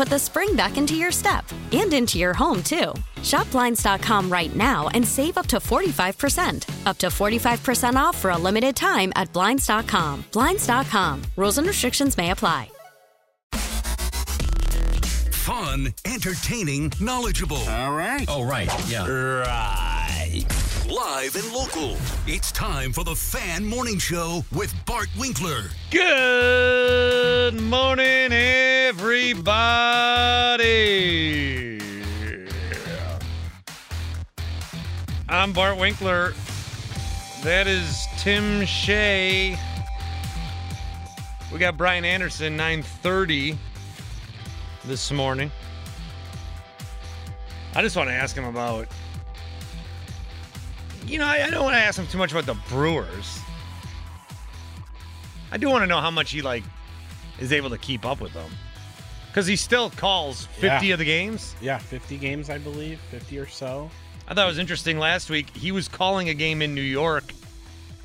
put 0.00 0.08
the 0.08 0.18
spring 0.18 0.56
back 0.56 0.78
into 0.78 0.94
your 0.94 1.12
step 1.12 1.44
and 1.72 1.92
into 1.92 2.18
your 2.18 2.32
home, 2.32 2.62
too. 2.62 2.94
Shop 3.22 3.50
Blinds.com 3.50 4.32
right 4.32 4.56
now 4.56 4.88
and 4.94 5.06
save 5.06 5.36
up 5.36 5.46
to 5.48 5.58
45%. 5.58 6.86
Up 6.86 6.96
to 6.96 7.08
45% 7.08 7.96
off 7.96 8.16
for 8.16 8.30
a 8.30 8.38
limited 8.38 8.74
time 8.74 9.12
at 9.14 9.30
Blinds.com. 9.34 10.24
Blinds.com. 10.32 11.20
Rules 11.36 11.58
and 11.58 11.66
restrictions 11.66 12.16
may 12.16 12.30
apply. 12.30 12.70
Fun, 15.32 15.92
entertaining, 16.06 16.90
knowledgeable. 16.98 17.68
All 17.68 17.92
right. 17.92 18.24
Oh, 18.26 18.42
right. 18.42 18.70
Yeah. 18.88 19.06
Right. 19.06 20.46
Live 20.88 21.36
and 21.36 21.52
local. 21.52 21.98
It's 22.26 22.50
time 22.52 22.94
for 22.94 23.04
the 23.04 23.14
Fan 23.14 23.66
Morning 23.66 23.98
Show 23.98 24.46
with 24.50 24.74
Bart 24.86 25.10
Winkler. 25.18 25.64
Good 25.90 27.60
morning, 27.60 28.32
everybody. 28.90 29.30
I'm 35.28 35.52
Bart 35.52 35.78
Winkler. 35.78 36.34
That 37.44 37.68
is 37.68 38.04
Tim 38.18 38.66
Shea. 38.66 39.56
We 41.52 41.58
got 41.60 41.76
Brian 41.76 42.04
Anderson, 42.04 42.56
930 42.56 43.56
this 44.86 45.12
morning. 45.12 45.52
I 47.76 47.82
just 47.82 47.94
want 47.94 48.08
to 48.08 48.14
ask 48.14 48.34
him 48.34 48.44
about. 48.44 48.88
You 51.06 51.18
know, 51.18 51.26
I, 51.26 51.44
I 51.46 51.50
don't 51.50 51.62
want 51.62 51.74
to 51.74 51.80
ask 51.80 51.96
him 51.96 52.08
too 52.08 52.18
much 52.18 52.32
about 52.32 52.46
the 52.46 52.56
Brewers. 52.68 53.38
I 55.52 55.58
do 55.58 55.70
want 55.70 55.82
to 55.84 55.86
know 55.86 56.00
how 56.00 56.10
much 56.10 56.32
he 56.32 56.42
like 56.42 56.64
is 57.38 57.52
able 57.52 57.70
to 57.70 57.78
keep 57.78 58.04
up 58.04 58.20
with 58.20 58.32
them, 58.32 58.50
because 59.30 59.46
he 59.46 59.56
still 59.56 59.90
calls 59.90 60.46
50 60.58 60.86
Yeah. 60.88 60.92
of 60.94 60.98
the 60.98 61.04
games. 61.04 61.54
Yeah, 61.60 61.78
50 61.78 62.16
games, 62.18 62.50
I 62.50 62.58
believe, 62.58 62.98
50 63.10 63.38
or 63.38 63.46
so. 63.46 63.90
I 64.28 64.34
thought 64.34 64.44
it 64.44 64.48
was 64.48 64.58
interesting 64.58 64.98
last 64.98 65.30
week. 65.30 65.54
He 65.56 65.72
was 65.72 65.88
calling 65.88 66.28
a 66.28 66.34
game 66.34 66.62
in 66.62 66.74
New 66.74 66.80
York 66.82 67.32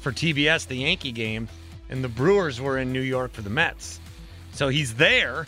for 0.01 0.11
TBS, 0.11 0.65
the 0.67 0.75
Yankee 0.75 1.11
game, 1.11 1.47
and 1.89 2.03
the 2.03 2.07
Brewers 2.09 2.59
were 2.61 2.77
in 2.79 2.91
New 2.91 3.01
York 3.01 3.31
for 3.33 3.41
the 3.41 3.49
Mets. 3.49 3.99
So 4.53 4.69
he's 4.69 4.93
there, 4.95 5.45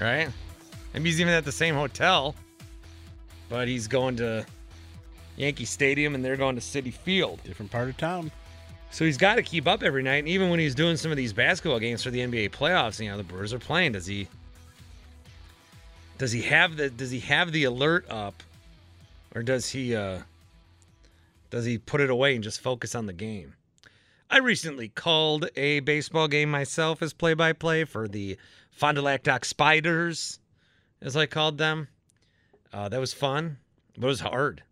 right? 0.00 0.28
Maybe 0.94 1.08
he's 1.10 1.20
even 1.20 1.32
at 1.34 1.44
the 1.44 1.52
same 1.52 1.74
hotel, 1.74 2.34
but 3.48 3.68
he's 3.68 3.86
going 3.86 4.16
to 4.16 4.44
Yankee 5.36 5.64
Stadium 5.64 6.14
and 6.14 6.24
they're 6.24 6.36
going 6.36 6.56
to 6.56 6.60
Citi 6.62 6.92
Field. 6.92 7.40
Different 7.44 7.70
part 7.70 7.88
of 7.88 7.96
town. 7.96 8.30
So 8.90 9.04
he's 9.04 9.16
got 9.16 9.36
to 9.36 9.42
keep 9.42 9.68
up 9.68 9.82
every 9.84 10.02
night. 10.02 10.16
And 10.16 10.28
even 10.28 10.50
when 10.50 10.58
he's 10.58 10.74
doing 10.74 10.96
some 10.96 11.12
of 11.12 11.16
these 11.16 11.32
basketball 11.32 11.78
games 11.78 12.02
for 12.02 12.10
the 12.10 12.18
NBA 12.20 12.50
playoffs, 12.50 12.98
you 13.02 13.08
know, 13.08 13.16
the 13.16 13.22
Brewers 13.22 13.52
are 13.52 13.58
playing. 13.60 13.92
Does 13.92 14.06
he 14.06 14.26
does 16.20 16.32
he 16.32 16.42
have 16.42 16.76
the 16.76 16.90
does 16.90 17.10
he 17.10 17.20
have 17.20 17.50
the 17.50 17.64
alert 17.64 18.04
up 18.10 18.42
or 19.34 19.42
does 19.42 19.70
he 19.70 19.96
uh 19.96 20.18
does 21.48 21.64
he 21.64 21.78
put 21.78 22.02
it 22.02 22.10
away 22.10 22.34
and 22.34 22.44
just 22.44 22.60
focus 22.60 22.94
on 22.94 23.06
the 23.06 23.14
game? 23.14 23.54
I 24.28 24.38
recently 24.38 24.88
called 24.88 25.48
a 25.56 25.80
baseball 25.80 26.28
game 26.28 26.50
myself 26.50 27.00
as 27.00 27.14
play-by-play 27.14 27.84
for 27.84 28.06
the 28.06 28.36
Fond 28.70 28.96
du 28.96 29.02
Lac 29.02 29.22
Dock 29.22 29.46
Spiders, 29.46 30.38
as 31.00 31.16
I 31.16 31.24
called 31.24 31.56
them. 31.56 31.88
Uh, 32.70 32.90
that 32.90 33.00
was 33.00 33.14
fun, 33.14 33.56
but 33.96 34.04
it 34.04 34.08
was 34.08 34.20
hard. 34.20 34.62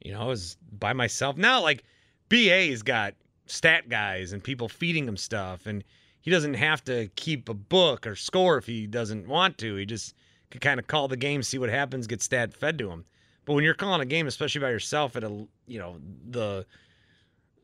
You 0.00 0.12
know, 0.12 0.20
I 0.20 0.26
was 0.26 0.56
by 0.78 0.92
myself. 0.92 1.36
Now, 1.36 1.60
like 1.60 1.82
BA's 2.28 2.82
got 2.82 3.14
stat 3.46 3.88
guys 3.88 4.32
and 4.32 4.44
people 4.44 4.68
feeding 4.68 5.08
him 5.08 5.16
stuff, 5.16 5.66
and 5.66 5.82
he 6.20 6.30
doesn't 6.30 6.54
have 6.54 6.84
to 6.84 7.08
keep 7.16 7.48
a 7.48 7.54
book 7.54 8.06
or 8.06 8.14
score 8.14 8.58
if 8.58 8.66
he 8.66 8.86
doesn't 8.86 9.26
want 9.26 9.58
to. 9.58 9.74
He 9.74 9.84
just 9.84 10.14
can 10.50 10.60
kind 10.60 10.80
of 10.80 10.86
call 10.86 11.08
the 11.08 11.16
game, 11.16 11.42
see 11.42 11.58
what 11.58 11.70
happens, 11.70 12.06
get 12.06 12.22
stat 12.22 12.54
fed 12.54 12.78
to 12.78 12.90
him. 12.90 13.04
But 13.44 13.54
when 13.54 13.64
you're 13.64 13.74
calling 13.74 14.00
a 14.00 14.06
game, 14.06 14.26
especially 14.26 14.60
by 14.60 14.70
yourself 14.70 15.16
at 15.16 15.24
a 15.24 15.46
you 15.66 15.78
know 15.78 15.98
the 16.28 16.66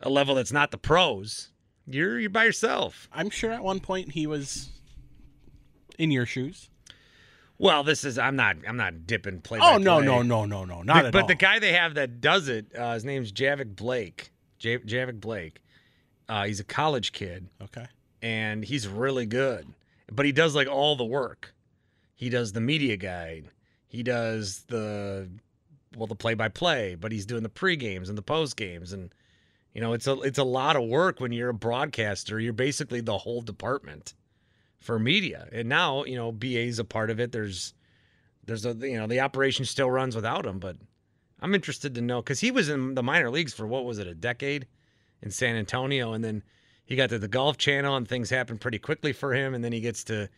a 0.01 0.09
level 0.09 0.35
that's 0.35 0.53
not 0.53 0.71
the 0.71 0.79
pros, 0.79 1.51
you're 1.87 2.19
you're 2.19 2.31
by 2.31 2.45
yourself. 2.45 3.09
I'm 3.13 3.31
sure 3.31 3.53
at 3.53 3.63
one 3.63 3.81
point 3.81 4.13
he 4.13 4.27
was 4.27 4.71
in 5.99 6.11
your 6.11 6.27
shoes. 6.27 6.69
Well, 7.59 7.85
this 7.85 8.05
is 8.05 8.19
I'm 8.19 8.37
not 8.37 8.57
I'm 8.67 8.77
not 8.77 9.07
dipping 9.07 9.41
play. 9.41 9.61
Oh, 9.63 9.79
no, 9.79 10.01
no, 10.01 10.23
no, 10.23 10.45
no, 10.45 10.65
no. 10.65 10.83
Not 10.83 10.87
but, 10.87 11.05
at 11.07 11.13
but 11.13 11.19
all. 11.19 11.23
But 11.23 11.29
the 11.29 11.35
guy 11.37 11.59
they 11.59 11.73
have 11.73 11.95
that 11.95 12.21
does 12.21 12.49
it, 12.49 12.67
uh, 12.77 12.95
his 12.95 13.05
name's 13.05 13.33
Javik 13.33 13.77
Blake. 13.77 14.33
J- 14.59 14.79
Javik 14.79 15.21
Blake. 15.21 15.61
Uh, 16.29 16.45
he's 16.45 16.59
a 16.59 16.65
college 16.65 17.13
kid, 17.13 17.49
Okay. 17.63 17.87
and 18.23 18.65
he's 18.65 18.89
really 18.89 19.27
good. 19.27 19.67
But 20.11 20.25
he 20.27 20.33
does 20.33 20.55
like 20.55 20.69
all 20.69 20.97
the 20.97 21.05
work. 21.05 21.54
He 22.15 22.29
does 22.29 22.53
the 22.53 22.61
media 22.61 22.97
guide. 22.97 23.51
He 23.87 24.03
does 24.03 24.65
the 24.69 25.29
well 25.97 26.07
the 26.07 26.15
play 26.15 26.35
by 26.35 26.49
play, 26.49 26.95
but 26.95 27.13
he's 27.13 27.27
doing 27.27 27.43
the 27.43 27.49
pre 27.49 27.77
games 27.77 28.09
and 28.09 28.19
the 28.19 28.23
post 28.23 28.57
games, 28.57 28.93
and 28.93 29.15
you 29.73 29.81
know 29.81 29.93
it's 29.93 30.07
a 30.07 30.21
it's 30.21 30.39
a 30.39 30.45
lot 30.45 30.77
of 30.77 30.89
work 30.89 31.21
when 31.21 31.33
you're 31.33 31.51
a 31.51 31.55
broadcaster. 31.55 32.41
You're 32.41 32.53
basically 32.53 33.01
the 33.01 33.19
whole 33.19 33.43
department 33.43 34.15
for 34.79 34.99
media, 34.99 35.49
and 35.53 35.69
now 35.69 36.05
you 36.05 36.17
know 36.17 36.33
BA's 36.33 36.79
a 36.79 36.85
part 36.85 37.11
of 37.11 37.21
it. 37.21 37.33
There's 37.33 37.75
there's 38.47 38.67
a 38.67 38.75
you 38.75 38.99
know 38.99 39.07
the 39.07 39.21
operation 39.21 39.65
still 39.65 39.91
runs 39.91 40.15
without 40.15 40.47
him, 40.47 40.59
but 40.59 40.77
I'm 41.41 41.55
interested 41.55 41.95
to 41.95 42.01
know 42.01 42.21
because 42.21 42.41
he 42.41 42.51
was 42.51 42.69
in 42.69 42.95
the 42.95 43.03
minor 43.03 43.31
leagues 43.31 43.55
for 43.55 43.67
what 43.67 43.85
was 43.85 43.99
it 43.99 44.07
a 44.07 44.15
decade 44.15 44.67
in 45.23 45.31
San 45.31 45.57
Antonio, 45.57 46.13
and 46.13 46.23
then 46.23 46.43
he 46.85 46.97
got 46.97 47.11
to 47.11 47.19
the 47.19 47.29
Golf 47.29 47.57
Channel, 47.57 47.97
and 47.97 48.07
things 48.07 48.31
happened 48.31 48.61
pretty 48.61 48.79
quickly 48.79 49.13
for 49.13 49.35
him, 49.35 49.55
and 49.55 49.65
then 49.65 49.73
he 49.73 49.81
gets 49.81 50.05
to 50.05 50.29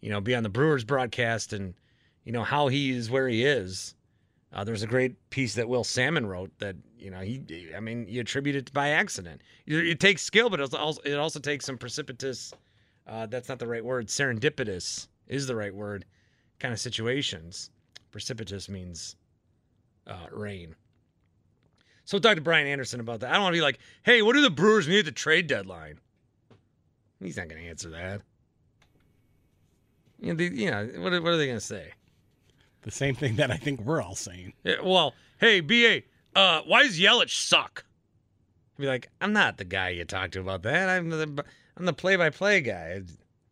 you 0.00 0.10
know 0.10 0.20
be 0.20 0.34
on 0.34 0.42
the 0.42 0.48
Brewers 0.48 0.84
broadcast, 0.84 1.52
and 1.52 1.74
you 2.24 2.32
know 2.32 2.44
how 2.44 2.68
he 2.68 2.90
is 2.90 3.10
where 3.10 3.28
he 3.28 3.44
is. 3.44 3.94
Uh, 4.52 4.64
there's 4.64 4.82
a 4.82 4.86
great 4.86 5.30
piece 5.30 5.54
that 5.54 5.68
Will 5.68 5.84
Sammon 5.84 6.26
wrote 6.26 6.50
that 6.58 6.76
you 6.98 7.10
know 7.10 7.20
he 7.20 7.42
I 7.76 7.80
mean 7.80 8.06
you 8.08 8.20
attribute 8.20 8.56
it 8.56 8.72
by 8.72 8.88
accident. 8.88 9.42
It, 9.66 10.00
takes 10.00 10.22
skill, 10.22 10.50
but 10.50 10.60
it 10.60 10.74
also 10.74 11.00
it 11.02 11.14
also 11.14 11.40
takes 11.40 11.64
some 11.64 11.78
precipitous. 11.78 12.52
Uh, 13.06 13.26
that's 13.26 13.48
not 13.48 13.58
the 13.58 13.66
right 13.66 13.84
word. 13.84 14.08
Serendipitous 14.08 15.08
is 15.26 15.46
the 15.46 15.56
right 15.56 15.74
word. 15.74 16.04
Kind 16.58 16.72
of 16.72 16.80
situations. 16.80 17.70
Precipitous 18.10 18.68
means 18.68 19.16
uh, 20.06 20.26
rain. 20.30 20.74
So 22.04 22.18
talk 22.18 22.34
to 22.34 22.40
Brian 22.40 22.66
Anderson 22.66 23.00
about 23.00 23.20
that. 23.20 23.30
I 23.30 23.34
don't 23.34 23.42
want 23.42 23.54
to 23.54 23.58
be 23.58 23.62
like, 23.62 23.78
hey, 24.02 24.20
what 24.20 24.34
do 24.34 24.42
the 24.42 24.50
Brewers 24.50 24.88
need 24.88 25.00
at 25.00 25.04
the 25.04 25.12
trade 25.12 25.46
deadline? 25.46 26.00
He's 27.20 27.36
not 27.36 27.48
going 27.48 27.62
to 27.62 27.68
answer 27.68 27.90
that. 27.90 28.22
You 30.20 30.28
know, 30.28 30.34
the, 30.34 30.44
you 30.54 30.70
know 30.70 30.88
what, 30.98 31.12
are- 31.12 31.22
what 31.22 31.32
are 31.32 31.36
they 31.36 31.46
going 31.46 31.58
to 31.58 31.64
say? 31.64 31.92
The 32.82 32.90
same 32.90 33.14
thing 33.14 33.36
that 33.36 33.50
I 33.50 33.56
think 33.56 33.80
we're 33.80 34.02
all 34.02 34.14
saying. 34.14 34.54
Yeah, 34.64 34.76
well, 34.82 35.14
hey, 35.38 35.60
BA, 35.60 36.02
uh, 36.34 36.62
why 36.66 36.82
does 36.82 36.98
Yelich 36.98 37.30
suck? 37.30 37.84
I'd 38.78 38.80
be 38.82 38.86
like, 38.86 39.08
I'm 39.20 39.32
not 39.32 39.58
the 39.58 39.64
guy 39.64 39.90
you 39.90 40.04
talked 40.04 40.32
to 40.34 40.40
about 40.40 40.62
that. 40.62 40.88
I'm 40.88 41.10
the 41.10 41.44
I'm 41.76 41.84
the 41.84 41.92
play-by-play 41.92 42.62
guy. 42.62 42.94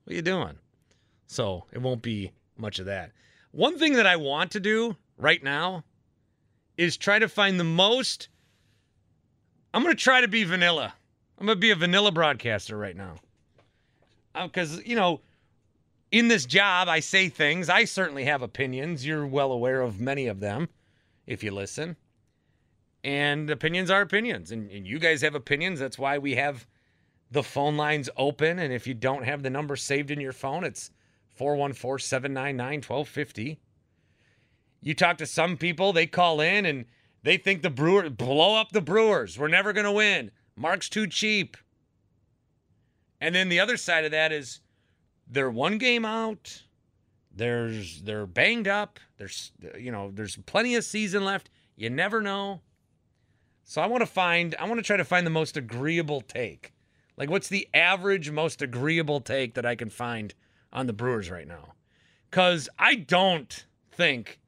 What 0.05 0.13
are 0.13 0.15
you 0.15 0.23
doing? 0.23 0.59
So 1.27 1.65
it 1.73 1.83
won't 1.83 2.03
be 2.03 2.33
much 2.57 2.79
of 2.79 2.87
that. 2.87 3.13
One 3.53 3.79
thing 3.79 3.95
that 3.95 4.07
I 4.07 4.17
want 4.17 4.51
to 4.53 4.61
do 4.61 4.97
right 5.19 5.43
now 5.43 5.85
is 6.77 6.97
try 6.97 7.19
to 7.19 7.29
find 7.29 7.59
the 7.61 7.65
most. 7.65 8.29
I'm 9.75 9.83
going 9.83 9.95
to 9.95 10.03
try 10.03 10.21
to 10.21 10.29
be 10.29 10.45
vanilla. 10.45 10.95
I'm 11.39 11.47
going 11.47 11.57
to 11.57 11.61
be 11.61 11.71
a 11.71 11.77
vanilla 11.77 12.13
broadcaster 12.13 12.77
right 12.77 12.97
now. 12.97 13.17
Because, 14.35 14.85
you 14.87 14.97
know, 14.97 15.21
in 16.11 16.29
this 16.29 16.47
job, 16.47 16.89
I 16.89 17.01
say 17.01 17.29
things. 17.29 17.69
I 17.69 17.85
certainly 17.85 18.25
have 18.25 18.43
opinions. 18.43 19.07
You're 19.07 19.27
well 19.27 19.53
aware 19.53 19.81
of 19.81 20.01
many 20.01 20.27
of 20.27 20.41
them 20.41 20.69
if 21.27 21.43
you 21.43 21.51
listen. 21.51 21.97
And 23.05 23.49
opinions 23.51 23.91
are 23.91 24.01
opinions. 24.01 24.51
And, 24.51 24.71
and 24.71 24.87
you 24.87 24.99
guys 24.99 25.23
have 25.23 25.35
opinions. 25.35 25.81
That's 25.81 25.99
why 25.99 26.19
we 26.19 26.35
have 26.35 26.67
the 27.31 27.43
phone 27.43 27.77
lines 27.77 28.09
open. 28.17 28.59
And 28.59 28.73
if 28.73 28.87
you 28.87 28.95
don't 28.95 29.25
have 29.25 29.43
the 29.43 29.51
number 29.51 29.77
saved 29.77 30.11
in 30.11 30.21
your 30.21 30.33
phone, 30.33 30.65
it's 30.65 30.91
414 31.37 32.05
799 32.05 32.79
1250. 32.79 33.61
You 34.81 34.95
talk 34.95 35.19
to 35.19 35.27
some 35.27 35.57
people, 35.57 35.93
they 35.93 36.07
call 36.07 36.41
in 36.41 36.65
and 36.65 36.87
they 37.23 37.37
think 37.37 37.63
the 37.63 37.71
Brewers 37.71 38.11
blow 38.11 38.55
up 38.55 38.71
the 38.71 38.81
Brewers. 38.81 39.39
We're 39.39 39.49
never 39.49 39.73
going 39.73 39.85
to 39.85 39.93
win. 39.93 40.31
Mark's 40.57 40.89
too 40.89 41.07
cheap. 41.07 41.57
And 43.21 43.35
then 43.35 43.49
the 43.49 43.61
other 43.61 43.77
side 43.77 44.05
of 44.05 44.13
that 44.13 44.33
is 44.33 44.61
they're 45.31 45.51
one 45.51 45.79
game 45.79 46.05
out. 46.05 46.63
There's 47.35 48.03
they're 48.03 48.27
banged 48.27 48.69
up. 48.69 48.99
There's 49.17 49.53
you 49.79 49.93
know, 49.93 50.11
there's 50.13 50.37
plenty 50.47 50.75
of 50.75 50.85
season 50.85 51.25
left. 51.25 51.51
You 51.77 51.91
never 51.91 52.21
know. 52.21 52.63
So 53.65 53.83
I 53.83 53.87
want 53.87 54.03
to 54.03 54.07
find 54.07 54.55
I 54.59 54.67
want 54.67 54.79
to 54.79 54.83
try 54.83 54.97
to 54.97 55.05
find 55.05 55.27
the 55.27 55.31
most 55.31 55.57
agreeable 55.57 56.21
take. 56.21 56.73
Like 57.17 57.31
what's 57.31 57.49
the 57.49 57.69
average 57.75 58.31
most 58.31 58.63
agreeable 58.63 59.21
take 59.21 59.55
that 59.55 59.67
I 59.67 59.75
can 59.75 59.91
find 59.91 60.35
on 60.73 60.87
the 60.87 60.93
Brewers 60.93 61.31
right 61.31 61.47
now? 61.47 61.75
Cuz 62.31 62.69
I 62.79 62.97
don't 62.97 63.67
think 63.93 64.41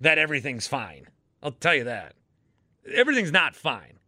that 0.00 0.18
everything's 0.18 0.66
fine. 0.66 1.06
I'll 1.42 1.52
tell 1.52 1.74
you 1.74 1.84
that. 1.84 2.14
Everything's 2.92 3.32
not 3.32 3.54
fine. 3.54 3.98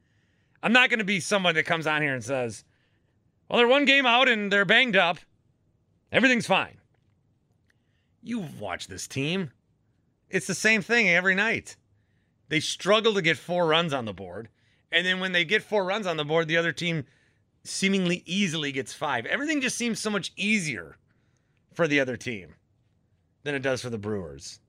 I'm 0.63 0.73
not 0.73 0.89
going 0.89 0.99
to 0.99 1.05
be 1.05 1.21
someone 1.21 1.55
that 1.57 1.65
comes 1.65 1.87
on 1.87 2.01
here 2.01 2.15
and 2.15 2.25
says, 2.25 2.65
well, 3.49 3.59
they're 3.59 3.69
one 3.69 3.85
game 3.85 4.07
out 4.07 4.29
and 4.29 4.51
they're 4.51 4.65
banged 4.65 4.97
up. 4.97 5.19
Everything's 6.15 6.47
fine. 6.47 6.79
You've 8.23 8.61
watched 8.61 8.89
this 8.89 9.09
team. 9.09 9.51
It's 10.31 10.47
the 10.47 10.55
same 10.55 10.81
thing 10.81 11.09
every 11.09 11.35
night. 11.35 11.75
They 12.49 12.61
struggle 12.61 13.15
to 13.15 13.23
get 13.23 13.37
four 13.37 13.67
runs 13.67 13.93
on 13.93 14.05
the 14.05 14.13
board. 14.13 14.49
And 14.93 15.05
then 15.05 15.19
when 15.19 15.33
they 15.33 15.45
get 15.45 15.65
four 15.65 15.85
runs 15.85 16.07
on 16.07 16.17
the 16.17 16.25
board, 16.25 16.47
the 16.47 16.57
other 16.57 16.71
team 16.71 17.05
seemingly 17.65 18.23
easily 18.27 18.71
gets 18.71 18.93
five. 18.95 19.27
Everything 19.27 19.61
just 19.61 19.77
seems 19.77 19.99
so 19.99 20.09
much 20.09 20.33
easier 20.37 20.99
for 21.73 21.89
the 21.89 21.99
other 21.99 22.17
team 22.17 22.55
than 23.43 23.57
it 23.57 23.63
does 23.63 23.83
for 23.83 23.91
the 23.91 23.99
Brewers. 23.99 24.61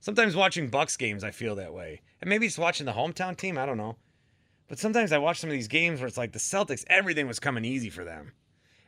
Sometimes 0.00 0.36
watching 0.36 0.68
Bucks 0.68 0.98
games, 0.98 1.24
I 1.24 1.30
feel 1.30 1.54
that 1.54 1.72
way. 1.72 2.02
And 2.20 2.28
maybe 2.28 2.44
it's 2.44 2.58
watching 2.58 2.84
the 2.84 2.92
hometown 2.92 3.38
team. 3.38 3.56
I 3.56 3.64
don't 3.64 3.78
know. 3.78 3.96
But 4.68 4.78
sometimes 4.78 5.12
I 5.12 5.18
watch 5.18 5.40
some 5.40 5.48
of 5.48 5.54
these 5.54 5.66
games 5.66 6.00
where 6.00 6.08
it's 6.08 6.18
like 6.18 6.32
the 6.32 6.38
Celtics, 6.38 6.84
everything 6.88 7.26
was 7.26 7.40
coming 7.40 7.64
easy 7.64 7.88
for 7.88 8.04
them. 8.04 8.32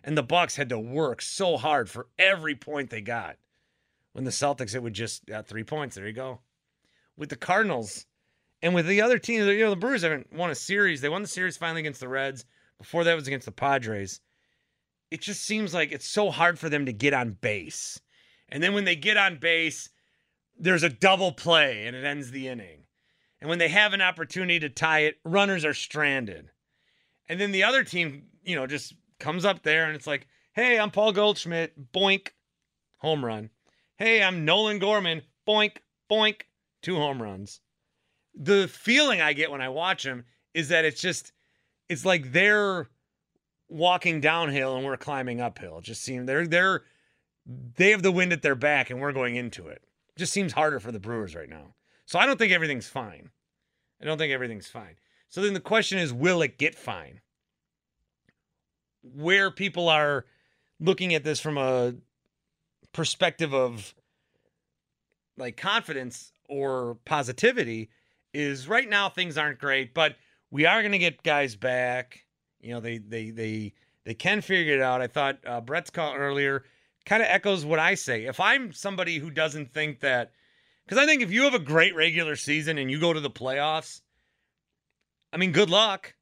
And 0.05 0.17
the 0.17 0.23
Bucks 0.23 0.57
had 0.57 0.69
to 0.71 0.79
work 0.79 1.23
so 1.23 1.57
hard 1.57 1.89
for 1.89 2.09
every 2.19 2.55
point 2.55 2.91
they 2.91 3.01
got. 3.01 3.37
When 4.13 4.25
the 4.25 4.31
Celtics, 4.31 4.75
it 4.75 4.83
would 4.83 4.95
just 4.95 5.27
got 5.27 5.47
three 5.47 5.65
points. 5.65 5.95
There 5.95 6.07
you 6.07 6.13
go. 6.13 6.41
With 7.17 7.29
the 7.29 7.37
Cardinals 7.37 8.07
and 8.61 8.75
with 8.75 8.87
the 8.87 9.01
other 9.01 9.19
teams, 9.19 9.47
you 9.47 9.61
know, 9.61 9.71
the 9.71 9.77
Brewers 9.77 10.03
haven't 10.03 10.33
won 10.33 10.51
a 10.51 10.55
series. 10.55 11.01
They 11.01 11.09
won 11.09 11.23
the 11.23 11.29
series 11.29 11.57
finally 11.57 11.81
against 11.81 12.01
the 12.01 12.09
Reds. 12.09 12.45
Before 12.79 13.05
that 13.05 13.15
was 13.15 13.29
against 13.29 13.47
the 13.47 13.53
Padres. 13.53 14.21
It 15.11 15.21
just 15.21 15.43
seems 15.45 15.73
like 15.73 15.93
it's 15.93 16.09
so 16.09 16.31
hard 16.31 16.59
for 16.59 16.69
them 16.69 16.87
to 16.87 16.93
get 16.93 17.15
on 17.15 17.37
base. 17.41 18.01
And 18.49 18.63
then 18.63 18.75
when 18.75 18.85
they 18.85 18.97
get 18.97 19.17
on 19.17 19.39
base, 19.39 19.89
there's 20.59 20.83
a 20.83 20.89
double 20.89 21.33
play 21.33 21.87
and 21.87 21.95
it 21.95 22.05
ends 22.05 22.31
the 22.31 22.49
inning. 22.49 22.87
And 23.41 23.49
when 23.49 23.59
they 23.59 23.69
have 23.69 23.93
an 23.93 24.01
opportunity 24.01 24.59
to 24.61 24.69
tie 24.69 25.01
it, 25.01 25.19
runners 25.25 25.65
are 25.65 25.75
stranded. 25.75 26.51
And 27.29 27.41
then 27.41 27.53
the 27.53 27.65
other 27.65 27.85
team, 27.85 28.25
you 28.45 28.57
know, 28.57 28.67
just 28.67 28.95
comes 29.23 29.45
up 29.45 29.63
there 29.63 29.87
and 29.87 29.97
it's 29.97 30.07
like, 30.07 30.27
hey, 30.53 30.79
I'm 30.79 30.91
Paul 30.91 31.13
Goldschmidt, 31.13 31.93
boink, 31.93 32.29
home 32.99 33.25
run. 33.25 33.51
Hey, 33.97 34.23
I'm 34.23 34.45
Nolan 34.45 34.79
Gorman, 34.79 35.23
boink, 35.47 35.77
boink, 36.11 36.43
two 36.83 36.97
home 36.97 37.23
runs. 37.23 37.61
The 38.35 38.69
feeling 38.69 39.21
I 39.21 39.33
get 39.33 39.51
when 39.51 39.61
I 39.61 39.69
watch 39.69 40.03
them 40.03 40.25
is 40.53 40.69
that 40.69 40.85
it's 40.85 41.01
just, 41.01 41.33
it's 41.89 42.05
like 42.05 42.33
they're 42.33 42.89
walking 43.69 44.21
downhill 44.21 44.77
and 44.77 44.85
we're 44.85 44.97
climbing 44.97 45.41
uphill. 45.41 45.79
It 45.79 45.85
just 45.85 46.03
seems 46.03 46.27
they're, 46.27 46.47
they're, 46.47 46.83
they 47.47 47.91
have 47.91 48.03
the 48.03 48.13
wind 48.13 48.33
at 48.33 48.43
their 48.43 48.55
back 48.55 48.91
and 48.91 49.01
we're 49.01 49.13
going 49.13 49.37
into 49.37 49.69
it 49.69 49.83
just 50.17 50.33
seems 50.33 50.53
harder 50.53 50.81
for 50.81 50.93
the 50.93 51.01
Brewers 51.01 51.35
right 51.35 51.49
now. 51.49 51.75
So 52.07 52.19
I 52.19 52.27
don't 52.27 52.39
think 52.39 52.53
everything's 52.53 52.89
fine. 52.89 53.31
I 54.01 54.05
don't 54.05 54.19
think 54.19 54.33
everything's 54.33 54.69
fine. 54.69 54.97
So 55.29 55.41
then 55.41 55.55
the 55.55 55.61
question 55.61 55.99
is 55.99 56.13
will 56.13 56.43
it 56.43 56.59
get 56.59 56.75
fine? 56.75 57.21
Where 59.03 59.51
people 59.51 59.89
are 59.89 60.25
looking 60.81 61.15
at 61.15 61.25
this 61.25 61.41
from 61.41 61.59
a 61.59 61.95
perspective 62.93 63.55
of 63.55 63.95
like 65.37 65.57
confidence 65.57 66.33
or 66.49 66.99
positivity 67.05 67.91
is 68.35 68.69
right 68.69 68.89
now 68.89 69.09
things 69.09 69.39
aren't 69.39 69.59
great, 69.59 69.95
but 69.95 70.17
we 70.51 70.67
are 70.67 70.83
going 70.83 70.93
to 70.93 70.99
get 70.99 71.23
guys 71.23 71.57
back. 71.57 72.25
You 72.61 72.75
know, 72.75 72.81
they 72.81 72.99
they 72.99 73.31
they 73.31 73.73
they 74.05 74.15
can 74.15 74.41
figure 74.41 74.75
it 74.75 74.83
out. 74.83 75.01
I 75.01 75.07
thought 75.07 75.39
uh, 75.47 75.61
Brett's 75.61 75.91
call 75.91 76.15
earlier 76.15 76.65
kind 77.05 77.23
of 77.23 77.29
echoes 77.29 77.65
what 77.65 77.79
I 77.79 77.95
say. 77.95 78.25
If 78.25 78.39
I'm 78.41 78.73
somebody 78.73 79.19
who 79.19 79.31
doesn't 79.31 79.73
think 79.73 80.01
that, 80.01 80.33
because 80.85 81.03
I 81.03 81.07
think 81.07 81.23
if 81.23 81.31
you 81.31 81.43
have 81.43 81.55
a 81.55 81.59
great 81.59 81.95
regular 81.95 82.37
season 82.37 82.79
and 82.79 82.91
you 82.91 83.01
go 83.01 83.13
to 83.13 83.21
the 83.21 83.31
playoffs, 83.31 84.01
I 85.33 85.37
mean, 85.37 85.53
good 85.53 85.71
luck. 85.71 86.15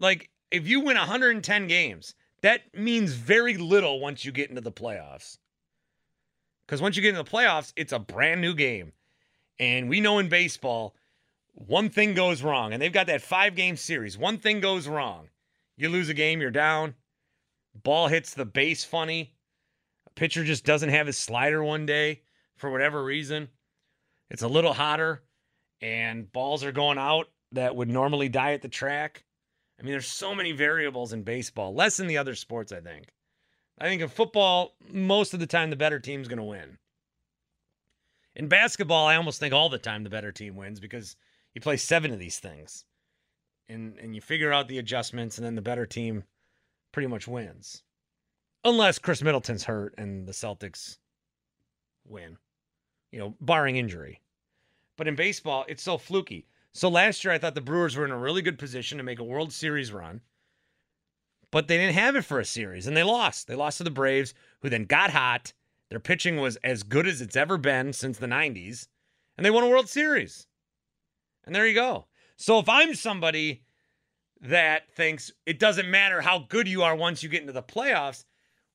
Like, 0.00 0.30
if 0.54 0.68
you 0.68 0.80
win 0.80 0.96
110 0.96 1.66
games, 1.66 2.14
that 2.42 2.62
means 2.74 3.12
very 3.12 3.56
little 3.56 3.98
once 3.98 4.24
you 4.24 4.30
get 4.30 4.50
into 4.50 4.60
the 4.60 4.70
playoffs. 4.70 5.38
Because 6.64 6.80
once 6.80 6.94
you 6.94 7.02
get 7.02 7.10
into 7.10 7.22
the 7.22 7.30
playoffs, 7.30 7.72
it's 7.74 7.92
a 7.92 7.98
brand 7.98 8.40
new 8.40 8.54
game. 8.54 8.92
And 9.58 9.88
we 9.88 10.00
know 10.00 10.18
in 10.18 10.28
baseball, 10.28 10.94
one 11.52 11.90
thing 11.90 12.14
goes 12.14 12.42
wrong, 12.42 12.72
and 12.72 12.80
they've 12.80 12.92
got 12.92 13.08
that 13.08 13.20
five 13.20 13.56
game 13.56 13.76
series. 13.76 14.16
One 14.16 14.38
thing 14.38 14.60
goes 14.60 14.86
wrong. 14.86 15.28
You 15.76 15.88
lose 15.88 16.08
a 16.08 16.14
game, 16.14 16.40
you're 16.40 16.50
down. 16.52 16.94
Ball 17.74 18.06
hits 18.06 18.32
the 18.32 18.44
base 18.44 18.84
funny 18.84 19.34
A 20.06 20.10
pitcher 20.10 20.44
just 20.44 20.64
doesn't 20.64 20.90
have 20.90 21.08
his 21.08 21.18
slider 21.18 21.64
one 21.64 21.86
day 21.86 22.22
for 22.56 22.70
whatever 22.70 23.02
reason. 23.02 23.48
It's 24.30 24.42
a 24.42 24.48
little 24.48 24.72
hotter 24.72 25.24
and 25.80 26.30
balls 26.32 26.62
are 26.62 26.70
going 26.70 26.98
out 26.98 27.26
that 27.52 27.74
would 27.74 27.88
normally 27.88 28.28
die 28.28 28.52
at 28.52 28.62
the 28.62 28.68
track. 28.68 29.24
I 29.84 29.86
mean, 29.86 29.92
there's 29.92 30.06
so 30.06 30.34
many 30.34 30.52
variables 30.52 31.12
in 31.12 31.24
baseball, 31.24 31.74
less 31.74 31.98
than 31.98 32.06
the 32.06 32.16
other 32.16 32.34
sports, 32.34 32.72
I 32.72 32.80
think. 32.80 33.08
I 33.78 33.84
think 33.84 34.00
in 34.00 34.08
football, 34.08 34.76
most 34.90 35.34
of 35.34 35.40
the 35.40 35.46
time, 35.46 35.68
the 35.68 35.76
better 35.76 36.00
team's 36.00 36.26
going 36.26 36.38
to 36.38 36.42
win. 36.42 36.78
In 38.34 38.48
basketball, 38.48 39.06
I 39.06 39.16
almost 39.16 39.40
think 39.40 39.52
all 39.52 39.68
the 39.68 39.76
time 39.76 40.02
the 40.02 40.08
better 40.08 40.32
team 40.32 40.56
wins 40.56 40.80
because 40.80 41.16
you 41.52 41.60
play 41.60 41.76
seven 41.76 42.14
of 42.14 42.18
these 42.18 42.38
things 42.38 42.86
and, 43.68 43.98
and 43.98 44.14
you 44.14 44.22
figure 44.22 44.54
out 44.54 44.68
the 44.68 44.78
adjustments, 44.78 45.36
and 45.36 45.44
then 45.44 45.54
the 45.54 45.60
better 45.60 45.84
team 45.84 46.24
pretty 46.90 47.08
much 47.08 47.28
wins 47.28 47.82
unless 48.64 48.98
Khris 48.98 49.22
Middleton's 49.22 49.64
hurt 49.64 49.92
and 49.98 50.26
the 50.26 50.32
Celtics 50.32 50.96
win, 52.06 52.38
you 53.12 53.18
know, 53.18 53.34
barring 53.38 53.76
injury. 53.76 54.22
But 54.96 55.08
in 55.08 55.14
baseball, 55.14 55.66
it's 55.68 55.82
so 55.82 55.98
fluky. 55.98 56.46
So 56.74 56.88
last 56.88 57.22
year, 57.22 57.32
I 57.32 57.38
thought 57.38 57.54
the 57.54 57.60
Brewers 57.60 57.94
were 57.94 58.04
in 58.04 58.10
a 58.10 58.18
really 58.18 58.42
good 58.42 58.58
position 58.58 58.98
to 58.98 59.04
make 59.04 59.20
a 59.20 59.24
World 59.24 59.52
Series 59.52 59.92
run, 59.92 60.22
but 61.52 61.68
they 61.68 61.76
didn't 61.76 61.94
have 61.94 62.16
it 62.16 62.24
for 62.24 62.40
a 62.40 62.44
series 62.44 62.88
and 62.88 62.96
they 62.96 63.04
lost. 63.04 63.46
They 63.46 63.54
lost 63.54 63.78
to 63.78 63.84
the 63.84 63.90
Braves, 63.92 64.34
who 64.60 64.68
then 64.68 64.84
got 64.84 65.10
hot. 65.10 65.52
Their 65.88 66.00
pitching 66.00 66.40
was 66.40 66.56
as 66.64 66.82
good 66.82 67.06
as 67.06 67.20
it's 67.20 67.36
ever 67.36 67.56
been 67.58 67.92
since 67.92 68.18
the 68.18 68.26
90s, 68.26 68.88
and 69.36 69.46
they 69.46 69.52
won 69.52 69.62
a 69.62 69.68
World 69.68 69.88
Series. 69.88 70.48
And 71.44 71.54
there 71.54 71.66
you 71.66 71.74
go. 71.74 72.06
So 72.36 72.58
if 72.58 72.68
I'm 72.68 72.94
somebody 72.94 73.62
that 74.40 74.92
thinks 74.92 75.30
it 75.46 75.60
doesn't 75.60 75.88
matter 75.88 76.22
how 76.22 76.40
good 76.40 76.66
you 76.66 76.82
are 76.82 76.96
once 76.96 77.22
you 77.22 77.28
get 77.28 77.42
into 77.42 77.52
the 77.52 77.62
playoffs, 77.62 78.24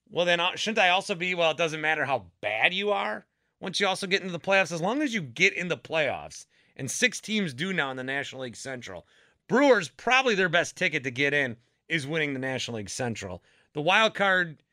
well, 0.10 0.26
then 0.26 0.40
uh, 0.40 0.56
shouldn't 0.56 0.80
I 0.80 0.90
also 0.90 1.16
be, 1.16 1.36
well, 1.36 1.52
it 1.52 1.58
doesn't 1.58 1.82
matter 1.82 2.06
how 2.06 2.28
bad 2.40 2.74
you 2.74 2.92
are 2.92 3.26
once 3.60 3.82
you 3.82 3.88
also 3.88 4.08
get 4.08 4.22
into 4.22 4.32
the 4.32 4.40
playoffs, 4.40 4.72
as 4.72 4.82
long 4.82 5.02
as 5.02 5.14
you 5.14 5.22
get 5.22 5.54
in 5.54 5.68
the 5.68 5.78
playoffs, 5.78 6.46
and 6.80 6.90
six 6.90 7.20
teams 7.20 7.54
do 7.54 7.74
now 7.74 7.92
in 7.92 7.98
the 7.98 8.04
National 8.04 8.44
League 8.44 8.56
Central. 8.56 9.06
Brewers, 9.48 9.90
probably 9.90 10.34
their 10.34 10.50
best 10.50 10.76
ticket 10.76 11.04
to 11.04 11.12
get 11.12 11.34
in 11.34 11.58
is 11.90 12.08
winning 12.08 12.34
the 12.34 12.40
National 12.40 12.78
League 12.78 12.90
Central. 12.90 13.44
The 13.74 13.82
wild 13.82 14.16
card 14.16 14.64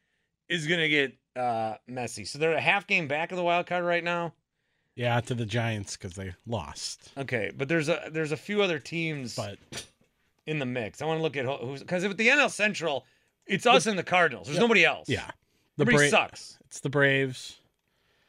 is 0.49 0.67
going 0.67 0.81
to 0.81 0.89
get 0.89 1.15
uh, 1.35 1.75
messy. 1.87 2.25
So 2.25 2.39
they're 2.39 2.53
a 2.53 2.61
half 2.61 2.87
game 2.87 3.09
back 3.09 3.33
of 3.33 3.37
the 3.37 3.43
wild 3.43 3.67
card 3.67 3.85
right 3.85 4.05
now. 4.05 4.33
Yeah, 4.95 5.21
to 5.21 5.35
the 5.35 5.45
Giants 5.45 5.97
because 5.97 6.15
they 6.15 6.33
lost. 6.47 7.11
Okay, 7.19 7.51
but 7.55 7.69
there's 7.69 7.91
a 7.91 8.09
there's 8.11 8.33
a 8.33 8.37
few 8.37 8.63
other 8.63 8.79
teams 8.79 9.37
but 9.37 9.59
in 10.47 10.59
the 10.59 10.65
mix. 10.65 11.03
I 11.03 11.05
want 11.05 11.19
to 11.19 11.23
look 11.23 11.37
at 11.37 11.45
who's 11.45 11.81
because 11.81 12.07
with 12.07 12.17
the 12.17 12.29
NL 12.29 12.51
Central, 12.51 13.05
it's 13.47 13.67
us 13.67 13.85
the, 13.85 13.91
and 13.91 13.99
the 13.99 14.05
Cardinals. 14.05 14.47
There's 14.47 14.59
nobody 14.59 14.87
else. 14.87 15.09
Yeah. 15.09 15.31
The 15.77 15.85
Braves 15.85 16.11
sucks. 16.11 16.59
It's 16.67 16.81
the 16.81 16.89
Braves. 16.89 17.59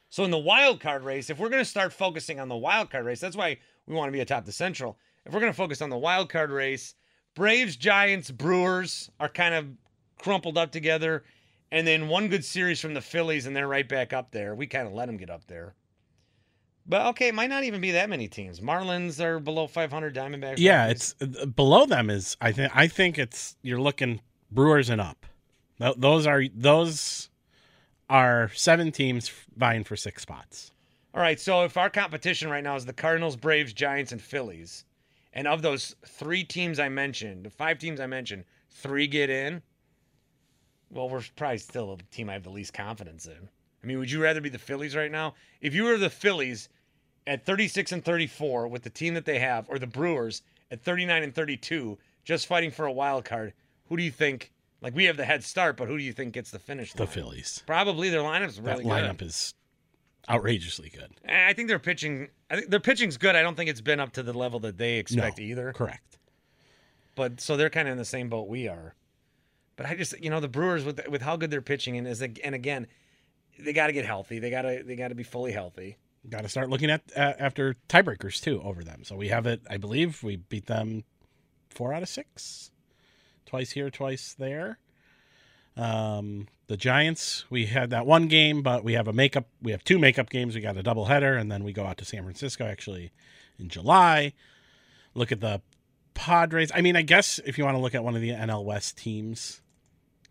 So 0.10 0.24
in 0.24 0.32
the 0.32 0.38
wild 0.38 0.80
card 0.80 1.04
race, 1.04 1.30
if 1.30 1.40
we're 1.40 1.50
going 1.50 1.64
to 1.64 1.70
start 1.70 1.92
focusing 1.92 2.40
on 2.40 2.48
the 2.48 2.56
wild 2.56 2.90
card 2.90 3.06
race, 3.06 3.20
that's 3.20 3.36
why 3.36 3.58
we 3.86 3.96
want 3.96 4.08
to 4.08 4.14
be 4.14 4.22
atop 4.22 4.46
the 4.46 4.52
Central. 4.52 4.98
If 5.26 5.34
we're 5.34 5.42
going 5.42 5.52
to 5.52 5.58
focus 5.58 5.82
on 5.82 5.90
the 5.90 5.98
wild 5.98 6.30
card 6.30 6.52
race, 6.52 6.96
Braves, 7.36 7.76
Giants, 7.76 8.32
Brewers 8.32 9.12
are 9.20 9.30
kind 9.30 9.54
of 9.54 9.68
crumpled 10.18 10.58
up 10.58 10.72
together, 10.72 11.24
and 11.72 11.86
then 11.86 12.08
one 12.08 12.30
good 12.30 12.46
series 12.46 12.80
from 12.80 12.94
the 12.94 13.02
Phillies, 13.02 13.46
and 13.46 13.56
they're 13.56 13.68
right 13.68 13.88
back 13.88 14.14
up 14.14 14.32
there. 14.32 14.56
We 14.56 14.68
kind 14.68 14.88
of 14.88 14.94
let 14.94 15.08
them 15.08 15.18
get 15.18 15.30
up 15.30 15.46
there. 15.48 15.76
But 16.88 17.06
okay, 17.08 17.28
it 17.28 17.36
might 17.36 17.50
not 17.50 17.64
even 17.64 17.82
be 17.82 17.92
that 17.92 18.10
many 18.10 18.30
teams. 18.30 18.62
Marlins 18.62 19.20
are 19.20 19.40
below 19.40 19.68
500. 19.68 20.16
Diamondbacks. 20.16 20.56
Yeah, 20.58 20.88
it's 20.88 21.16
uh, 21.22 21.46
below 21.46 21.86
them 21.86 22.10
is 22.10 22.38
I 22.40 22.54
think 22.54 22.72
I 22.74 22.88
think 22.88 23.20
it's 23.20 23.58
you're 23.62 23.82
looking 23.82 24.22
Brewers 24.52 24.90
and 24.90 25.02
up. 25.02 25.26
Those 25.98 26.26
are 26.26 26.44
those 26.56 27.30
are 28.10 28.52
seven 28.54 28.92
teams 28.92 29.32
vying 29.56 29.84
for 29.84 29.96
six 29.96 30.22
spots. 30.22 30.72
All 31.14 31.22
right, 31.22 31.40
so 31.40 31.64
if 31.64 31.78
our 31.78 31.90
competition 31.90 32.50
right 32.50 32.64
now 32.64 32.76
is 32.76 32.86
the 32.86 32.94
Cardinals, 32.94 33.36
Braves, 33.36 33.74
Giants, 33.74 34.12
and 34.12 34.22
Phillies, 34.22 34.86
and 35.34 35.48
of 35.48 35.62
those 35.62 35.96
three 36.06 36.44
teams 36.44 36.80
I 36.80 36.90
mentioned, 36.90 37.46
the 37.46 37.50
five 37.50 37.80
teams 37.80 38.00
I 38.00 38.08
mentioned, 38.08 38.46
three 38.70 39.08
get 39.08 39.30
in, 39.30 39.62
well, 40.90 41.10
we're 41.10 41.24
probably 41.36 41.58
still 41.58 41.96
the 41.96 42.04
team 42.12 42.30
I 42.30 42.34
have 42.34 42.44
the 42.44 42.50
least 42.50 42.74
confidence 42.74 43.26
in. 43.26 43.50
I 43.84 43.88
mean, 43.88 44.00
would 44.00 44.12
you 44.12 44.22
rather 44.22 44.42
be 44.42 44.50
the 44.50 44.58
Phillies 44.58 44.96
right 44.96 45.12
now? 45.12 45.36
If 45.62 45.74
you 45.74 45.84
were 45.84 45.98
the 45.98 46.10
Phillies 46.10 46.70
at 47.26 47.46
36 47.46 47.92
and 47.92 48.06
34 48.06 48.68
with 48.68 48.84
the 48.84 48.90
team 48.90 49.14
that 49.16 49.26
they 49.26 49.40
have, 49.40 49.70
or 49.70 49.80
the 49.80 49.88
Brewers 49.88 50.44
at 50.72 50.82
39 50.82 51.24
and 51.24 51.36
32, 51.36 51.98
just 52.24 52.48
fighting 52.48 52.72
for 52.72 52.86
a 52.86 52.92
wild 52.92 53.26
card, 53.26 53.54
who 53.90 53.98
do 53.98 54.04
you 54.04 54.12
think? 54.12 54.52
Like 54.82 54.96
we 54.96 55.06
have 55.06 55.18
the 55.18 55.26
head 55.26 55.44
start, 55.44 55.78
but 55.78 55.88
who 55.88 55.98
do 55.98 56.04
you 56.04 56.14
think 56.14 56.34
gets 56.34 56.52
the 56.52 56.60
finish? 56.60 56.94
The 56.94 57.04
line? 57.04 57.12
Phillies. 57.12 57.64
Probably 57.66 58.10
their 58.10 58.22
lineup's 58.22 58.60
really 58.60 58.84
good. 58.84 58.92
that 58.92 59.04
lineup 59.04 59.18
good. 59.18 59.28
is 59.28 59.54
outrageously 60.30 60.90
good. 60.90 61.12
Eh, 61.26 61.48
I 61.50 61.54
think 61.54 61.68
their 61.68 61.80
pitching. 61.80 62.30
I 62.50 62.58
think 62.58 62.70
their 62.70 62.80
pitching's 62.80 63.18
good. 63.18 63.36
I 63.36 63.42
don't 63.42 63.56
think 63.56 63.70
it's 63.70 63.82
been 63.82 64.00
up 64.00 64.14
to 64.14 64.24
the 64.24 64.34
level 64.34 64.60
that 64.62 64.78
they 64.78 64.98
expect 64.98 65.40
No, 65.40 65.44
either. 65.44 65.74
Correct. 65.74 66.20
But 67.16 67.42
so 67.42 67.58
they're 67.58 67.70
kind 67.72 67.88
of 67.88 67.94
in 67.94 67.98
the 67.98 68.06
same 68.06 68.30
boat 68.30 68.48
we 68.48 68.68
are. 68.68 68.94
But 69.76 69.88
I 69.88 69.96
just, 69.96 70.20
you 70.20 70.30
know, 70.30 70.40
the 70.40 70.48
Brewers 70.48 70.84
with 70.86 71.08
with 71.08 71.22
how 71.22 71.36
good 71.38 71.50
they're 71.52 71.62
pitching 71.62 71.98
and 71.98 72.08
is 72.08 72.22
and 72.22 72.56
again, 72.56 72.88
they 73.60 73.74
got 73.74 73.88
to 73.88 73.94
get 73.94 74.06
healthy. 74.06 74.40
They 74.40 74.50
got 74.50 74.64
to 74.64 74.84
they 74.86 74.96
got 74.96 75.08
to 75.10 75.16
be 75.16 75.24
fully 75.24 75.52
healthy. 75.52 75.98
Got 76.30 76.42
to 76.42 76.50
start 76.50 76.70
looking 76.70 76.90
at 76.90 77.02
uh, 77.16 77.34
after 77.40 77.76
tiebreakers 77.88 78.42
too 78.42 78.62
over 78.62 78.84
them. 78.84 79.04
So 79.04 79.16
we 79.16 79.30
have 79.30 79.48
it. 79.48 79.62
I 79.70 79.78
believe 79.78 80.24
we 80.24 80.36
beat 80.36 80.66
them 80.66 81.04
four 81.70 81.94
out 81.94 82.04
of 82.04 82.10
six, 82.10 82.70
twice 83.48 83.72
here, 83.72 83.89
twice 83.89 84.36
there. 84.38 84.77
Um, 85.75 86.48
the 86.68 86.77
Giants, 86.77 87.46
we 87.50 87.68
had 87.68 87.89
that 87.92 88.06
one 88.06 88.27
game, 88.27 88.62
but 88.62 88.84
we 88.84 88.94
have 88.94 89.08
a 89.08 89.13
makeup. 89.13 89.48
We 89.62 89.72
have 89.72 89.84
two 89.84 89.98
makeup 89.98 90.30
games. 90.30 90.54
We 90.54 90.62
got 90.62 90.77
a 90.77 90.84
doubleheader, 90.84 91.39
and 91.39 91.51
then 91.51 91.63
we 91.63 91.74
go 91.74 91.86
out 91.86 91.98
to 91.98 92.06
San 92.06 92.24
Francisco 92.24 92.66
actually 92.66 93.12
in 93.58 93.70
July. 93.70 94.34
Look 95.13 95.32
at 95.32 95.39
the 95.39 95.62
Padres. 96.13 96.72
I 96.74 96.82
mean, 96.82 96.96
I 96.96 97.04
guess 97.04 97.39
if 97.46 97.58
you 97.58 97.63
want 97.63 97.75
to 97.75 97.82
look 97.82 97.96
at 97.96 98.04
one 98.04 98.16
of 98.16 98.22
the 98.22 98.32
NL 98.32 98.66
West 98.66 98.98
teams, 98.98 99.62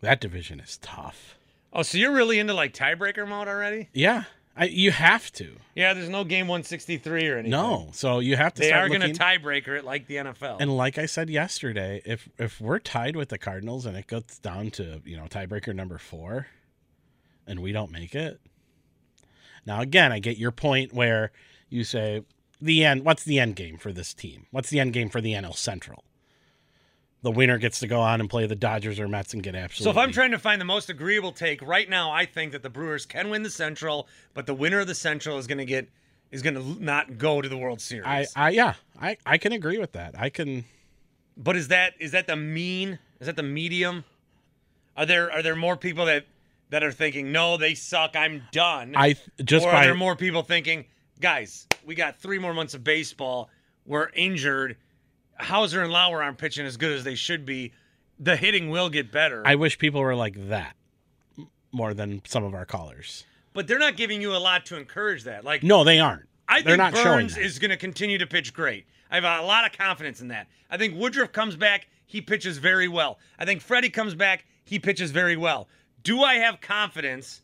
that 0.01 0.21
division 0.21 0.59
is 0.59 0.77
tough. 0.77 1.37
Oh, 1.73 1.81
so 1.81 1.97
you're 1.97 2.13
really 2.13 2.39
into 2.39 2.53
like 2.53 2.73
tiebreaker 2.73 3.27
mode 3.27 3.47
already? 3.47 3.89
Yeah, 3.93 4.23
I, 4.57 4.65
you 4.65 4.91
have 4.91 5.31
to. 5.33 5.57
Yeah, 5.75 5.93
there's 5.93 6.09
no 6.09 6.23
game 6.23 6.47
163 6.47 7.27
or 7.27 7.33
anything. 7.37 7.51
No, 7.51 7.89
so 7.93 8.19
you 8.19 8.35
have 8.35 8.55
to. 8.55 8.61
They 8.61 8.71
are 8.71 8.89
going 8.89 9.01
to 9.01 9.13
tiebreaker 9.13 9.77
it 9.77 9.85
like 9.85 10.07
the 10.07 10.15
NFL. 10.15 10.57
And 10.59 10.75
like 10.75 10.97
I 10.97 11.05
said 11.05 11.29
yesterday, 11.29 12.01
if 12.05 12.27
if 12.39 12.59
we're 12.59 12.79
tied 12.79 13.15
with 13.15 13.29
the 13.29 13.37
Cardinals 13.37 13.85
and 13.85 13.95
it 13.95 14.07
goes 14.07 14.39
down 14.41 14.71
to 14.71 15.01
you 15.05 15.15
know 15.15 15.25
tiebreaker 15.25 15.75
number 15.75 15.99
four, 15.99 16.47
and 17.45 17.61
we 17.61 17.71
don't 17.71 17.91
make 17.91 18.15
it, 18.15 18.41
now 19.65 19.81
again 19.81 20.11
I 20.11 20.19
get 20.19 20.37
your 20.37 20.51
point 20.51 20.91
where 20.91 21.31
you 21.69 21.83
say 21.83 22.23
the 22.59 22.83
end. 22.83 23.05
What's 23.05 23.23
the 23.23 23.39
end 23.39 23.55
game 23.55 23.77
for 23.77 23.93
this 23.93 24.13
team? 24.13 24.47
What's 24.49 24.71
the 24.71 24.79
end 24.79 24.93
game 24.93 25.09
for 25.09 25.21
the 25.21 25.33
NL 25.33 25.55
Central? 25.55 26.03
The 27.27 27.31
winner 27.31 27.57
gets 27.57 27.81
to 27.81 27.87
go 27.87 27.99
on 27.99 28.21
and 28.21 28.29
play 28.29 28.47
the 28.47 28.55
Dodgers 28.55 29.01
or 29.01 29.09
Mets 29.09 29.33
and 29.33 29.43
get 29.43 29.53
absolutely. 29.53 29.83
So 29.83 29.99
if 29.99 30.01
I'm 30.01 30.13
trying 30.13 30.31
to 30.31 30.39
find 30.39 30.61
the 30.61 30.65
most 30.65 30.89
agreeable 30.89 31.33
take 31.33 31.61
right 31.61 31.89
now, 31.89 32.09
I 32.09 32.25
think 32.25 32.53
that 32.53 32.63
the 32.63 32.69
Brewers 32.69 33.05
can 33.05 33.29
win 33.29 33.43
the 33.43 33.49
Central, 33.49 34.07
but 34.33 34.45
the 34.45 34.53
winner 34.53 34.79
of 34.79 34.87
the 34.87 34.95
Central 34.95 35.37
is 35.37 35.45
going 35.45 35.57
to 35.57 35.65
get 35.65 35.89
is 36.31 36.41
going 36.41 36.53
to 36.53 36.81
not 36.81 37.17
go 37.17 37.41
to 37.41 37.49
the 37.49 37.57
World 37.57 37.81
Series. 37.81 38.05
I, 38.05 38.27
I 38.37 38.49
yeah, 38.51 38.75
I 39.01 39.17
I 39.25 39.37
can 39.37 39.51
agree 39.51 39.77
with 39.77 39.91
that. 39.91 40.17
I 40.17 40.29
can. 40.29 40.63
But 41.35 41.57
is 41.57 41.67
that 41.67 41.95
is 41.99 42.11
that 42.11 42.27
the 42.27 42.37
mean? 42.37 42.97
Is 43.19 43.27
that 43.27 43.35
the 43.35 43.43
medium? 43.43 44.05
Are 44.95 45.05
there 45.05 45.29
are 45.29 45.43
there 45.43 45.57
more 45.57 45.75
people 45.75 46.05
that 46.05 46.27
that 46.69 46.81
are 46.81 46.93
thinking 46.93 47.33
no, 47.33 47.57
they 47.57 47.73
suck, 47.73 48.15
I'm 48.15 48.43
done? 48.53 48.93
I 48.95 49.17
just 49.43 49.65
or 49.65 49.73
by 49.73 49.81
are 49.81 49.85
there 49.87 49.95
more 49.95 50.15
people 50.15 50.43
thinking, 50.43 50.85
guys, 51.19 51.67
we 51.85 51.93
got 51.93 52.21
three 52.21 52.39
more 52.39 52.53
months 52.53 52.73
of 52.73 52.85
baseball. 52.85 53.49
We're 53.85 54.11
injured. 54.15 54.77
Houser 55.37 55.81
and 55.81 55.91
Lauer 55.91 56.21
aren't 56.23 56.37
pitching 56.37 56.65
as 56.65 56.77
good 56.77 56.91
as 56.91 57.03
they 57.03 57.15
should 57.15 57.45
be. 57.45 57.73
The 58.19 58.35
hitting 58.35 58.69
will 58.69 58.89
get 58.89 59.11
better. 59.11 59.43
I 59.45 59.55
wish 59.55 59.77
people 59.77 60.01
were 60.01 60.15
like 60.15 60.49
that 60.49 60.75
more 61.71 61.93
than 61.93 62.21
some 62.25 62.43
of 62.43 62.53
our 62.53 62.65
callers. 62.65 63.25
but 63.53 63.67
they're 63.67 63.79
not 63.79 63.97
giving 63.97 64.21
you 64.21 64.35
a 64.35 64.37
lot 64.37 64.65
to 64.67 64.77
encourage 64.77 65.23
that. 65.25 65.43
Like 65.43 65.63
No, 65.63 65.83
they 65.83 65.99
aren't. 65.99 66.27
I 66.47 66.61
They're 66.61 66.77
think 66.77 66.93
Burns 66.95 67.37
is 67.37 67.59
going 67.59 67.71
to 67.71 67.77
continue 67.77 68.17
to 68.17 68.25
pitch 68.27 68.53
great. 68.53 68.85
I 69.11 69.15
have 69.15 69.23
a 69.23 69.45
lot 69.45 69.65
of 69.65 69.77
confidence 69.77 70.21
in 70.21 70.29
that. 70.29 70.47
I 70.69 70.77
think 70.77 70.95
Woodruff 70.97 71.31
comes 71.31 71.55
back, 71.55 71.87
he 72.05 72.21
pitches 72.21 72.57
very 72.57 72.87
well. 72.87 73.19
I 73.37 73.45
think 73.45 73.61
Freddy 73.61 73.89
comes 73.89 74.15
back, 74.15 74.45
he 74.63 74.79
pitches 74.79 75.11
very 75.11 75.35
well. 75.35 75.67
Do 76.03 76.21
I 76.23 76.35
have 76.35 76.61
confidence? 76.61 77.41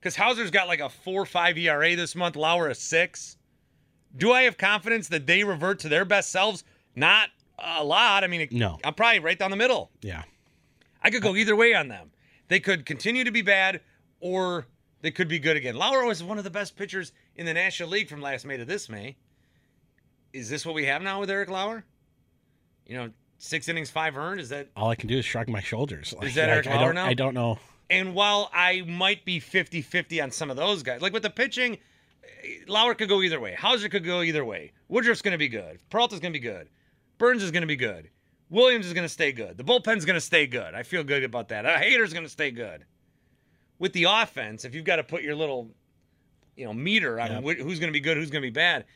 Because 0.00 0.16
Houser's 0.16 0.50
got 0.50 0.66
like 0.66 0.80
a 0.80 0.88
four 0.88 1.26
five 1.26 1.58
ERA 1.58 1.94
this 1.94 2.14
month, 2.14 2.36
Lauer 2.36 2.68
a 2.68 2.74
six. 2.74 3.36
Do 4.16 4.32
I 4.32 4.42
have 4.42 4.56
confidence 4.56 5.08
that 5.08 5.26
they 5.26 5.44
revert 5.44 5.78
to 5.80 5.88
their 5.88 6.04
best 6.06 6.30
selves? 6.30 6.64
Not 6.98 7.30
a 7.58 7.84
lot. 7.84 8.24
I 8.24 8.26
mean, 8.26 8.40
it- 8.42 8.52
No. 8.52 8.78
I'm 8.84 8.94
probably 8.94 9.20
right 9.20 9.38
down 9.38 9.50
the 9.50 9.56
middle. 9.56 9.90
Yeah. 10.02 10.22
I 11.02 11.10
could 11.10 11.22
go 11.22 11.36
either 11.36 11.54
way 11.56 11.74
on 11.74 11.88
them. 11.88 12.10
They 12.48 12.60
could 12.60 12.84
continue 12.86 13.24
to 13.24 13.30
be 13.30 13.42
bad, 13.42 13.80
or 14.20 14.66
they 15.00 15.10
could 15.10 15.28
be 15.28 15.38
good 15.38 15.56
again. 15.56 15.76
Lauer 15.76 16.04
was 16.04 16.22
one 16.22 16.38
of 16.38 16.44
the 16.44 16.50
best 16.50 16.76
pitchers 16.76 17.12
in 17.36 17.46
the 17.46 17.54
National 17.54 17.88
League 17.90 18.08
from 18.08 18.20
last 18.20 18.44
May 18.44 18.56
to 18.56 18.64
this 18.64 18.88
May. 18.88 19.16
Is 20.32 20.50
this 20.50 20.66
what 20.66 20.74
we 20.74 20.84
have 20.86 21.02
now 21.02 21.20
with 21.20 21.30
Eric 21.30 21.50
Lauer? 21.50 21.84
You 22.86 22.96
know, 22.96 23.10
six 23.38 23.68
innings, 23.68 23.90
five 23.90 24.16
earned. 24.16 24.40
Is 24.40 24.48
that? 24.48 24.68
All 24.76 24.90
I 24.90 24.94
can 24.94 25.08
do 25.08 25.18
is 25.18 25.24
shrug 25.24 25.48
my 25.48 25.60
shoulders. 25.60 26.14
Like, 26.18 26.34
that 26.34 26.48
I- 26.50 26.52
Eric 26.54 26.66
I, 26.66 26.76
Lauer 26.76 26.84
don't, 26.86 26.94
now? 26.96 27.06
I 27.06 27.14
don't 27.14 27.34
know. 27.34 27.58
And 27.90 28.14
while 28.14 28.50
I 28.52 28.82
might 28.82 29.24
be 29.24 29.40
50-50 29.40 30.22
on 30.22 30.30
some 30.30 30.50
of 30.50 30.56
those 30.56 30.82
guys, 30.82 31.00
like 31.00 31.12
with 31.12 31.22
the 31.22 31.30
pitching, 31.30 31.78
Lauer 32.66 32.94
could 32.94 33.08
go 33.08 33.22
either 33.22 33.40
way. 33.40 33.54
Houser 33.54 33.88
could 33.88 34.04
go 34.04 34.20
either 34.22 34.44
way. 34.44 34.72
Woodruff's 34.88 35.22
going 35.22 35.32
to 35.32 35.38
be 35.38 35.48
good. 35.48 35.78
Peralta's 35.90 36.20
going 36.20 36.32
to 36.32 36.38
be 36.38 36.42
good. 36.42 36.68
Burns 37.18 37.42
is 37.42 37.50
going 37.50 37.62
to 37.62 37.66
be 37.66 37.76
good. 37.76 38.08
Williams 38.50 38.86
is 38.86 38.94
going 38.94 39.04
to 39.04 39.08
stay 39.12 39.32
good. 39.32 39.56
The 39.58 39.64
bullpen's 39.64 40.04
going 40.04 40.14
to 40.14 40.20
stay 40.20 40.46
good. 40.46 40.74
I 40.74 40.82
feel 40.82 41.04
good 41.04 41.22
about 41.24 41.48
that. 41.48 41.64
Hader's 41.64 42.12
going 42.12 42.24
to 42.24 42.30
stay 42.30 42.50
good. 42.50 42.84
With 43.78 43.92
the 43.92 44.04
offense, 44.04 44.64
if 44.64 44.74
you've 44.74 44.84
got 44.84 44.96
to 44.96 45.04
put 45.04 45.22
your 45.22 45.34
little, 45.34 45.68
you 46.56 46.64
know, 46.64 46.72
meter 46.72 47.20
on 47.20 47.30
Yep. 47.30 47.42
wh- 47.42 47.62
who's 47.62 47.78
going 47.78 47.92
to 47.92 47.96
be 47.96 48.00
good, 48.00 48.16
who's 48.16 48.30
going 48.30 48.42
to 48.42 48.46
be 48.46 48.52
bad, 48.52 48.86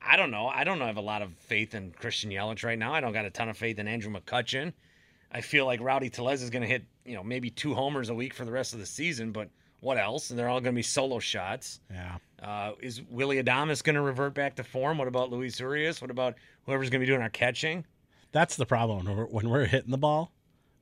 I 0.00 0.16
don't 0.16 0.30
know. 0.30 0.46
I 0.46 0.64
don't 0.64 0.80
have 0.80 0.96
a 0.96 1.00
lot 1.02 1.22
of 1.22 1.32
faith 1.38 1.74
in 1.74 1.90
Christian 1.92 2.30
Yelich 2.30 2.62
right 2.64 2.78
now. 2.78 2.94
I 2.94 3.00
don't 3.00 3.12
got 3.12 3.24
a 3.24 3.30
ton 3.30 3.48
of 3.48 3.56
faith 3.58 3.78
in 3.78 3.88
Andrew 3.88 4.12
McCutchen. 4.12 4.72
I 5.32 5.40
feel 5.40 5.66
like 5.66 5.80
Rowdy 5.80 6.10
Tellez 6.10 6.42
is 6.42 6.50
going 6.50 6.62
to 6.62 6.68
hit, 6.68 6.84
you 7.04 7.14
know, 7.14 7.24
maybe 7.24 7.50
two 7.50 7.74
homers 7.74 8.08
a 8.10 8.14
week 8.14 8.32
for 8.34 8.44
the 8.44 8.52
rest 8.52 8.72
of 8.74 8.78
the 8.80 8.86
season, 8.86 9.32
but 9.32 9.48
what 9.80 9.98
else? 9.98 10.30
And 10.30 10.38
they're 10.38 10.48
all 10.48 10.60
going 10.60 10.74
to 10.74 10.78
be 10.78 10.82
solo 10.82 11.18
shots. 11.18 11.80
Yeah. 11.90 12.16
Uh, 12.44 12.72
is 12.80 13.00
Willy 13.08 13.42
Adames 13.42 13.82
going 13.82 13.94
to 13.94 14.02
revert 14.02 14.34
back 14.34 14.56
to 14.56 14.64
form? 14.64 14.98
What 14.98 15.08
about 15.08 15.30
Luis 15.30 15.58
Urias? 15.58 16.02
What 16.02 16.10
about 16.10 16.34
whoever's 16.66 16.90
going 16.90 17.00
to 17.00 17.06
be 17.06 17.10
doing 17.10 17.22
our 17.22 17.30
catching? 17.30 17.84
That's 18.32 18.56
the 18.56 18.66
problem. 18.66 19.06
When 19.06 19.16
we're, 19.16 19.24
when 19.24 19.48
we're 19.48 19.64
hitting 19.64 19.90
the 19.90 19.98
ball, 19.98 20.30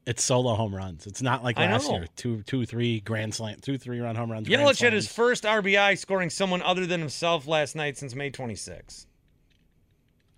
it's 0.05 0.25
solo 0.25 0.55
home 0.55 0.75
runs. 0.75 1.07
It's 1.07 1.23
not 1.23 1.45
like 1.45 1.57
last 1.59 1.89
year. 1.89 2.07
Two, 2.17 2.43
two, 2.43 2.67
three 2.67 3.01
grand 3.01 3.35
slam, 3.35 3.59
two, 3.61 3.79
three 3.79 4.01
run 4.01 4.17
home 4.17 4.33
runs. 4.33 4.49
Yelich 4.49 4.81
had 4.81 4.93
his 4.93 5.07
first 5.07 5.45
RBI 5.45 5.97
scoring 5.99 6.31
someone 6.31 6.63
other 6.63 6.87
than 6.87 6.99
himself 6.99 7.47
last 7.47 7.77
night 7.77 7.97
since 7.97 8.15
May 8.15 8.31
26. 8.31 9.07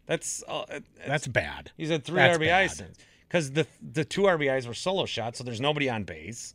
That's 0.07 0.45
uh, 0.47 0.65
that's, 0.69 0.85
That's 1.07 1.27
bad. 1.29 1.71
He's 1.79 1.89
had 1.89 2.05
three 2.05 2.17
That's 2.17 2.37
RBIs 2.37 2.47
bad. 2.49 2.71
since 2.73 2.99
because 3.27 3.53
the 3.53 3.67
the 3.81 4.05
two 4.05 4.23
RBIs 4.23 4.67
were 4.67 4.75
solo 4.75 5.07
shots, 5.07 5.39
so 5.39 5.45
there's 5.45 5.61
nobody 5.63 5.89
on 5.89 6.05
base. 6.05 6.55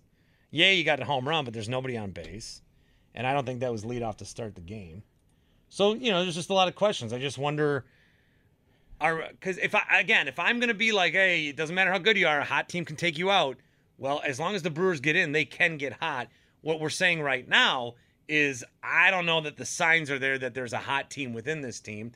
Yeah, 0.52 0.70
you 0.70 0.84
got 0.84 1.00
a 1.00 1.06
home 1.06 1.28
run, 1.28 1.46
but 1.46 1.54
there's 1.54 1.70
nobody 1.70 1.98
on 1.98 2.12
base, 2.12 2.62
and 3.16 3.25
I 3.25 3.34
don't 3.34 3.46
think 3.46 3.60
that 3.62 3.72
was 3.72 3.86
lead 3.86 4.04
off 4.04 4.18
to 4.18 4.25
start 4.25 4.56
the 4.56 4.62
game. 4.62 5.04
So 5.70 5.94
you 5.94 6.12
know, 6.12 6.24
there's 6.24 6.36
just 6.36 6.50
a 6.50 6.54
lot 6.54 6.68
of 6.68 6.75
questions. 6.75 7.13
I 7.13 7.20
just 7.20 7.38
wonder, 7.38 7.86
are 9.00 9.28
because 9.32 9.58
if 9.58 9.75
I 9.75 9.84
again, 10.00 10.28
if 10.28 10.39
I'm 10.39 10.60
gonna 10.60 10.74
be 10.74 10.92
like, 10.92 11.13
hey, 11.13 11.48
it 11.48 11.56
doesn't 11.56 11.75
matter 11.75 11.92
how 11.92 12.00
good 12.00 12.18
you 12.18 12.28
are, 12.28 12.39
a 12.39 12.46
hot 12.46 12.70
team 12.70 12.86
can 12.86 12.96
take 12.96 13.18
you 13.18 13.32
out. 13.32 13.58
Well, 13.98 14.22
as 14.25 14.39
long 14.39 14.56
as 14.56 14.62
the 14.62 14.70
Brewers 14.70 15.01
get 15.01 15.16
in, 15.16 15.34
they 15.34 15.46
can 15.46 15.78
get 15.78 15.94
hot. 15.94 16.30
What 16.62 16.80
we're 16.80 16.89
saying 16.89 17.22
right 17.22 17.48
now 17.48 17.96
is, 18.28 18.63
I 18.82 19.12
don't 19.12 19.25
know 19.25 19.42
that 19.42 19.58
the 19.58 19.66
signs 19.66 20.10
are 20.10 20.20
there 20.20 20.38
that 20.38 20.54
there's 20.54 20.74
a 20.74 20.78
hot 20.78 21.10
team 21.10 21.34
within 21.34 21.62
this 21.62 21.80
team. 21.80 22.13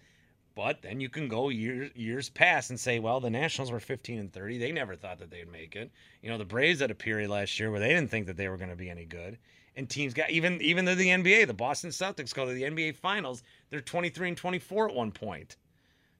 But 0.55 0.83
then 0.83 0.99
you 0.99 1.09
can 1.09 1.27
go 1.27 1.49
years 1.49 1.91
years 1.95 2.29
past 2.29 2.69
and 2.69 2.79
say, 2.79 2.99
well, 2.99 3.19
the 3.19 3.29
Nationals 3.29 3.71
were 3.71 3.79
15 3.79 4.19
and 4.19 4.31
30. 4.31 4.59
They 4.59 4.71
never 4.71 4.95
thought 4.95 5.17
that 5.19 5.31
they'd 5.31 5.51
make 5.51 5.75
it. 5.75 5.91
You 6.21 6.29
know, 6.29 6.37
the 6.37 6.45
Braves 6.45 6.79
had 6.79 6.91
a 6.91 6.95
period 6.95 7.29
last 7.29 7.59
year 7.59 7.71
where 7.71 7.79
they 7.79 7.89
didn't 7.89 8.11
think 8.11 8.27
that 8.27 8.37
they 8.37 8.47
were 8.47 8.57
going 8.57 8.69
to 8.69 8.75
be 8.75 8.89
any 8.89 9.05
good. 9.05 9.39
And 9.75 9.89
teams 9.89 10.13
got 10.13 10.29
even 10.29 10.61
even 10.61 10.85
though 10.85 10.95
the 10.95 11.07
NBA, 11.07 11.47
the 11.47 11.53
Boston 11.53 11.89
Celtics 11.89 12.33
go 12.33 12.45
to 12.45 12.53
the 12.53 12.63
NBA 12.63 12.95
Finals, 12.95 13.43
they're 13.69 13.81
23 13.81 14.29
and 14.29 14.37
24 14.37 14.89
at 14.89 14.95
one 14.95 15.11
point. 15.11 15.55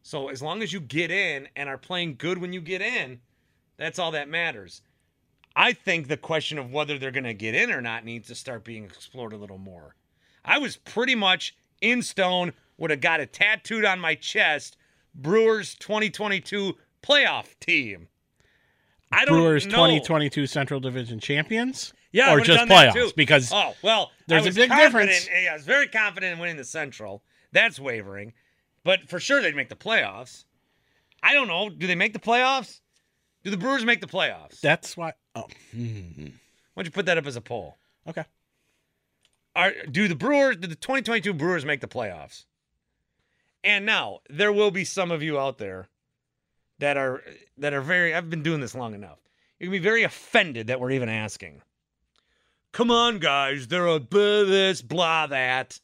So 0.02 0.30
as 0.30 0.42
long 0.42 0.62
as 0.62 0.74
you 0.74 0.80
get 0.80 1.12
in 1.12 1.48
and 1.56 1.70
are 1.70 1.78
playing 1.78 2.16
good 2.18 2.40
when 2.40 2.52
you 2.52 2.62
get 2.62 2.82
in, 2.82 3.20
that's 3.78 4.00
all 4.00 4.12
that 4.12 4.28
matters. 4.28 4.82
I 5.56 5.74
think 5.74 6.08
the 6.08 6.18
question 6.18 6.58
of 6.58 6.72
whether 6.72 6.98
they're 6.98 7.12
going 7.12 7.24
to 7.26 7.34
get 7.34 7.56
in 7.56 7.72
or 7.72 7.80
not 7.80 8.06
needs 8.06 8.28
to 8.28 8.36
start 8.36 8.64
being 8.64 8.84
explored 8.86 9.34
a 9.34 9.38
little 9.38 9.60
more. 9.60 9.96
I 10.44 10.58
was 10.58 10.76
pretty 10.76 11.16
much 11.16 11.56
in 11.80 12.02
stone, 12.02 12.54
would 12.78 12.90
have 12.90 13.02
got 13.02 13.20
it 13.20 13.34
tattooed 13.34 13.86
on 13.86 14.00
my 14.00 14.16
chest. 14.16 14.78
Brewers 15.14 15.76
2022 15.76 16.76
playoff 17.04 17.48
team. 17.60 18.08
I 19.12 19.26
don't 19.26 19.36
Brewers 19.36 19.66
know. 19.66 19.74
2022 19.74 20.48
Central 20.48 20.80
Division 20.80 21.20
champions? 21.20 21.94
Yeah, 22.14 22.34
or 22.34 22.40
just 22.40 22.70
playoffs? 22.70 22.94
too. 22.94 23.12
Because 23.18 23.52
oh 23.52 23.74
well, 23.82 24.12
there's 24.28 24.46
a 24.46 24.52
big 24.52 24.70
difference. 24.70 25.28
Yeah, 25.28 25.52
I 25.52 25.54
was 25.56 25.66
very 25.66 25.88
confident 25.88 26.34
in 26.34 26.40
winning 26.40 26.58
the 26.58 26.64
Central. 26.64 27.24
That's 27.52 27.80
wavering, 27.80 28.34
but 28.84 29.10
for 29.10 29.20
sure 29.20 29.42
they'd 29.42 29.56
make 29.56 29.70
the 29.70 29.76
playoffs. 29.76 30.46
I 31.22 31.34
don't 31.34 31.48
know. 31.48 31.70
Do 31.70 31.88
they 31.88 31.96
make 31.96 32.14
the 32.14 32.20
playoffs? 32.20 32.82
Do 33.44 33.50
the 33.50 33.58
Brewers 33.58 33.84
make 33.84 34.00
the 34.00 34.08
playoffs? 34.08 34.62
That's 34.62 34.96
why. 34.96 35.14
Oh, 35.36 35.48
hmm. 35.72 36.28
Why 36.74 36.84
don't 36.84 36.86
you 36.86 36.92
put 36.92 37.08
that 37.08 37.18
up 37.18 37.26
as 37.26 37.36
a 37.36 37.42
poll? 37.42 37.78
okay. 38.08 38.26
Are 39.56 39.72
do 39.90 40.08
the 40.08 40.16
Brewers, 40.16 40.58
do 40.58 40.68
the 40.68 40.76
2022 40.76 41.34
Brewers 41.34 41.66
make 41.66 41.82
the 41.82 41.88
playoffs? 41.88 42.46
And 43.64 43.86
now 43.86 44.20
there 44.30 44.52
will 44.52 44.72
be 44.72 44.84
some 44.84 45.12
of 45.12 45.24
you 45.24 45.40
out 45.40 45.58
there 45.58 45.90
that 46.80 46.98
are 46.98 47.24
that 47.58 47.74
are 47.74 47.82
very. 47.82 48.14
I've 48.14 48.30
been 48.30 48.44
doing 48.44 48.62
this 48.62 48.76
long 48.76 48.94
enough. 48.94 49.20
You 49.60 49.68
can 49.68 49.72
be 49.72 49.80
very 49.80 50.04
offended 50.04 50.68
that 50.68 50.80
we're 50.80 50.92
even 50.92 51.10
asking. 51.10 51.62
Come 52.74 52.90
on, 52.90 53.20
guys, 53.20 53.68
they're 53.68 53.86
a 53.86 54.00
blah 54.00 54.46
this, 54.46 54.82
blah 54.82 55.28
that. 55.28 55.80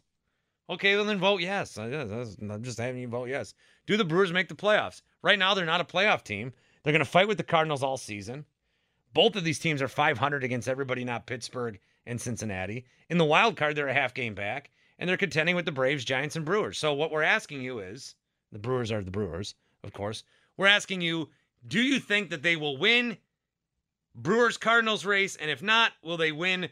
Okay, 0.68 0.96
well 0.96 1.06
then 1.06 1.20
vote 1.20 1.40
yes. 1.40 1.78
I'm 1.78 2.64
just 2.64 2.80
having 2.80 3.00
you 3.00 3.08
vote 3.08 3.30
yes. 3.30 3.54
Do 3.86 3.96
the 3.96 4.04
Brewers 4.04 4.34
make 4.34 4.50
the 4.50 4.56
playoffs? 4.56 5.04
Right 5.22 5.38
now, 5.38 5.54
they're 5.54 5.66
not 5.66 5.82
a 5.82 5.86
playoff 5.86 6.24
team. 6.24 6.52
They're 6.84 6.92
going 6.94 7.06
to 7.06 7.10
fight 7.10 7.28
with 7.28 7.38
the 7.38 7.44
Cardinals 7.44 7.84
all 7.84 7.98
season. 7.98 8.44
Both 9.14 9.36
of 9.36 9.44
these 9.44 9.60
teams 9.60 9.84
are 9.84 9.88
500 9.88 10.44
against 10.44 10.68
everybody, 10.68 11.04
not 11.04 11.28
Pittsburgh 11.28 11.80
and 12.08 12.20
Cincinnati. 12.20 12.86
In 13.10 13.20
the 13.20 13.26
wild 13.26 13.56
card, 13.56 13.76
they're 13.76 13.88
a 13.88 13.94
half 13.94 14.16
game 14.16 14.34
back, 14.34 14.72
and 14.98 15.08
they're 15.08 15.18
contending 15.18 15.56
with 15.56 15.66
the 15.66 15.72
Braves, 15.72 16.04
Giants, 16.04 16.36
and 16.36 16.46
Brewers. 16.46 16.80
So 16.80 16.94
what 16.94 17.12
we're 17.12 17.22
asking 17.22 17.62
you 17.62 17.80
is, 17.80 18.16
the 18.52 18.60
Brewers 18.60 18.92
are 18.92 19.04
the 19.04 19.12
Brewers, 19.12 19.54
of 19.84 19.94
course. 19.94 20.24
We're 20.58 20.68
asking 20.68 21.02
you, 21.02 21.30
do 21.68 21.80
you 21.82 22.00
think 22.00 22.32
that 22.32 22.42
they 22.42 22.56
will 22.56 22.78
win 22.78 23.18
Brewers 24.16 24.58
Cardinals 24.58 25.06
race? 25.06 25.36
And 25.36 25.52
if 25.52 25.62
not, 25.62 25.92
will 26.04 26.18
they 26.18 26.32
win 26.32 26.70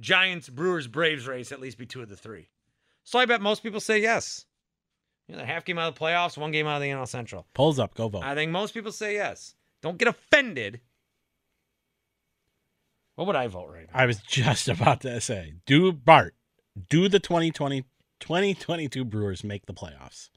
Giants, 0.00 0.48
Brewers, 0.48 0.86
Braves 0.86 1.26
race? 1.26 1.52
At 1.52 1.60
least 1.60 1.78
be 1.78 1.86
two 1.86 2.02
of 2.02 2.08
the 2.08 2.16
three. 2.16 2.48
So 3.04 3.18
I 3.18 3.26
bet 3.26 3.40
most 3.40 3.62
people 3.62 3.80
say 3.80 4.00
yes. 4.00 4.44
You 5.28 5.36
know, 5.36 5.44
half 5.44 5.64
game 5.64 5.78
out 5.78 5.88
of 5.88 5.94
the 5.94 6.00
playoffs, 6.00 6.38
one 6.38 6.52
game 6.52 6.66
out 6.66 6.76
of 6.76 6.82
the 6.82 6.88
NL 6.88 7.08
Central. 7.08 7.46
Polls 7.54 7.78
up. 7.78 7.94
Go 7.94 8.08
vote. 8.08 8.22
I 8.22 8.34
think 8.34 8.52
most 8.52 8.74
people 8.74 8.92
say 8.92 9.14
yes. 9.14 9.54
Don't 9.82 9.98
get 9.98 10.08
offended. 10.08 10.80
What 13.16 13.26
would 13.26 13.36
I 13.36 13.48
vote 13.48 13.70
right 13.72 13.86
now? 13.92 13.98
I 13.98 14.06
was 14.06 14.18
just 14.28 14.68
about 14.68 15.00
to 15.00 15.20
say, 15.20 15.54
do 15.66 15.92
Bart, 15.92 16.34
do 16.88 17.08
the 17.08 17.18
2020 17.18 17.84
2022 18.20 19.04
Brewers 19.04 19.44
make 19.44 19.66
the 19.66 19.74
playoffs? 19.74 20.30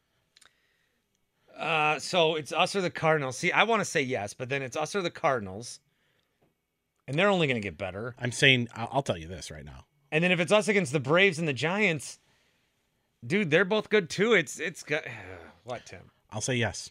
Uh, 1.58 2.00
so 2.00 2.36
it's 2.36 2.54
us 2.54 2.76
or 2.76 2.82
the 2.82 2.90
Cardinals. 2.90 3.38
See, 3.38 3.52
I 3.52 3.64
want 3.64 3.82
to 3.82 3.86
say 3.86 4.02
yes, 4.02 4.34
but 4.34 4.50
then 4.50 4.62
it's 4.62 4.78
us 4.78 4.96
or 4.96 5.02
the 5.02 5.10
Cardinals, 5.10 5.80
and 7.10 7.18
they're 7.18 7.28
only 7.28 7.48
going 7.48 7.60
to 7.60 7.62
get 7.62 7.76
better. 7.76 8.16
I'm 8.20 8.32
saying, 8.32 8.70
I'll, 8.76 8.90
I'll 8.94 9.02
tell 9.02 9.18
you 9.18 9.28
this 9.28 9.50
right 9.50 9.66
now. 9.66 9.86
And 10.12 10.24
then 10.24 10.32
if 10.32 10.40
it's 10.40 10.52
us 10.52 10.68
against 10.68 10.94
the 10.94 11.00
Braves 11.00 11.40
and 11.40 11.48
the 11.48 11.54
Giants, 11.54 12.20
dude, 13.26 13.50
they're 13.50 13.66
both 13.66 13.90
good 13.90 14.12
too. 14.12 14.34
It's 14.34 14.60
it's 14.60 14.84
good. 14.84 15.02
What 15.66 15.86
Tim? 15.86 16.10
I'll 16.32 16.42
say 16.42 16.56
yes. 16.56 16.90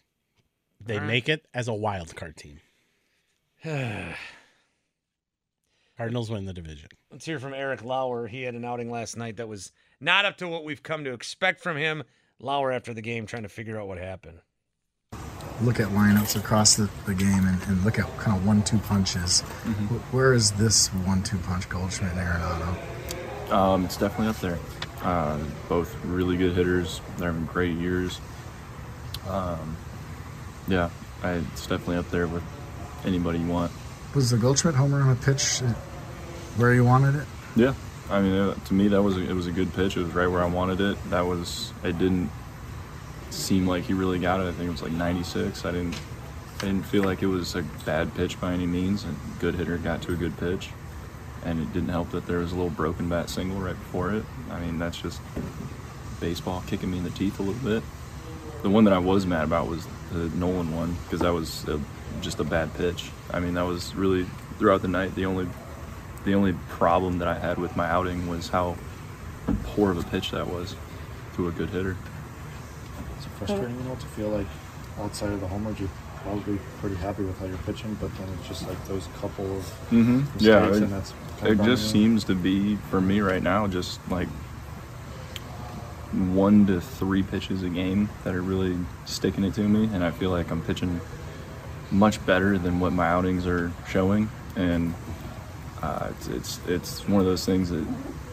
They 0.84 0.98
right. 0.98 1.06
make 1.06 1.28
it 1.28 1.46
as 1.52 1.66
a 1.66 1.74
wild 1.74 2.14
card 2.14 2.36
team. 2.36 2.60
Cardinals 5.96 6.30
win 6.30 6.44
the 6.44 6.52
division. 6.52 6.90
Let's 7.10 7.24
hear 7.24 7.40
from 7.40 7.54
Eric 7.54 7.82
Lauer. 7.82 8.28
He 8.28 8.42
had 8.42 8.54
an 8.54 8.64
outing 8.64 8.88
last 8.88 9.16
night 9.16 9.36
that 9.38 9.48
was 9.48 9.72
not 10.00 10.24
up 10.24 10.36
to 10.36 10.46
what 10.46 10.64
we've 10.64 10.82
come 10.82 11.02
to 11.02 11.12
expect 11.12 11.60
from 11.60 11.76
him. 11.76 12.04
Lauer 12.38 12.70
after 12.70 12.94
the 12.94 13.02
game 13.02 13.26
trying 13.26 13.42
to 13.42 13.48
figure 13.48 13.80
out 13.80 13.88
what 13.88 13.98
happened. 13.98 14.38
Look 15.62 15.80
at 15.80 15.88
lineups 15.88 16.36
across 16.36 16.76
the, 16.76 16.88
the 17.06 17.14
game 17.14 17.46
and, 17.46 17.60
and 17.64 17.84
look 17.84 17.98
at 17.98 18.06
kind 18.18 18.36
of 18.36 18.46
one-two 18.46 18.78
punches. 18.78 19.40
Wh- 19.40 20.14
Where 20.14 20.32
is 20.32 20.52
this 20.52 20.88
one-two 20.88 21.38
punch, 21.38 21.68
Goldschmidt 21.68 22.12
and 22.12 22.20
Arenado? 22.20 23.52
Um, 23.52 23.84
it's 23.84 23.96
definitely 23.96 24.28
up 24.28 24.40
there. 24.40 24.58
Uh, 25.02 25.38
both 25.68 25.96
really 26.04 26.36
good 26.36 26.54
hitters. 26.54 27.00
They're 27.16 27.32
having 27.32 27.46
great 27.46 27.76
years. 27.76 28.20
Um, 29.28 29.76
yeah, 30.68 30.90
I, 31.22 31.32
it's 31.52 31.66
definitely 31.66 31.96
up 31.96 32.10
there 32.10 32.26
with 32.26 32.42
anybody 33.04 33.38
you 33.38 33.46
want. 33.46 33.72
Was 34.14 34.30
the 34.30 34.36
Goldschmidt 34.36 34.74
home 34.74 34.94
run 34.94 35.08
a 35.10 35.14
pitch 35.14 35.58
where 36.56 36.72
you 36.74 36.84
wanted 36.84 37.14
it? 37.16 37.26
Yeah, 37.56 37.74
I 38.10 38.20
mean, 38.20 38.34
uh, 38.34 38.54
to 38.54 38.74
me 38.74 38.88
that 38.88 39.02
was 39.02 39.16
a, 39.16 39.20
it 39.28 39.32
was 39.34 39.46
a 39.46 39.52
good 39.52 39.72
pitch. 39.74 39.96
It 39.96 40.02
was 40.04 40.14
right 40.14 40.26
where 40.26 40.42
I 40.42 40.46
wanted 40.46 40.80
it. 40.80 40.96
That 41.10 41.26
was 41.26 41.72
it. 41.84 41.98
Didn't 41.98 42.30
seem 43.30 43.66
like 43.66 43.84
he 43.84 43.94
really 43.94 44.18
got 44.18 44.40
it. 44.40 44.44
I 44.44 44.52
think 44.52 44.68
it 44.68 44.72
was 44.72 44.82
like 44.82 44.92
96. 44.92 45.64
I 45.64 45.72
didn't 45.72 45.98
I 46.58 46.62
didn't 46.62 46.86
feel 46.86 47.04
like 47.04 47.22
it 47.22 47.28
was 47.28 47.54
a 47.54 47.62
bad 47.86 48.12
pitch 48.16 48.40
by 48.40 48.52
any 48.52 48.66
means. 48.66 49.04
A 49.04 49.14
good 49.38 49.54
hitter 49.54 49.78
got 49.78 50.02
to 50.02 50.12
a 50.12 50.16
good 50.16 50.36
pitch, 50.38 50.70
and 51.44 51.60
it 51.60 51.72
didn't 51.72 51.90
help 51.90 52.10
that 52.10 52.26
there 52.26 52.38
was 52.38 52.50
a 52.50 52.56
little 52.56 52.70
broken 52.70 53.08
bat 53.08 53.30
single 53.30 53.60
right 53.60 53.78
before 53.78 54.12
it. 54.12 54.24
I 54.50 54.58
mean, 54.58 54.76
that's 54.76 55.00
just 55.00 55.20
baseball 56.18 56.64
kicking 56.66 56.90
me 56.90 56.98
in 56.98 57.04
the 57.04 57.10
teeth 57.10 57.38
a 57.38 57.42
little 57.42 57.62
bit. 57.62 57.84
The 58.62 58.70
one 58.70 58.82
that 58.84 58.92
I 58.92 58.98
was 58.98 59.24
mad 59.24 59.44
about 59.44 59.68
was 59.68 59.86
the 60.10 60.30
Nolan 60.30 60.74
one 60.74 60.96
because 61.04 61.20
that 61.20 61.32
was 61.32 61.66
a, 61.68 61.80
just 62.20 62.40
a 62.40 62.44
bad 62.44 62.74
pitch. 62.74 63.10
I 63.30 63.38
mean, 63.38 63.54
that 63.54 63.64
was 63.64 63.94
really 63.94 64.26
throughout 64.58 64.82
the 64.82 64.88
night 64.88 65.14
the 65.14 65.26
only 65.26 65.46
the 66.24 66.34
only 66.34 66.54
problem 66.68 67.18
that 67.18 67.28
I 67.28 67.38
had 67.38 67.58
with 67.58 67.76
my 67.76 67.88
outing 67.88 68.26
was 68.26 68.48
how 68.48 68.76
poor 69.62 69.92
of 69.92 69.98
a 69.98 70.02
pitch 70.02 70.32
that 70.32 70.48
was 70.48 70.74
to 71.36 71.46
a 71.46 71.52
good 71.52 71.70
hitter. 71.70 71.96
Frustrating, 73.38 73.76
you 73.78 73.84
know, 73.84 73.94
to 73.94 74.06
feel 74.06 74.28
like 74.30 74.46
outside 75.00 75.30
of 75.32 75.40
the 75.40 75.46
homers, 75.48 75.78
you're 75.78 75.88
probably 76.22 76.58
pretty 76.80 76.96
happy 76.96 77.22
with 77.22 77.38
how 77.38 77.46
you're 77.46 77.56
pitching, 77.58 77.94
but 78.00 78.14
then 78.18 78.28
it's 78.38 78.48
just 78.48 78.66
like 78.68 78.84
those 78.86 79.06
couple 79.20 79.46
of 79.58 79.64
hmm 79.90 80.20
mistakes, 80.34 80.42
Yeah, 80.42 80.66
it, 80.74 80.82
and 80.82 80.92
that's 80.92 81.14
kind 81.40 81.52
it 81.52 81.60
of 81.60 81.66
just 81.66 81.90
seems 81.90 82.24
to 82.24 82.34
be 82.34 82.76
for 82.90 83.00
me 83.00 83.20
right 83.20 83.42
now 83.42 83.66
just 83.68 84.00
like 84.10 84.28
one 86.12 86.66
to 86.66 86.80
three 86.80 87.22
pitches 87.22 87.62
a 87.62 87.68
game 87.68 88.08
that 88.24 88.34
are 88.34 88.42
really 88.42 88.76
sticking 89.04 89.44
it 89.44 89.54
to 89.54 89.62
me, 89.62 89.88
and 89.94 90.02
I 90.02 90.10
feel 90.10 90.30
like 90.30 90.50
I'm 90.50 90.62
pitching 90.62 91.00
much 91.90 92.24
better 92.26 92.58
than 92.58 92.80
what 92.80 92.92
my 92.92 93.08
outings 93.08 93.46
are 93.46 93.72
showing, 93.88 94.30
and 94.56 94.94
uh, 95.82 96.08
it's, 96.10 96.28
it's 96.28 96.60
it's 96.66 97.08
one 97.08 97.20
of 97.20 97.26
those 97.26 97.44
things 97.46 97.70
that 97.70 97.86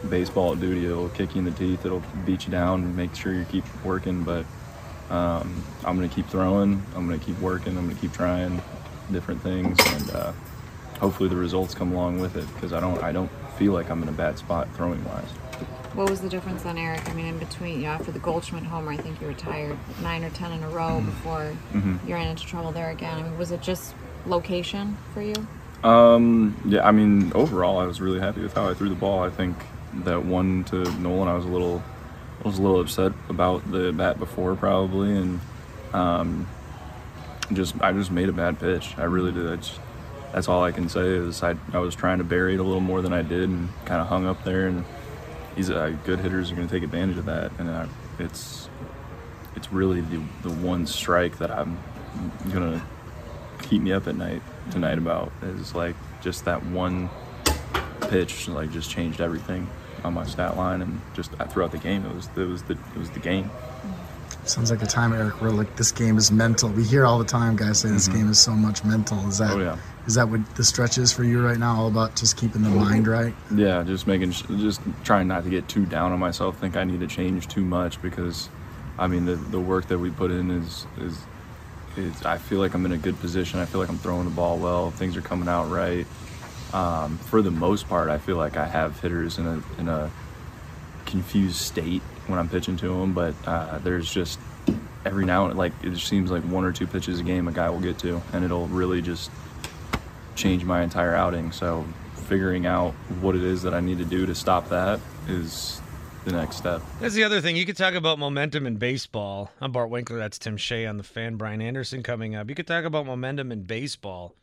baseball 0.09 0.49
will 0.49 0.55
do 0.55 0.73
to 0.73 0.79
you. 0.79 0.91
It'll 0.91 1.09
kick 1.09 1.35
you 1.35 1.39
in 1.39 1.45
the 1.45 1.51
teeth. 1.51 1.85
It'll 1.85 2.03
beat 2.25 2.45
you 2.45 2.51
down 2.51 2.83
and 2.83 2.95
make 2.95 3.13
sure 3.15 3.33
you 3.33 3.45
keep 3.45 3.65
working. 3.83 4.23
But 4.23 4.45
um, 5.09 5.63
I'm 5.83 5.95
gonna 5.95 6.07
keep 6.09 6.27
throwing. 6.27 6.83
I'm 6.95 7.05
gonna 7.07 7.19
keep 7.19 7.39
working. 7.39 7.77
I'm 7.77 7.87
gonna 7.87 7.99
keep 7.99 8.13
trying 8.13 8.61
different 9.11 9.41
things, 9.41 9.77
and 9.93 10.11
uh, 10.11 10.31
hopefully 10.99 11.29
the 11.29 11.35
results 11.35 11.73
come 11.75 11.91
along 11.93 12.19
with 12.19 12.35
it. 12.35 12.45
Because 12.55 12.73
I 12.73 12.79
don't 12.79 13.01
I 13.03 13.11
don't 13.11 13.29
feel 13.57 13.73
like 13.73 13.89
I'm 13.89 14.01
in 14.03 14.09
a 14.09 14.13
bad 14.13 14.37
spot 14.37 14.67
throwing 14.75 15.03
wise. 15.05 15.29
What 15.93 16.09
was 16.09 16.19
the 16.19 16.27
difference 16.27 16.63
then, 16.63 16.77
Eric? 16.77 17.09
I 17.09 17.13
mean, 17.13 17.27
in 17.27 17.37
between, 17.39 17.77
you 17.77 17.83
know, 17.83 17.91
after 17.91 18.11
the 18.11 18.19
Goldschmidt 18.19 18.63
homer, 18.63 18.91
I 18.91 18.97
think 18.97 19.21
you 19.21 19.27
retired 19.27 19.77
nine 20.01 20.25
or 20.25 20.29
ten 20.31 20.51
in 20.51 20.61
a 20.61 20.69
row 20.69 20.99
before 20.99 21.53
Mhm. 21.73 22.05
you 22.05 22.13
ran 22.13 22.27
into 22.27 22.45
trouble 22.45 22.73
there 22.73 22.89
again. 22.89 23.17
I 23.19 23.23
mean, 23.23 23.37
was 23.37 23.51
it 23.51 23.61
just 23.61 23.95
location 24.25 24.97
for 25.13 25.21
you? 25.21 25.35
Um, 25.85 26.55
yeah, 26.65 26.85
I 26.85 26.91
mean, 26.91 27.31
overall, 27.33 27.77
I 27.79 27.85
was 27.85 28.01
really 28.01 28.19
happy 28.19 28.41
with 28.41 28.53
how 28.55 28.67
I 28.67 28.73
threw 28.73 28.89
the 28.89 28.95
ball. 28.95 29.23
I 29.23 29.29
think 29.29 29.55
that 30.03 30.25
one 30.25 30.65
to 30.65 30.83
Nolan, 30.99 31.29
I 31.29 31.33
was 31.35 31.45
a 31.45 31.49
little, 31.49 31.81
was 32.45 32.59
a 32.59 32.61
little 32.61 32.79
upset 32.79 33.11
about 33.27 33.69
the 33.71 33.91
bat 33.91 34.19
before 34.19 34.55
probably, 34.55 35.15
and 35.15 35.39
um, 35.93 36.47
just 37.53 37.75
I 37.81 37.91
just 37.91 38.11
made 38.11 38.29
a 38.29 38.33
bad 38.33 38.59
pitch. 38.59 38.93
I 38.97 39.05
really 39.05 39.31
did. 39.31 39.67
That's 40.31 40.47
all 40.47 40.63
I 40.63 40.71
can 40.71 40.87
say 40.87 41.07
is 41.07 41.41
I 41.41 41.55
I 41.73 41.79
was 41.79 41.95
trying 41.95 42.19
to 42.19 42.23
bury 42.23 42.53
it 42.53 42.59
a 42.59 42.63
little 42.63 42.81
more 42.81 43.01
than 43.01 43.13
I 43.13 43.23
did, 43.23 43.49
and 43.49 43.69
kind 43.85 43.99
of 43.99 44.07
hung 44.07 44.25
up 44.25 44.43
there. 44.43 44.67
And 44.67 44.85
these 45.55 45.69
uh, 45.69 45.95
good 46.05 46.19
hitters 46.19 46.51
are 46.51 46.55
going 46.55 46.67
to 46.67 46.73
take 46.73 46.83
advantage 46.83 47.17
of 47.17 47.25
that, 47.25 47.51
and 47.57 47.69
I, 47.69 47.87
it's 48.19 48.69
it's 49.55 49.71
really 49.73 50.01
the 50.01 50.21
the 50.43 50.51
one 50.51 50.85
strike 50.85 51.39
that 51.39 51.49
I'm 51.49 51.79
gonna 52.51 52.85
keep 53.63 53.81
me 53.81 53.91
up 53.91 54.07
at 54.07 54.15
night 54.15 54.41
tonight 54.71 54.97
about 54.97 55.31
is 55.41 55.73
like 55.73 55.95
just 56.21 56.45
that 56.45 56.63
one 56.67 57.09
pitch 58.01 58.47
like 58.47 58.71
just 58.71 58.89
changed 58.89 59.19
everything 59.19 59.67
on 60.05 60.13
my 60.13 60.25
stat 60.25 60.55
line 60.55 60.81
and 60.81 61.01
just 61.13 61.31
throughout 61.49 61.71
the 61.71 61.77
game 61.77 62.05
it 62.05 62.13
was 62.15 62.29
it 62.37 62.47
was 62.47 62.63
the 62.63 62.73
it 62.73 62.97
was 62.97 63.09
the 63.11 63.19
game 63.19 63.49
Sounds 64.45 64.69
like 64.69 64.83
a 64.83 64.85
time, 64.85 65.11
Eric, 65.11 65.41
where 65.41 65.49
like 65.49 65.75
this 65.75 65.91
game 65.91 66.19
is 66.19 66.31
mental. 66.31 66.69
We 66.69 66.83
hear 66.83 67.03
all 67.03 67.17
the 67.17 67.25
time 67.25 67.55
guys 67.55 67.79
say 67.79 67.89
this 67.89 68.07
Mhm. 68.07 68.13
game 68.13 68.29
is 68.29 68.37
so 68.37 68.51
much 68.51 68.83
mental. 68.83 69.17
Is 69.27 69.39
that 69.39 69.49
Oh, 69.53 69.59
yeah. 69.59 69.75
Is 70.05 70.13
that 70.15 70.29
what 70.29 70.39
the 70.55 70.63
stretch 70.63 70.99
is 70.99 71.11
for 71.11 71.23
you 71.23 71.43
right 71.43 71.57
now? 71.57 71.75
All 71.81 71.87
about 71.87 72.15
just 72.15 72.37
keeping 72.37 72.61
the 72.61 72.69
mind 72.69 73.07
right? 73.07 73.33
Yeah, 73.55 73.81
just 73.81 74.05
making, 74.05 74.33
just 74.33 74.81
trying 75.03 75.27
not 75.27 75.45
to 75.45 75.49
get 75.49 75.67
too 75.67 75.87
down 75.87 76.11
on 76.11 76.19
myself. 76.19 76.59
Think 76.59 76.77
I 76.77 76.83
need 76.83 76.99
to 76.99 77.07
change 77.07 77.47
too 77.47 77.65
much 77.65 77.99
because, 78.03 78.49
I 78.99 79.07
mean, 79.07 79.25
the 79.25 79.33
the 79.35 79.59
work 79.59 79.87
that 79.87 79.97
we 79.97 80.11
put 80.11 80.29
in 80.29 80.51
is 80.51 80.85
is, 81.01 81.17
is 81.97 82.23
I 82.23 82.37
feel 82.37 82.59
like 82.59 82.75
I'm 82.75 82.85
in 82.85 82.91
a 82.91 82.97
good 82.99 83.19
position. 83.19 83.59
I 83.59 83.65
feel 83.65 83.81
like 83.81 83.89
I'm 83.89 83.97
throwing 83.97 84.25
the 84.25 84.35
ball 84.35 84.59
well. 84.59 84.91
Things 84.91 85.17
are 85.17 85.21
coming 85.21 85.49
out 85.49 85.71
right. 85.71 86.05
Um, 86.73 87.17
for 87.17 87.41
the 87.41 87.51
most 87.51 87.87
part, 87.87 88.09
I 88.09 88.17
feel 88.17 88.37
like 88.37 88.57
I 88.57 88.65
have 88.65 88.99
hitters 88.99 89.37
in 89.37 89.47
a 89.47 89.63
in 89.79 89.87
a 89.87 90.11
confused 91.05 91.57
state 91.57 92.01
when 92.27 92.39
I'm 92.39 92.49
pitching 92.49 92.77
to 92.77 92.87
them, 92.87 93.13
but 93.13 93.35
uh, 93.45 93.79
there's 93.79 94.11
just 94.11 94.39
every 95.05 95.25
now 95.25 95.45
and 95.47 95.57
like 95.57 95.71
it 95.83 95.91
just 95.91 96.07
seems 96.07 96.31
like 96.31 96.43
one 96.43 96.65
or 96.65 96.71
two 96.71 96.87
pitches 96.87 97.19
a 97.19 97.23
game 97.23 97.47
a 97.47 97.51
guy 97.51 97.69
will 97.69 97.79
get 97.79 97.97
to, 97.99 98.21
and 98.33 98.43
it'll 98.43 98.67
really 98.67 99.01
just 99.01 99.29
change 100.35 100.65
my 100.65 100.81
entire 100.81 101.15
outing. 101.15 101.51
So 101.51 101.85
figuring 102.27 102.65
out 102.65 102.93
what 103.21 103.35
it 103.35 103.43
is 103.43 103.61
that 103.63 103.73
I 103.73 103.79
need 103.79 103.99
to 103.99 104.05
do 104.05 104.25
to 104.25 104.35
stop 104.35 104.69
that 104.69 104.99
is 105.27 105.81
the 106.25 106.31
next 106.31 106.57
step. 106.57 106.81
That's 106.99 107.13
the 107.13 107.23
other 107.23 107.39
thing. 107.39 107.55
You 107.55 107.65
could 107.65 107.77
talk 107.77 107.93
about 107.93 108.17
momentum 108.17 108.65
in 108.65 108.77
baseball. 108.77 109.51
I'm 109.61 109.71
Bart 109.71 109.89
Winkler. 109.89 110.17
That's 110.17 110.39
Tim 110.39 110.57
Shea 110.57 110.85
on 110.87 110.97
the 110.97 111.03
fan. 111.03 111.35
Brian 111.35 111.61
Anderson 111.61 112.01
coming 112.03 112.35
up. 112.35 112.49
You 112.49 112.55
could 112.55 112.67
talk 112.67 112.83
about 112.83 113.05
momentum 113.05 113.51
in 113.51 113.63
baseball, 113.63 114.35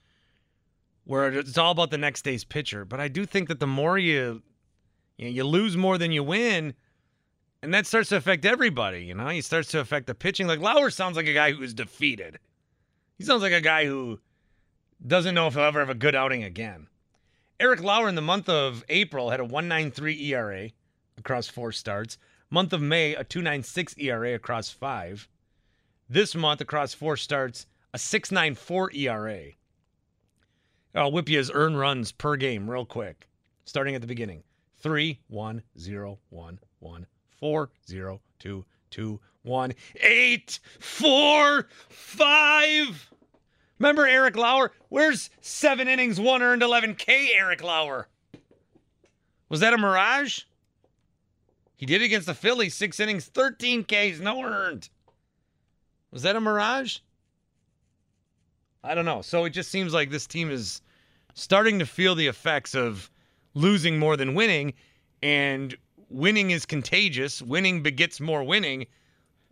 where 1.05 1.33
it's 1.33 1.59
all 1.59 1.73
about 1.73 1.91
the 1.91 1.99
next 1.99 2.23
day's 2.23 2.45
pitcher. 2.45 2.85
But 2.85 3.01
I 3.01 3.09
do 3.09 3.27
think 3.27 3.49
that 3.49 3.61
the 3.61 3.67
more 3.67 3.99
you 3.99 4.43
you, 5.19 5.27
know, 5.27 5.31
you 5.31 5.45
lose 5.45 5.77
more 5.77 5.99
than 5.99 6.13
you 6.13 6.25
win, 6.25 6.75
and 7.63 7.73
that 7.75 7.87
starts 7.87 8.09
to 8.11 8.17
affect 8.17 8.45
everybody. 8.45 9.05
You 9.05 9.15
know, 9.15 9.29
he 9.29 9.41
starts 9.41 9.69
to 9.71 9.81
affect 9.81 10.07
the 10.07 10.15
pitching. 10.15 10.47
Like 10.47 10.61
Lauer 10.61 10.91
sounds 10.91 11.17
like 11.17 11.27
a 11.27 11.35
guy 11.35 11.53
who 11.53 11.63
is 11.63 11.75
defeated. 11.75 12.39
He 13.19 13.25
sounds 13.25 13.43
like 13.43 13.53
a 13.53 13.61
guy 13.61 13.87
who 13.87 14.21
doesn't 15.07 15.35
know 15.35 15.47
if 15.47 15.55
he'll 15.55 15.65
ever 15.65 15.81
have 15.81 15.91
a 15.91 15.95
good 15.95 16.15
outing 16.15 16.45
again. 16.45 16.89
Eric 17.61 17.83
Lauer 17.83 18.09
in 18.09 18.17
the 18.17 18.23
month 18.23 18.49
of 18.49 18.85
April 18.89 19.31
had 19.31 19.39
a 19.39 19.45
193 19.45 20.33
ERA 20.33 20.71
across 21.17 21.47
four 21.47 21.71
starts. 21.71 22.19
Month 22.51 22.73
of 22.73 22.83
May, 22.83 23.15
a 23.15 23.25
296 23.25 23.95
ERA 23.99 24.35
across 24.35 24.71
five. 24.71 25.29
This 26.09 26.35
month, 26.35 26.61
across 26.61 26.93
four 26.93 27.17
starts, 27.17 27.67
a 27.95 27.99
694 27.99 28.91
ERA. 28.95 29.43
I'll 30.95 31.13
whip 31.13 31.29
you 31.29 31.39
his 31.39 31.51
earn 31.53 31.77
runs 31.77 32.13
per 32.13 32.37
game 32.37 32.69
real 32.69 32.85
quick, 32.85 33.29
starting 33.65 33.95
at 33.95 34.01
the 34.01 34.07
beginning. 34.07 34.43
Three, 34.79 35.21
one, 35.29 35.63
zero, 35.79 36.19
one, 36.29 36.59
one, 36.81 37.07
four, 37.39 37.71
zero, 37.89 38.21
two, 38.39 38.65
two, 38.91 39.21
one, 39.43 39.73
eight, 40.01 40.61
four, 40.81 41.69
five. 41.89 43.11
Remember 43.79 44.07
Eric 44.07 44.37
Lauer? 44.37 44.73
Where's 44.91 45.31
seven 45.41 45.89
innings, 45.89 46.21
one 46.21 46.43
earned, 46.43 46.63
11K, 46.63 47.29
Eric 47.35 47.63
Lauer? 47.63 48.09
Was 49.49 49.61
that 49.61 49.75
a 49.75 49.79
mirage? 49.79 50.43
He 51.77 51.87
did 51.87 52.03
against 52.03 52.27
the 52.27 52.35
Phillies, 52.35 52.75
six 52.75 53.01
innings, 53.01 53.25
13 53.25 53.85
Ks, 53.85 54.21
no 54.21 54.45
earned. 54.45 54.89
Was 56.13 56.23
that 56.23 56.37
a 56.37 56.41
mirage? 56.41 56.99
I 58.85 58.95
don't 58.95 59.05
know. 59.05 59.23
So 59.23 59.45
it 59.45 59.51
just 59.51 59.71
seems 59.71 59.93
like 59.93 60.11
this 60.11 60.27
team 60.27 60.51
is 60.51 60.83
starting 61.35 61.79
to 61.79 61.87
feel 61.87 62.15
the 62.15 62.27
effects 62.27 62.75
of 62.75 63.11
losing 63.55 63.99
more 63.99 64.17
than 64.17 64.35
winning, 64.35 64.75
and 65.23 65.77
winning 66.09 66.51
is 66.51 66.67
contagious. 66.67 67.41
Winning 67.41 67.83
begets 67.83 68.21
more 68.21 68.43
winning. 68.45 68.87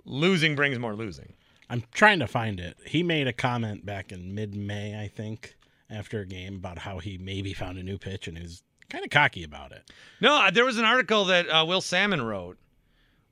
Losing 0.05 0.57
brings 0.57 0.79
more 0.79 0.95
losing. 0.95 1.35
I'm 1.69 1.85
trying 1.93 2.19
to 2.19 2.27
find 2.27 2.59
it. 2.59 2.77
He 2.85 3.03
made 3.03 3.29
a 3.29 3.33
comment 3.33 3.87
back 3.87 4.11
in 4.11 4.35
mid-May, 4.35 5.01
I 5.01 5.07
think, 5.07 5.55
after 5.89 6.21
a 6.21 6.27
game 6.27 6.57
about 6.57 6.79
how 6.79 6.99
he 6.99 7.17
maybe 7.17 7.55
found 7.55 7.79
a 7.79 7.83
new 7.83 7.99
pitch, 7.99 8.27
and 8.27 8.37
he 8.37 8.43
was 8.43 8.63
kind 8.89 9.05
of 9.05 9.11
cocky 9.11 9.45
about 9.45 9.71
it. 9.71 9.89
No, 10.21 10.35
uh, 10.35 10.51
there 10.51 10.65
was 10.65 10.79
an 10.79 10.85
article 10.85 11.27
that 11.27 11.47
uh, 11.49 11.65
Will 11.65 11.81
Sammon 11.81 12.23
wrote 12.23 12.59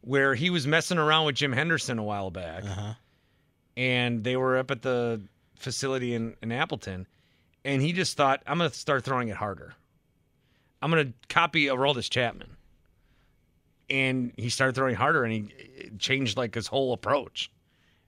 where 0.03 0.37
he 0.37 0.51
was 0.51 0.67
messing 0.67 0.99
around 0.99 1.27
with 1.27 1.35
Jim 1.35 1.53
Henderson 1.53 1.99
a 1.99 2.05
while 2.05 2.31
back, 2.31 2.65
uh-huh. 2.65 2.95
and 3.77 4.23
they 4.23 4.37
were 4.37 4.57
up 4.57 4.71
at 4.71 4.83
the 4.83 5.21
facility 5.59 6.15
in, 6.15 6.37
in 6.43 6.53
Appleton, 6.53 7.07
and 7.65 7.83
he 7.83 7.93
just 7.93 8.17
thought, 8.17 8.43
"I'm 8.47 8.59
going 8.59 8.71
to 8.71 8.77
start 8.77 9.05
throwing 9.05 9.29
it 9.29 9.37
harder. 9.37 9.75
I'm 10.81 10.91
going 10.91 11.07
to 11.09 11.13
copy 11.29 11.67
Aroldis 11.67 12.09
Chapman." 12.09 12.57
And 13.91 14.33
he 14.37 14.51
started 14.51 14.75
throwing 14.75 14.95
harder, 14.97 15.25
and 15.25 15.33
he 15.33 15.91
changed 15.99 16.37
like 16.37 16.55
his 16.55 16.67
whole 16.67 16.93
approach, 16.93 17.51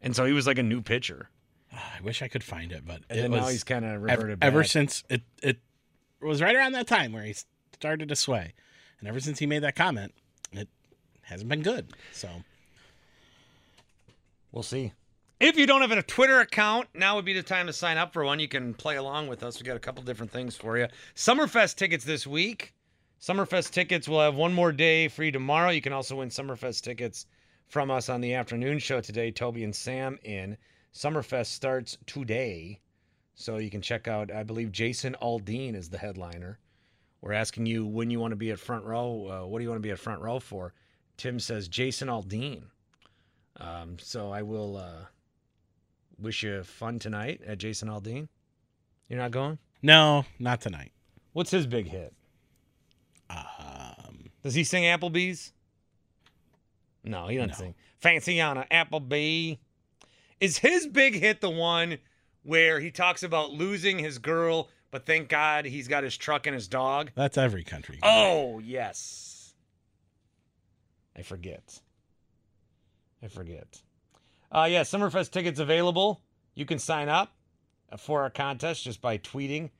and 0.02 0.14
so 0.14 0.24
he 0.26 0.32
was 0.32 0.46
like 0.46 0.58
a 0.58 0.62
new 0.62 0.82
pitcher. 0.82 1.30
Ah, 1.72 1.94
I 1.98 2.02
wish 2.02 2.20
I 2.20 2.28
could 2.28 2.44
find 2.44 2.72
it, 2.72 2.84
but 2.86 3.02
And 3.08 3.18
it 3.20 3.28
now 3.30 3.42
was- 3.44 3.52
he's 3.52 3.64
kinda 3.64 3.88
ev- 3.88 4.02
reverted 4.02 4.38
Ever 4.42 4.60
back. 4.60 4.68
since 4.70 5.04
it 5.08 5.22
it 5.42 5.58
was 6.20 6.42
right 6.42 6.54
around 6.54 6.72
that 6.72 6.86
time 6.86 7.12
where 7.12 7.22
he 7.22 7.34
started 7.72 8.08
to 8.10 8.16
sway, 8.16 8.52
and 8.98 9.08
ever 9.08 9.20
since 9.20 9.38
he 9.38 9.46
made 9.46 9.62
that 9.62 9.74
comment, 9.76 10.12
it 10.52 10.68
hasn't 11.22 11.48
been 11.48 11.62
good. 11.62 11.92
So 12.12 12.28
We'll 14.52 14.64
see. 14.64 14.92
If 15.40 15.56
you 15.56 15.66
don't 15.66 15.80
have 15.80 15.90
a 15.90 16.02
Twitter 16.02 16.40
account, 16.40 16.88
now 16.92 17.16
would 17.16 17.24
be 17.24 17.32
the 17.32 17.42
time 17.42 17.66
to 17.66 17.72
sign 17.72 17.96
up 17.96 18.12
for 18.12 18.22
one. 18.22 18.40
You 18.40 18.46
can 18.46 18.74
play 18.74 18.96
along 18.96 19.28
with 19.28 19.42
us. 19.42 19.58
We 19.58 19.64
got 19.64 19.74
a 19.74 19.80
couple 19.80 20.02
different 20.02 20.30
things 20.30 20.54
for 20.54 20.76
you. 20.76 20.86
Summerfest 21.16 21.76
tickets 21.76 22.04
this 22.04 22.26
week. 22.26 22.74
Summerfest 23.22 23.70
tickets 23.70 24.06
will 24.06 24.20
have 24.20 24.34
one 24.34 24.52
more 24.52 24.70
day 24.70 25.08
free 25.08 25.30
tomorrow. 25.30 25.70
You 25.70 25.80
can 25.80 25.94
also 25.94 26.16
win 26.16 26.28
Summerfest 26.28 26.82
tickets 26.82 27.24
from 27.68 27.90
us 27.90 28.10
on 28.10 28.20
the 28.20 28.34
afternoon 28.34 28.80
show 28.80 29.00
today. 29.00 29.30
Toby 29.30 29.64
and 29.64 29.74
Sam 29.74 30.18
in. 30.24 30.58
Summerfest 30.92 31.46
starts 31.46 31.96
today. 32.04 32.78
So 33.34 33.56
you 33.56 33.70
can 33.70 33.80
check 33.80 34.08
out, 34.08 34.30
I 34.30 34.42
believe 34.42 34.70
Jason 34.72 35.16
Aldean 35.22 35.74
is 35.74 35.88
the 35.88 35.96
headliner. 35.96 36.58
We're 37.22 37.32
asking 37.32 37.64
you 37.64 37.86
when 37.86 38.10
you 38.10 38.20
want 38.20 38.32
to 38.32 38.36
be 38.36 38.50
at 38.50 38.58
front 38.58 38.84
row. 38.84 39.26
Uh, 39.26 39.46
what 39.46 39.60
do 39.60 39.62
you 39.62 39.70
want 39.70 39.82
to 39.82 39.86
be 39.86 39.92
at 39.92 39.98
front 39.98 40.20
row 40.20 40.38
for? 40.38 40.74
Tim 41.16 41.40
says 41.40 41.66
Jason 41.66 42.08
Aldean. 42.08 42.64
Um, 43.56 43.96
so 43.98 44.30
I 44.30 44.42
will 44.42 44.76
uh, 44.76 45.06
wish 46.20 46.42
you 46.42 46.62
fun 46.62 46.98
tonight 46.98 47.40
at 47.46 47.58
Jason 47.58 47.88
Aldean. 47.88 48.28
You're 49.08 49.18
not 49.18 49.30
going? 49.30 49.58
no, 49.82 50.24
not 50.38 50.60
tonight. 50.60 50.92
What's 51.32 51.50
his 51.50 51.66
big 51.66 51.86
hit? 51.88 52.12
Um, 53.30 54.30
Does 54.42 54.54
he 54.54 54.64
sing 54.64 54.82
Applebee's? 54.84 55.52
No, 57.04 57.28
he 57.28 57.36
doesn't 57.36 57.54
sing. 57.54 57.74
Fancy 57.98 58.40
on 58.40 58.58
a 58.58 58.64
Applebee. 58.70 59.58
Is 60.40 60.58
his 60.58 60.86
big 60.86 61.14
hit 61.14 61.40
the 61.40 61.50
one 61.50 61.98
where 62.42 62.80
he 62.80 62.90
talks 62.90 63.22
about 63.22 63.52
losing 63.52 63.98
his 63.98 64.18
girl, 64.18 64.68
but 64.90 65.06
thank 65.06 65.28
God 65.28 65.64
he's 65.66 65.86
got 65.86 66.02
his 66.02 66.16
truck 66.16 66.46
and 66.46 66.54
his 66.54 66.66
dog? 66.66 67.10
That's 67.14 67.38
every 67.38 67.62
country. 67.62 67.98
Oh, 68.02 68.58
yes. 68.58 69.54
I 71.16 71.22
forget. 71.22 71.80
I 73.22 73.28
forget. 73.28 73.82
Uh, 74.52 74.66
yeah, 74.68 74.82
Summerfest 74.82 75.30
tickets 75.30 75.60
available. 75.60 76.20
You 76.54 76.66
can 76.66 76.78
sign 76.78 77.08
up 77.08 77.32
for 77.98 78.22
our 78.22 78.30
contest 78.30 78.84
just 78.84 79.00
by 79.00 79.18
tweeting. 79.18 79.70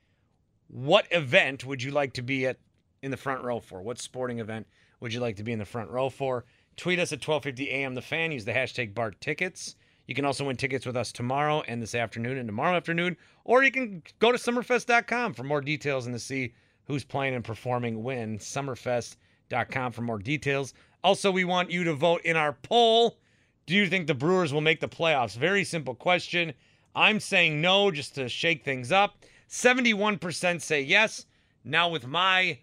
What 0.67 1.05
event 1.11 1.65
would 1.65 1.83
you 1.83 1.91
like 1.91 2.13
to 2.13 2.21
be 2.21 2.47
at 2.47 2.57
in 3.01 3.11
the 3.11 3.17
front 3.17 3.43
row 3.43 3.59
for? 3.59 3.81
What 3.81 3.99
sporting 3.99 4.39
event 4.39 4.67
would 5.01 5.13
you 5.13 5.19
like 5.19 5.35
to 5.37 5.43
be 5.43 5.51
in 5.51 5.59
the 5.59 5.65
front 5.65 5.89
row 5.89 6.09
for? 6.09 6.45
Tweet 6.77 6.99
us 6.99 7.11
at 7.11 7.25
1250 7.25 7.69
AM 7.69 7.95
The 7.95 8.01
Fan. 8.01 8.31
Use 8.31 8.45
the 8.45 8.53
hashtag 8.53 8.93
BART 8.93 9.19
Tickets. 9.19 9.75
You 10.07 10.15
can 10.15 10.25
also 10.25 10.45
win 10.45 10.57
tickets 10.57 10.85
with 10.85 10.97
us 10.97 11.11
tomorrow 11.11 11.61
and 11.67 11.81
this 11.81 11.95
afternoon 11.95 12.37
and 12.37 12.47
tomorrow 12.47 12.75
afternoon. 12.75 13.17
Or 13.43 13.63
you 13.63 13.71
can 13.71 14.03
go 14.19 14.31
to 14.31 14.37
summerfest.com 14.37 15.33
for 15.33 15.43
more 15.43 15.61
details 15.61 16.05
and 16.05 16.15
to 16.15 16.19
see 16.19 16.53
who's 16.85 17.03
playing 17.03 17.35
and 17.35 17.43
performing 17.43 18.03
when. 18.03 18.39
Summerfest.com 18.39 19.91
for 19.91 20.01
more 20.01 20.19
details. 20.19 20.73
Also, 21.03 21.31
we 21.31 21.43
want 21.43 21.71
you 21.71 21.83
to 21.83 21.93
vote 21.93 22.21
in 22.23 22.35
our 22.35 22.53
poll. 22.53 23.17
Do 23.65 23.75
you 23.75 23.87
think 23.87 24.07
the 24.07 24.13
Brewers 24.13 24.53
will 24.53 24.61
make 24.61 24.79
the 24.79 24.87
playoffs? 24.87 25.37
Very 25.37 25.63
simple 25.63 25.95
question. 25.95 26.53
I'm 26.95 27.19
saying 27.19 27.61
no 27.61 27.91
just 27.91 28.15
to 28.15 28.27
shake 28.27 28.63
things 28.63 28.91
up. 28.91 29.17
71% 29.49 30.61
say 30.61 30.81
yes. 30.81 31.25
Now, 31.63 31.89
with 31.89 32.07
my 32.07 32.59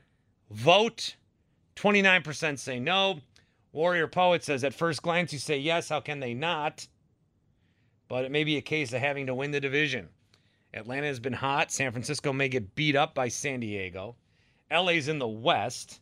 vote, 0.51 1.17
29% 1.77 2.59
say 2.59 2.81
no. 2.81 3.21
Warrior 3.73 4.09
Poet 4.09 4.43
says, 4.43 4.65
at 4.65 4.75
first 4.75 5.03
glance, 5.03 5.33
you 5.33 5.39
say 5.39 5.59
yes. 5.59 5.89
How 5.89 6.01
can 6.01 6.21
they 6.21 6.35
not? 6.35 6.89
But 8.09 8.25
it 8.25 8.31
may 8.31 8.45
be 8.45 8.57
a 8.57 8.63
case 8.63 8.93
of 8.93 9.01
having 9.01 9.27
to 9.27 9.35
win 9.35 9.51
the 9.51 9.61
division. 9.61 10.09
Atlanta 10.75 11.07
has 11.07 11.21
been 11.21 11.35
hot. 11.35 11.71
San 11.71 11.93
Francisco 11.93 12.33
may 12.33 12.49
get 12.49 12.75
beat 12.75 12.97
up 12.97 13.15
by 13.15 13.29
San 13.29 13.61
Diego. 13.61 14.17
LA's 14.71 15.09
in 15.09 15.19
the 15.19 15.29
West, 15.29 16.01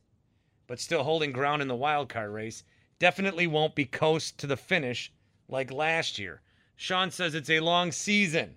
but 0.66 0.80
still 0.80 1.02
holding 1.02 1.32
ground 1.32 1.62
in 1.62 1.68
the 1.68 1.76
wild 1.76 2.08
card 2.08 2.30
race. 2.30 2.64
Definitely 2.98 3.46
won't 3.46 3.74
be 3.74 3.84
coast 3.84 4.38
to 4.38 4.46
the 4.46 4.56
finish 4.56 5.12
like 5.48 5.70
last 5.70 6.18
year. 6.18 6.40
Sean 6.76 7.10
says 7.10 7.34
it's 7.34 7.50
a 7.50 7.60
long 7.60 7.92
season. 7.92 8.56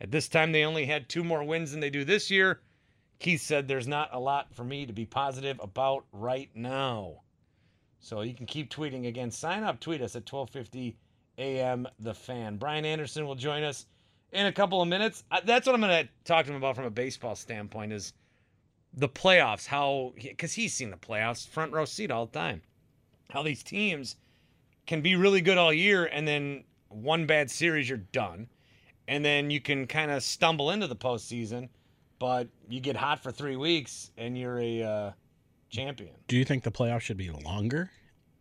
At 0.00 0.10
this 0.10 0.28
time, 0.28 0.52
they 0.52 0.64
only 0.64 0.86
had 0.86 1.08
two 1.08 1.22
more 1.22 1.44
wins 1.44 1.70
than 1.70 1.80
they 1.80 1.90
do 1.90 2.04
this 2.04 2.30
year. 2.30 2.60
Keith 3.18 3.42
said 3.42 3.68
there's 3.68 3.86
not 3.86 4.08
a 4.12 4.18
lot 4.18 4.54
for 4.54 4.64
me 4.64 4.86
to 4.86 4.92
be 4.92 5.04
positive 5.04 5.60
about 5.62 6.06
right 6.12 6.48
now. 6.54 7.20
So 7.98 8.22
you 8.22 8.34
can 8.34 8.46
keep 8.46 8.70
tweeting 8.70 9.06
again. 9.06 9.30
Sign 9.30 9.62
up, 9.62 9.78
tweet 9.78 10.00
us 10.00 10.16
at 10.16 10.30
1250 10.30 10.96
a.m. 11.36 11.86
The 11.98 12.14
Fan. 12.14 12.56
Brian 12.56 12.86
Anderson 12.86 13.26
will 13.26 13.34
join 13.34 13.62
us 13.62 13.86
in 14.32 14.46
a 14.46 14.52
couple 14.52 14.80
of 14.80 14.88
minutes. 14.88 15.22
That's 15.44 15.66
what 15.66 15.74
I'm 15.74 15.82
going 15.82 16.06
to 16.06 16.10
talk 16.24 16.46
to 16.46 16.52
him 16.52 16.56
about 16.56 16.76
from 16.76 16.86
a 16.86 16.90
baseball 16.90 17.34
standpoint 17.34 17.92
is 17.92 18.14
the 18.94 19.08
playoffs. 19.08 19.66
How 19.66 20.14
because 20.16 20.54
he's 20.54 20.72
seen 20.72 20.90
the 20.90 20.96
playoffs 20.96 21.46
front 21.46 21.72
row 21.72 21.84
seat 21.84 22.10
all 22.10 22.24
the 22.24 22.38
time. 22.38 22.62
How 23.30 23.42
these 23.42 23.62
teams 23.62 24.16
can 24.86 25.00
be 25.00 25.16
really 25.16 25.40
good 25.40 25.58
all 25.58 25.72
year 25.72 26.06
and 26.06 26.26
then 26.26 26.64
one 26.88 27.26
bad 27.26 27.50
series 27.50 27.88
you're 27.88 27.98
done, 27.98 28.48
and 29.06 29.24
then 29.24 29.50
you 29.50 29.60
can 29.60 29.86
kind 29.86 30.10
of 30.10 30.22
stumble 30.22 30.70
into 30.70 30.86
the 30.88 30.96
postseason, 30.96 31.68
but 32.18 32.48
you 32.68 32.80
get 32.80 32.96
hot 32.96 33.22
for 33.22 33.30
three 33.30 33.56
weeks 33.56 34.10
and 34.16 34.36
you're 34.36 34.58
a 34.58 34.82
uh, 34.82 35.10
champion. 35.70 36.10
Do 36.28 36.36
you 36.36 36.44
think 36.44 36.64
the 36.64 36.72
playoffs 36.72 37.02
should 37.02 37.16
be 37.16 37.30
longer 37.30 37.90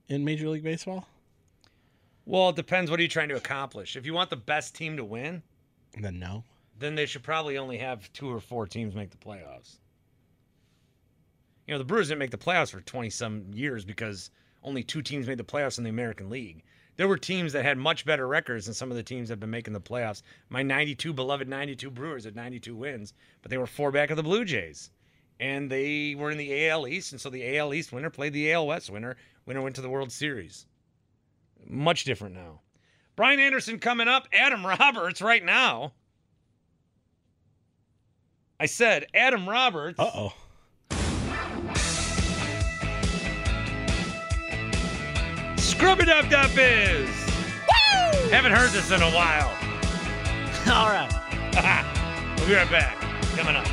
in 0.07 0.25
Major 0.25 0.49
League 0.49 0.63
Baseball? 0.63 1.07
Well, 2.25 2.49
it 2.49 2.55
depends. 2.55 2.89
What 2.91 2.99
are 2.99 3.03
you 3.03 3.09
trying 3.09 3.29
to 3.29 3.35
accomplish? 3.35 3.95
If 3.95 4.05
you 4.05 4.13
want 4.13 4.29
the 4.29 4.35
best 4.35 4.75
team 4.75 4.97
to 4.97 5.03
win, 5.05 5.41
Then 5.99 6.19
no. 6.19 6.43
then 6.77 6.95
they 6.95 7.05
should 7.05 7.23
probably 7.23 7.57
only 7.57 7.77
have 7.77 8.11
two 8.13 8.29
or 8.31 8.39
four 8.39 8.67
teams 8.67 8.95
make 8.95 9.09
the 9.11 9.17
playoffs. 9.17 9.77
You 11.67 11.73
know, 11.73 11.77
the 11.77 11.85
Brewers 11.85 12.07
didn't 12.07 12.19
make 12.19 12.31
the 12.31 12.37
playoffs 12.37 12.71
for 12.71 12.81
20 12.81 13.09
some 13.11 13.45
years 13.53 13.85
because 13.85 14.31
only 14.63 14.83
two 14.83 15.01
teams 15.01 15.27
made 15.27 15.37
the 15.37 15.43
playoffs 15.43 15.77
in 15.77 15.83
the 15.83 15.89
American 15.89 16.29
League. 16.29 16.63
There 16.97 17.07
were 17.07 17.17
teams 17.17 17.53
that 17.53 17.63
had 17.63 17.77
much 17.77 18.03
better 18.05 18.27
records 18.27 18.65
than 18.65 18.73
some 18.73 18.91
of 18.91 18.97
the 18.97 19.03
teams 19.03 19.29
that 19.29 19.33
have 19.33 19.39
been 19.39 19.49
making 19.49 19.73
the 19.73 19.79
playoffs. 19.79 20.21
My 20.49 20.63
92 20.63 21.13
beloved 21.13 21.47
92 21.47 21.89
Brewers 21.89 22.25
had 22.25 22.35
92 22.35 22.75
wins, 22.75 23.13
but 23.41 23.49
they 23.49 23.57
were 23.57 23.67
four 23.67 23.91
back 23.91 24.09
of 24.09 24.17
the 24.17 24.23
Blue 24.23 24.43
Jays. 24.43 24.91
And 25.39 25.71
they 25.71 26.15
were 26.15 26.31
in 26.31 26.37
the 26.37 26.67
AL 26.67 26.87
East, 26.87 27.13
and 27.13 27.21
so 27.21 27.29
the 27.29 27.57
AL 27.57 27.73
East 27.73 27.93
winner 27.93 28.09
played 28.09 28.33
the 28.33 28.51
AL 28.51 28.67
West 28.67 28.89
winner. 28.89 29.15
Winner 29.45 29.61
went 29.61 29.77
to 29.77 29.81
the 29.81 29.89
World 29.89 30.11
Series. 30.11 30.65
Much 31.65 32.03
different 32.03 32.35
now. 32.35 32.59
Brian 33.15 33.39
Anderson 33.39 33.79
coming 33.79 34.09
up. 34.09 34.27
Adam 34.33 34.65
Roberts 34.65 35.21
right 35.21 35.43
now. 35.43 35.93
I 38.59 38.65
said 38.65 39.05
Adam 39.13 39.47
Roberts. 39.47 39.99
Uh 39.99 40.11
oh. 40.13 40.33
Scrub 45.79 46.01
it 46.01 46.09
up, 46.09 46.27
that 46.29 46.53
biz. 46.53 47.07
Woo! 47.07 48.29
Haven't 48.31 48.51
heard 48.51 48.69
this 48.71 48.91
in 48.91 49.01
a 49.01 49.09
while. 49.11 49.47
All 50.75 50.89
right. 50.89 51.07
we'll 52.37 52.47
be 52.49 52.53
right 52.53 52.69
back. 52.69 52.99
Coming 53.37 53.55
up. 53.55 53.65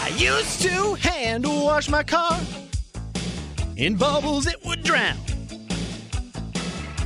I 0.00 0.12
used 0.16 0.62
to 0.62 0.94
hand 0.94 1.46
wash 1.46 1.88
my 1.88 2.04
car. 2.04 2.38
In 3.76 3.96
bubbles 3.96 4.46
it 4.46 4.64
would 4.64 4.84
drown. 4.84 5.16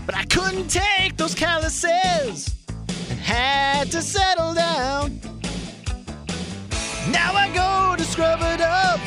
But 0.05 0.15
I 0.15 0.25
couldn't 0.25 0.69
take 0.69 1.17
those 1.17 1.35
calluses 1.35 2.55
and 3.09 3.19
had 3.19 3.91
to 3.93 4.03
settle 4.03 4.53
down. 4.53 5.19
Now 7.11 7.33
I 7.33 7.51
go 7.55 7.97
to 7.97 8.05
scrub 8.05 8.41
it 8.43 8.61
up 8.61 9.01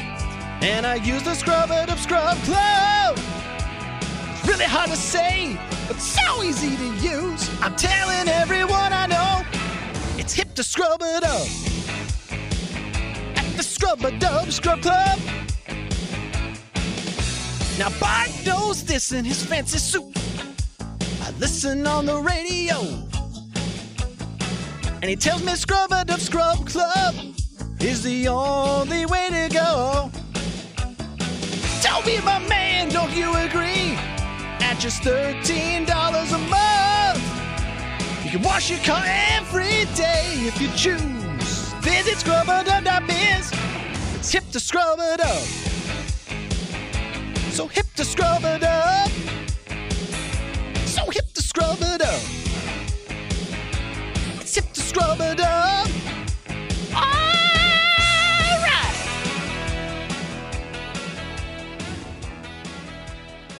and 0.63 0.87
I 0.87 0.95
use 0.95 1.21
the 1.21 1.35
scrub 1.35 1.69
it 1.69 1.87
up 1.87 1.99
scrub 1.99 2.35
club. 2.45 3.28
Hard 4.65 4.91
to 4.91 4.97
say, 4.97 5.57
but 5.87 5.99
so 5.99 6.43
easy 6.43 6.75
to 6.77 6.85
use. 6.97 7.49
I'm 7.61 7.75
telling 7.75 8.27
everyone 8.27 8.93
I 8.93 9.07
know 9.07 9.43
it's 10.17 10.33
hip 10.33 10.53
to 10.55 10.63
scrub 10.63 11.01
it 11.01 11.23
up 11.23 11.47
at 13.35 13.57
the 13.57 13.63
Scrub 13.63 14.03
a 14.05 14.11
Dub 14.19 14.51
Scrub 14.51 14.81
Club. 14.81 15.19
Now 17.79 17.89
Bart 17.99 18.29
knows 18.45 18.83
this 18.83 19.11
in 19.11 19.25
his 19.25 19.43
fancy 19.43 19.79
suit. 19.79 20.15
I 21.23 21.31
listen 21.39 21.87
on 21.87 22.05
the 22.05 22.17
radio, 22.17 22.77
and 25.01 25.05
he 25.05 25.15
tells 25.15 25.43
me 25.43 25.55
Scrub 25.55 25.91
a 25.91 26.05
Dub 26.05 26.19
Scrub 26.19 26.67
Club 26.67 27.15
is 27.79 28.03
the 28.03 28.27
only 28.27 29.05
way 29.07 29.29
to 29.29 29.49
go. 29.51 30.11
Tell 31.81 32.03
me, 32.03 32.19
my 32.21 32.39
man, 32.47 32.89
don't 32.89 33.11
you 33.15 33.33
agree? 33.35 33.78
Just 34.79 35.03
$13 35.03 35.89
a 35.89 36.37
month, 36.47 38.23
you 38.23 38.31
can 38.31 38.41
wash 38.41 38.69
your 38.69 38.79
car 38.79 39.03
every 39.05 39.83
day 39.93 40.23
if 40.47 40.61
you 40.61 40.69
choose. 40.69 41.73
Visit 41.81 42.15
scrubadub.biz. 42.15 43.51
It's 44.15 44.31
hip 44.31 44.49
to 44.51 44.59
scrub 44.61 44.99
it 45.01 45.19
up. 45.19 45.43
So 47.51 47.67
hip 47.67 47.87
to 47.97 48.05
scrub 48.05 48.45
it 48.45 48.63
up. 48.63 49.11
So 50.85 51.03
hip 51.11 51.29
to 51.33 51.41
scrub 51.41 51.79
it 51.81 52.01
up. 52.01 52.23
It's 54.39 54.55
hip 54.55 54.71
to 54.71 54.81
scrub 54.81 55.19
it 55.19 55.41
up. 55.41 56.08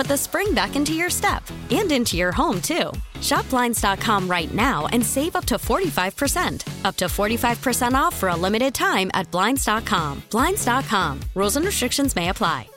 put 0.00 0.08
the 0.08 0.16
spring 0.16 0.54
back 0.54 0.76
into 0.76 0.94
your 0.94 1.10
step 1.10 1.42
and 1.68 1.92
into 1.92 2.16
your 2.16 2.32
home, 2.32 2.58
too. 2.62 2.90
Shop 3.20 3.46
Blinds.com 3.50 4.26
right 4.30 4.52
now 4.54 4.86
and 4.94 5.04
save 5.04 5.36
up 5.36 5.44
to 5.44 5.56
45%. 5.56 6.86
Up 6.86 6.96
to 6.96 7.04
45% 7.04 7.92
off 7.92 8.16
for 8.16 8.30
a 8.30 8.34
limited 8.34 8.72
time 8.74 9.10
at 9.12 9.30
Blinds.com. 9.30 10.22
Blinds.com. 10.30 11.20
Rules 11.34 11.56
and 11.58 11.66
restrictions 11.66 12.16
may 12.16 12.30
apply. 12.30 12.70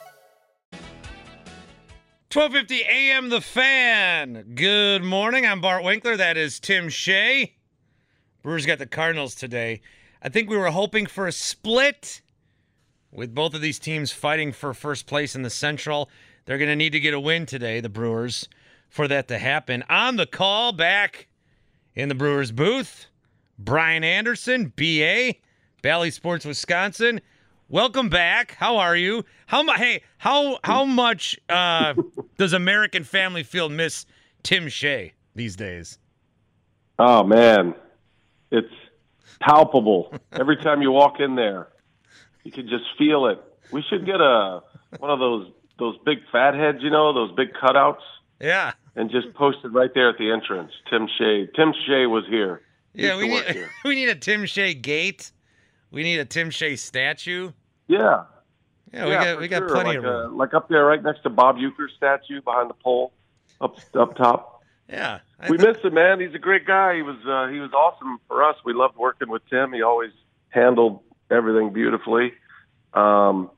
12:50 2.30 2.82
a.m. 2.90 3.30
The 3.30 3.40
Fan. 3.40 4.56
Good 4.56 5.04
morning. 5.04 5.46
I'm 5.46 5.62
Bart 5.62 5.86
Winkler. 5.86 6.18
That 6.18 6.36
is 6.36 6.60
Tim 6.60 6.90
Shea. 6.90 7.56
Brewers 8.42 8.66
got 8.66 8.80
the 8.80 8.86
Cardinals 8.86 9.34
today. 9.36 9.80
I 10.22 10.28
think 10.28 10.50
we 10.50 10.58
were 10.58 10.72
hoping 10.72 11.06
for 11.06 11.26
a 11.28 11.32
split. 11.32 12.22
with 13.12 13.34
both 13.34 13.54
of 13.54 13.62
these 13.62 13.80
teams 13.80 14.12
fighting 14.12 14.52
for 14.52 14.74
first 14.74 15.06
place 15.06 15.36
in 15.36 15.44
the 15.44 15.50
Central. 15.50 16.10
They're 16.46 16.58
going 16.58 16.70
to 16.70 16.76
need 16.76 16.92
to 16.92 17.00
get 17.00 17.14
a 17.14 17.20
win 17.20 17.46
today, 17.46 17.80
the 17.80 17.90
Brewers, 17.90 18.48
for 18.90 19.08
that 19.08 19.28
to 19.30 19.38
happen. 19.38 19.84
On 19.90 20.18
the 20.18 20.26
call 20.26 20.74
back 20.74 21.28
in 21.96 22.10
the 22.10 22.16
Brewers 22.16 22.52
booth, 22.52 23.08
Brian 23.58 24.04
Anderson, 24.04 24.74
BA, 24.76 25.36
Bally 25.82 26.12
Sports 26.12 26.46
Wisconsin. 26.46 27.22
Welcome 27.70 28.10
back. 28.10 28.56
How 28.60 28.78
are 28.78 28.96
you? 28.96 29.24
How 29.48 29.64
mu- 29.64 29.74
Hey, 29.74 30.04
how 30.18 30.60
how 30.64 30.84
much 30.86 31.40
uh, 31.50 31.94
does 32.38 32.54
American 32.54 33.04
Family 33.04 33.44
Field 33.44 33.72
miss 33.72 34.06
Tim 34.44 34.68
Shea 34.68 35.14
these 35.36 35.56
days? 35.56 35.98
Oh 37.00 37.24
man, 37.24 37.74
it's 38.52 38.68
palpable. 39.40 40.14
Every 40.34 40.58
time 40.58 40.82
you 40.82 40.92
walk 40.92 41.20
in 41.20 41.36
there, 41.36 41.70
you 42.44 42.52
can 42.52 42.68
just 42.68 42.84
feel 42.98 43.28
it. 43.28 43.42
We 43.72 43.82
should 43.90 44.06
get 44.06 44.20
a 44.22 44.62
one 45.00 45.10
of 45.10 45.20
those 45.20 45.52
those 45.80 45.96
big 46.06 46.20
fat 46.32 46.54
heads, 46.56 46.80
you 46.82 46.90
know, 46.90 47.14
those 47.14 47.32
big 47.36 47.54
cutouts, 47.54 48.02
Yeah. 48.40 48.74
and 48.96 49.10
just 49.10 49.34
posted 49.34 49.74
right 49.74 49.92
there 49.94 50.10
at 50.10 50.18
the 50.18 50.32
entrance. 50.32 50.72
Tim 50.90 51.08
Shea. 51.18 51.48
Tim 51.56 51.74
Shea 51.86 52.06
was 52.06 52.26
here. 52.30 52.62
Yeah, 52.94 53.18
we 53.18 53.28
need 53.28 53.44
we 53.86 53.96
need 53.96 54.10
a 54.10 54.16
Tim 54.16 54.46
Shea 54.46 54.74
gate. 54.74 55.32
We 55.92 56.04
need 56.04 56.20
a 56.20 56.26
Tim 56.26 56.50
Shea 56.50 56.76
statue. 56.76 57.52
Yeah. 57.88 58.24
Yeah, 58.94 59.06
we 59.06 59.12
got 59.12 59.40
we 59.40 59.48
got 59.48 59.58
sure. 59.60 59.70
plenty 59.70 59.90
like 59.90 59.98
of 59.98 60.06
uh, 60.06 60.10
room. 60.10 60.38
like 60.38 60.54
up 60.54 60.70
there, 60.70 60.86
right 60.86 61.02
next 61.02 61.24
to 61.24 61.30
Bob 61.30 61.58
Uecker's 61.58 61.94
statue 61.98 62.42
behind 62.42 62.70
the 62.70 62.76
pole, 62.76 63.12
up 63.60 63.76
up 63.96 64.16
top. 64.16 64.62
Yeah. 64.88 65.20
I 65.40 65.50
we 65.50 65.58
miss 65.58 65.78
him, 65.84 65.96
man. 65.96 66.20
He's 66.20 66.36
a 66.36 66.40
great 66.40 66.68
guy. 66.68 66.96
He 66.96 67.02
was 67.02 67.18
uh, 67.26 67.52
he 67.52 67.60
was 67.60 67.72
awesome 67.74 68.20
for 68.28 68.44
us. 68.44 68.56
We 68.64 68.74
loved 68.74 68.96
working 68.96 69.30
with 69.30 69.42
Tim. 69.50 69.74
He 69.74 69.82
always 69.82 70.12
handled 70.50 71.00
everything 71.32 71.74
beautifully. 71.74 72.34
Um, 72.94 73.50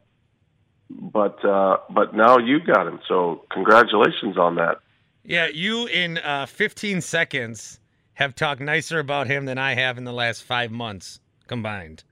but 0.89 1.43
uh, 1.43 1.77
but 1.89 2.15
now 2.15 2.37
you 2.37 2.59
got 2.59 2.87
him, 2.87 2.99
so 3.07 3.43
congratulations 3.51 4.37
on 4.37 4.55
that. 4.55 4.79
Yeah, 5.23 5.47
you 5.47 5.87
in 5.87 6.19
uh, 6.19 6.45
15 6.45 7.01
seconds 7.01 7.79
have 8.13 8.35
talked 8.35 8.61
nicer 8.61 8.99
about 8.99 9.27
him 9.27 9.45
than 9.45 9.57
I 9.57 9.73
have 9.73 9.97
in 9.97 10.03
the 10.03 10.13
last 10.13 10.43
five 10.43 10.71
months 10.71 11.19
combined. 11.47 12.03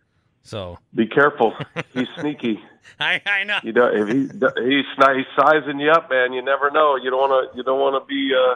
So 0.41 0.77
Be 0.93 1.07
careful. 1.07 1.53
He's 1.93 2.07
sneaky. 2.19 2.59
I 2.99 3.21
I 3.25 3.43
know. 3.43 3.59
You 3.63 3.71
know, 3.71 3.89
if 3.93 4.07
he 4.09 4.21
he's 4.23 4.85
he's 4.85 5.25
sizing 5.39 5.79
you 5.79 5.91
up, 5.91 6.09
man. 6.09 6.33
You 6.33 6.41
never 6.41 6.69
know. 6.71 6.97
You 6.97 7.09
don't 7.11 7.29
want 7.29 7.51
to. 7.51 7.57
You 7.57 7.63
don't 7.63 7.79
want 7.79 8.03
to 8.03 8.07
be. 8.07 8.31
Uh, 8.35 8.55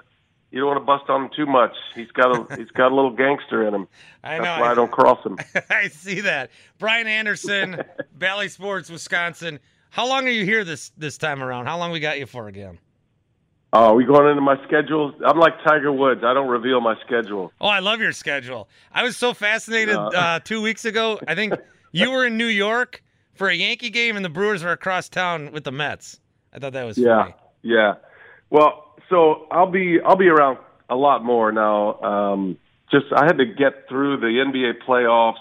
you 0.52 0.60
don't 0.62 0.68
want 0.70 0.80
to 0.82 0.86
bust 0.86 1.10
on 1.10 1.26
him 1.26 1.30
too 1.36 1.46
much. 1.46 1.76
He's 1.96 2.12
got 2.12 2.52
a 2.52 2.56
he's 2.56 2.72
got 2.72 2.92
a 2.92 2.96
little 2.96 3.12
gangster 3.12 3.68
in 3.68 3.74
him. 3.74 3.88
I 4.24 4.38
That's 4.38 4.44
know. 4.44 4.62
why 4.62 4.72
I 4.72 4.76
don't 4.76 4.92
cross 4.92 5.26
him. 5.26 5.38
I 5.70 5.88
see 5.90 6.22
that. 6.22 6.52
Brian 6.78 7.08
Anderson, 7.08 7.84
Bally 8.18 8.50
Sports, 8.50 8.90
Wisconsin. 8.90 9.60
How 9.90 10.08
long 10.08 10.28
are 10.28 10.32
you 10.32 10.46
here 10.46 10.64
this 10.64 10.92
this 10.98 11.18
time 11.18 11.42
around? 11.42 11.66
How 11.66 11.78
long 11.78 11.92
we 11.92 12.00
got 12.00 12.20
you 12.20 12.26
for 12.26 12.48
again? 12.48 12.80
Oh, 13.74 13.94
we 13.96 14.06
going 14.06 14.28
into 14.30 14.42
my 14.42 14.56
schedule? 14.66 15.14
I'm 15.26 15.38
like 15.38 15.54
Tiger 15.64 15.92
Woods. 15.92 16.22
I 16.24 16.34
don't 16.34 16.48
reveal 16.48 16.80
my 16.80 16.96
schedule. 17.06 17.52
Oh, 17.60 17.68
I 17.68 17.80
love 17.80 18.00
your 18.00 18.14
schedule. 18.14 18.70
I 18.94 19.04
was 19.04 19.18
so 19.18 19.34
fascinated 19.34 19.96
Yeah. 19.96 20.08
uh, 20.08 20.40
two 20.40 20.62
weeks 20.62 20.86
ago. 20.86 21.20
I 21.28 21.36
think 21.36 21.54
you 21.92 22.12
were 22.12 22.26
in 22.26 22.38
New 22.38 22.46
York 22.48 23.04
for 23.34 23.50
a 23.50 23.54
Yankee 23.54 23.90
game, 23.90 24.16
and 24.16 24.24
the 24.24 24.30
Brewers 24.30 24.64
were 24.64 24.72
across 24.72 25.10
town 25.10 25.52
with 25.52 25.64
the 25.66 25.72
Mets. 25.72 26.20
I 26.54 26.60
thought 26.60 26.74
that 26.74 26.86
was 26.86 26.98
Yeah, 26.98 27.24
funny. 27.24 27.36
yeah. 27.64 27.96
Well, 28.50 28.96
so 29.10 29.48
I'll 29.52 29.70
be 29.70 30.00
I'll 30.06 30.16
be 30.16 30.30
around 30.30 30.60
a 30.90 30.96
lot 30.96 31.24
more 31.26 31.52
now. 31.52 32.00
Um, 32.02 32.58
just 32.90 33.08
I 33.14 33.26
had 33.26 33.38
to 33.38 33.46
get 33.46 33.90
through 33.90 34.18
the 34.22 34.28
NBA 34.28 34.86
playoffs. 34.88 35.36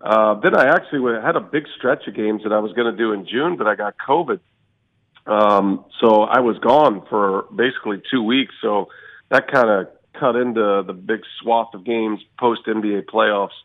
Uh, 0.00 0.34
then 0.40 0.54
I 0.54 0.66
actually 0.74 1.20
had 1.20 1.36
a 1.36 1.40
big 1.40 1.64
stretch 1.76 2.06
of 2.06 2.14
games 2.14 2.42
that 2.42 2.52
I 2.52 2.58
was 2.58 2.72
going 2.72 2.90
to 2.90 2.96
do 2.96 3.12
in 3.12 3.26
June, 3.26 3.56
but 3.56 3.66
I 3.66 3.74
got 3.74 3.94
COVID. 3.98 4.40
Um, 5.26 5.84
so 6.00 6.22
I 6.22 6.40
was 6.40 6.58
gone 6.58 7.04
for 7.08 7.46
basically 7.54 8.02
two 8.10 8.22
weeks. 8.22 8.54
So 8.60 8.88
that 9.30 9.50
kind 9.50 9.68
of 9.68 9.88
cut 10.18 10.36
into 10.36 10.82
the 10.86 10.92
big 10.92 11.22
swath 11.40 11.74
of 11.74 11.84
games 11.84 12.20
post 12.38 12.62
NBA 12.66 13.06
playoffs 13.06 13.56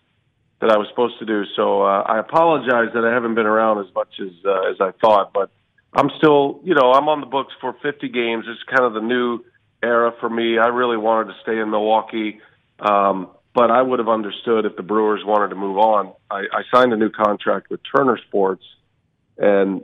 that 0.60 0.70
I 0.70 0.78
was 0.78 0.88
supposed 0.90 1.20
to 1.20 1.26
do. 1.26 1.44
So 1.56 1.84
uh, 1.84 2.02
I 2.02 2.20
apologize 2.20 2.94
that 2.94 3.04
I 3.04 3.14
haven't 3.14 3.36
been 3.36 3.46
around 3.46 3.86
as 3.86 3.94
much 3.94 4.20
as 4.20 4.32
uh, 4.46 4.70
as 4.70 4.78
I 4.80 4.92
thought, 5.02 5.34
but 5.34 5.52
I'm 5.94 6.10
still, 6.18 6.62
you 6.64 6.74
know, 6.74 6.94
I'm 6.94 7.10
on 7.10 7.20
the 7.20 7.26
books 7.26 7.54
for 7.60 7.76
50 7.82 8.10
games. 8.10 8.46
It's 8.48 8.64
kind 8.64 8.86
of 8.86 8.94
the 8.94 9.02
new 9.02 9.44
era 9.84 10.14
for 10.20 10.30
me. 10.30 10.58
I 10.58 10.68
really 10.68 10.98
wanted 10.98 11.34
to 11.34 11.40
stay 11.42 11.60
in 11.60 11.70
Milwaukee, 11.70 12.40
um, 12.80 13.30
but 13.54 13.70
I 13.70 13.82
would 13.82 14.00
have 14.00 14.08
understood 14.08 14.66
if 14.66 14.76
the 14.76 14.84
Brewers 14.84 15.22
wanted 15.26 15.50
to 15.50 15.56
move 15.56 15.78
on. 15.78 16.14
I, 16.30 16.44
I 16.54 16.62
signed 16.74 16.94
a 16.94 16.98
new 16.98 17.10
contract 17.10 17.70
with 17.70 17.82
Turner 17.96 18.18
Sports, 18.28 18.64
and 19.38 19.82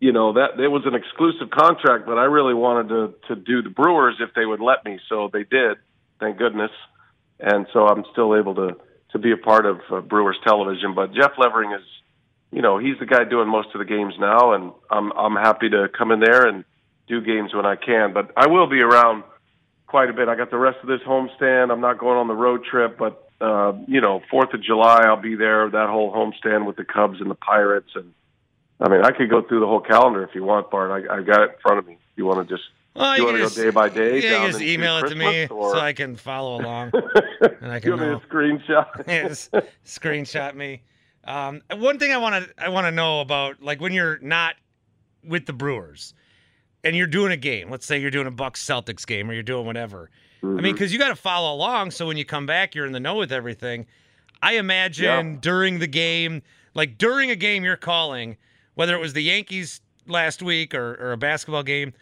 you 0.00 0.12
know 0.12 0.32
that 0.34 0.58
it 0.60 0.68
was 0.68 0.82
an 0.86 0.94
exclusive 0.94 1.50
contract, 1.50 2.06
but 2.06 2.18
I 2.18 2.24
really 2.24 2.54
wanted 2.54 2.88
to 2.88 3.14
to 3.28 3.36
do 3.36 3.62
the 3.62 3.70
Brewers 3.70 4.16
if 4.20 4.34
they 4.34 4.44
would 4.44 4.60
let 4.60 4.84
me. 4.84 4.98
So 5.08 5.30
they 5.32 5.44
did, 5.44 5.78
thank 6.18 6.38
goodness. 6.38 6.72
And 7.38 7.66
so 7.72 7.86
I'm 7.86 8.04
still 8.12 8.36
able 8.36 8.54
to 8.56 8.76
to 9.12 9.18
be 9.18 9.32
a 9.32 9.36
part 9.36 9.66
of 9.66 9.80
uh, 9.90 10.00
Brewers 10.00 10.38
television. 10.44 10.94
But 10.94 11.14
Jeff 11.14 11.32
Levering 11.38 11.72
is, 11.72 11.82
you 12.50 12.62
know, 12.62 12.78
he's 12.78 12.98
the 12.98 13.06
guy 13.06 13.24
doing 13.24 13.48
most 13.48 13.68
of 13.74 13.78
the 13.78 13.84
games 13.84 14.14
now, 14.18 14.52
and 14.54 14.72
I'm 14.90 15.12
I'm 15.12 15.36
happy 15.36 15.68
to 15.70 15.88
come 15.96 16.10
in 16.10 16.20
there 16.20 16.46
and 16.46 16.64
do 17.06 17.20
games 17.20 17.54
when 17.54 17.66
I 17.66 17.76
can. 17.76 18.12
But 18.12 18.32
I 18.36 18.48
will 18.48 18.68
be 18.68 18.80
around 18.80 19.22
quite 19.86 20.10
a 20.10 20.12
bit. 20.12 20.28
I 20.28 20.34
got 20.36 20.50
the 20.50 20.58
rest 20.58 20.78
of 20.82 20.88
this 20.88 21.00
homestand. 21.06 21.70
I'm 21.72 21.80
not 21.80 21.98
going 21.98 22.16
on 22.16 22.28
the 22.28 22.34
road 22.34 22.64
trip, 22.64 22.98
but 22.98 23.30
uh, 23.40 23.72
you 23.86 24.00
know, 24.00 24.22
Fourth 24.30 24.52
of 24.54 24.62
July, 24.62 25.02
I'll 25.04 25.20
be 25.20 25.34
there. 25.34 25.68
That 25.70 25.88
whole 25.88 26.12
homestand 26.12 26.66
with 26.66 26.76
the 26.76 26.84
Cubs 26.84 27.20
and 27.20 27.30
the 27.30 27.34
Pirates, 27.34 27.90
and 27.94 28.12
I 28.80 28.88
mean, 28.88 29.02
I 29.04 29.10
could 29.10 29.30
go 29.30 29.42
through 29.42 29.60
the 29.60 29.66
whole 29.66 29.80
calendar 29.80 30.22
if 30.24 30.34
you 30.34 30.44
want, 30.44 30.70
Bart. 30.70 30.90
I, 30.90 31.16
I 31.18 31.22
got 31.22 31.40
it 31.42 31.50
in 31.50 31.56
front 31.62 31.78
of 31.78 31.86
me. 31.86 31.98
You 32.16 32.24
want 32.26 32.46
to 32.48 32.54
just 32.54 32.66
Well, 32.94 33.14
you, 33.16 33.22
you 33.26 33.32
want 33.40 33.52
to 33.52 33.56
go 33.58 33.64
day 33.64 33.70
by 33.70 33.88
day? 33.90 34.22
Yeah, 34.22 34.42
you 34.44 34.48
just 34.52 34.62
email 34.62 34.98
it 34.98 35.08
to 35.08 35.14
me 35.14 35.46
or- 35.48 35.74
so 35.74 35.80
I 35.80 35.92
can 35.92 36.16
follow 36.16 36.60
along 36.60 36.92
and 37.40 37.72
I 37.72 37.80
can 37.80 37.90
Give 37.90 38.00
me 38.00 38.06
a 38.06 38.18
screenshot. 38.20 38.86
Yes, 39.06 39.50
screenshot 39.84 40.54
me. 40.54 40.82
Um, 41.24 41.60
one 41.74 41.98
thing 41.98 42.12
I 42.12 42.18
want 42.18 42.44
to 42.44 42.64
I 42.64 42.68
want 42.70 42.86
to 42.86 42.90
know 42.92 43.20
about 43.20 43.60
like 43.62 43.80
when 43.80 43.92
you're 43.92 44.18
not 44.20 44.54
with 45.24 45.44
the 45.44 45.52
Brewers 45.52 46.14
and 46.86 46.96
you're 46.96 47.06
doing 47.06 47.32
a 47.32 47.36
game. 47.36 47.68
Let's 47.68 47.84
say 47.84 48.00
you're 48.00 48.10
doing 48.10 48.26
a 48.26 48.30
Bucks 48.30 48.64
Celtics 48.64 49.06
game 49.06 49.28
or 49.28 49.34
you're 49.34 49.42
doing 49.42 49.66
whatever. 49.66 50.08
I 50.42 50.46
mean, 50.46 50.56
mm-hmm. 50.56 50.72
because 50.72 50.92
you 50.92 50.98
got 50.98 51.08
to 51.08 51.16
follow 51.16 51.52
along. 51.54 51.90
So 51.90 52.06
when 52.06 52.16
you 52.16 52.24
come 52.24 52.46
back, 52.46 52.74
you're 52.74 52.86
in 52.86 52.92
the 52.92 53.00
know 53.00 53.16
with 53.16 53.32
everything. 53.32 53.86
I 54.40 54.54
imagine 54.54 55.38
during 55.40 55.80
the 55.80 55.86
game, 55.86 56.42
like 56.74 56.98
during 56.98 57.30
a 57.30 57.36
game 57.36 57.64
you're 57.64 57.76
calling, 57.76 58.36
whether 58.74 58.94
it 58.94 59.00
was 59.00 59.14
the 59.14 59.22
Yankees 59.22 59.80
last 60.06 60.42
week 60.42 60.74
or, 60.74 60.94
or 61.00 61.12
a 61.12 61.16
basketball 61.16 61.64
game, 61.64 61.92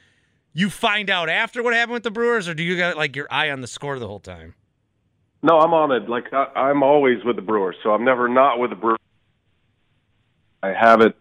you 0.53 0.69
find 0.69 1.09
out 1.09 1.31
after 1.31 1.63
what 1.63 1.73
happened 1.73 1.95
with 1.95 2.03
the 2.03 2.11
Brewers, 2.11 2.49
or 2.49 2.55
do 2.55 2.63
you 2.63 2.77
got 2.77 2.97
like 2.97 3.17
your 3.17 3.27
eye 3.31 3.51
on 3.51 3.61
the 3.61 3.67
score 3.67 3.99
the 3.99 4.07
whole 4.07 4.21
time? 4.21 4.55
No, 5.43 5.59
I'm 5.59 5.73
on 5.73 5.91
it. 5.93 6.09
Like 6.09 6.33
I, 6.33 6.45
I'm 6.55 6.83
always 6.83 7.25
with 7.25 7.37
the 7.37 7.43
Brewers, 7.43 7.77
so 7.83 7.91
I'm 7.91 8.05
never 8.05 8.29
not 8.29 8.59
with 8.59 8.71
the 8.71 8.77
Brewers. 8.77 8.99
I 10.63 10.69
have 10.69 11.01
it. 11.01 11.17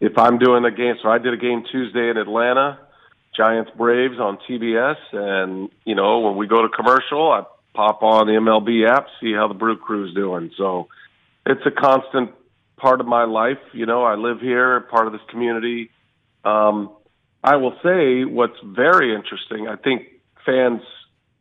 If 0.00 0.18
I'm 0.18 0.38
doing 0.38 0.64
a 0.64 0.70
game, 0.70 0.96
so 1.02 1.08
I 1.08 1.18
did 1.18 1.32
a 1.32 1.36
game 1.36 1.64
Tuesday 1.70 2.10
in 2.10 2.16
Atlanta, 2.16 2.78
Giants 3.36 3.70
Braves 3.76 4.18
on 4.18 4.38
TBS, 4.48 4.96
and 5.12 5.70
you 5.84 5.94
know 5.94 6.20
when 6.20 6.36
we 6.36 6.46
go 6.46 6.62
to 6.62 6.68
commercial, 6.68 7.30
I 7.30 7.42
pop 7.74 8.02
on 8.02 8.26
the 8.26 8.34
MLB 8.34 8.88
app, 8.88 9.06
see 9.20 9.32
how 9.32 9.48
the 9.48 9.54
Brew 9.54 9.76
Crew's 9.76 10.14
doing. 10.14 10.50
So 10.56 10.88
it's 11.46 11.64
a 11.66 11.70
constant 11.70 12.30
part 12.76 13.00
of 13.00 13.06
my 13.06 13.24
life. 13.24 13.58
You 13.72 13.86
know, 13.86 14.04
I 14.04 14.14
live 14.14 14.40
here, 14.40 14.80
part 14.80 15.06
of 15.06 15.12
this 15.12 15.22
community. 15.28 15.90
Um, 16.44 16.90
I 17.42 17.56
will 17.56 17.76
say 17.82 18.24
what's 18.24 18.58
very 18.64 19.14
interesting. 19.14 19.68
I 19.68 19.76
think 19.76 20.02
fans 20.46 20.82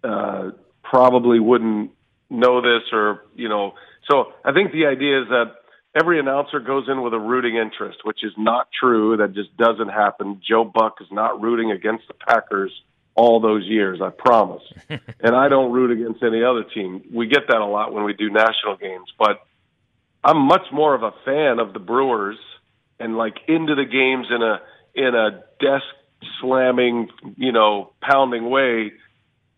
uh, 0.04 0.52
probably 0.84 1.39
wouldn't 1.39 1.92
know 2.30 2.62
this, 2.62 2.84
or 2.92 3.24
you 3.36 3.50
know. 3.50 3.74
So 4.10 4.34
I 4.44 4.52
think 4.52 4.72
the 4.72 4.88
idea 4.88 5.22
is 5.22 5.30
that 5.30 5.56
every 5.95 6.19
announcer 6.19 6.60
goes 6.60 6.88
in 6.89 7.01
with 7.01 7.13
a 7.13 7.19
rooting 7.19 7.56
interest, 7.56 7.99
which 8.03 8.23
is 8.23 8.34
not 8.38 8.67
true. 8.77 9.17
That 9.17 9.34
just 9.34 9.56
doesn't 9.58 9.89
happen. 9.89 10.41
Joe 10.47 10.63
Buck 10.63 10.97
is 11.01 11.08
not 11.12 11.41
rooting 11.41 11.72
against 11.72 12.07
the 12.07 12.13
Packers 12.13 12.72
all 13.15 13.39
those 13.39 13.63
years. 13.65 14.01
I 14.01 14.09
promise. 14.09 14.63
and 14.89 15.36
I 15.36 15.49
don't 15.49 15.72
root 15.72 15.91
against 15.91 16.24
any 16.24 16.43
other 16.43 16.63
team. 16.63 17.03
We 17.13 17.28
get 17.28 17.47
that 17.47 17.57
a 17.57 17.65
lot 17.65 17.93
when 17.93 18.03
we 18.03 18.13
do 18.13 18.30
national 18.30 18.78
games, 18.78 19.11
but 19.18 19.45
I'm 20.24 20.38
much 20.38 20.65
more 20.72 20.95
of 20.95 21.03
a 21.03 21.11
fan 21.26 21.59
of 21.59 21.74
the 21.74 21.80
Brewers 21.80 22.38
and 22.99 23.18
like 23.18 23.36
into 23.47 23.76
the 23.76 23.86
games 23.86 24.28
in 24.30 24.41
a 24.41 24.61
in 24.95 25.15
a 25.15 25.43
desk 25.59 25.86
slamming, 26.39 27.09
you 27.36 27.51
know, 27.51 27.91
pounding 28.01 28.49
way 28.49 28.93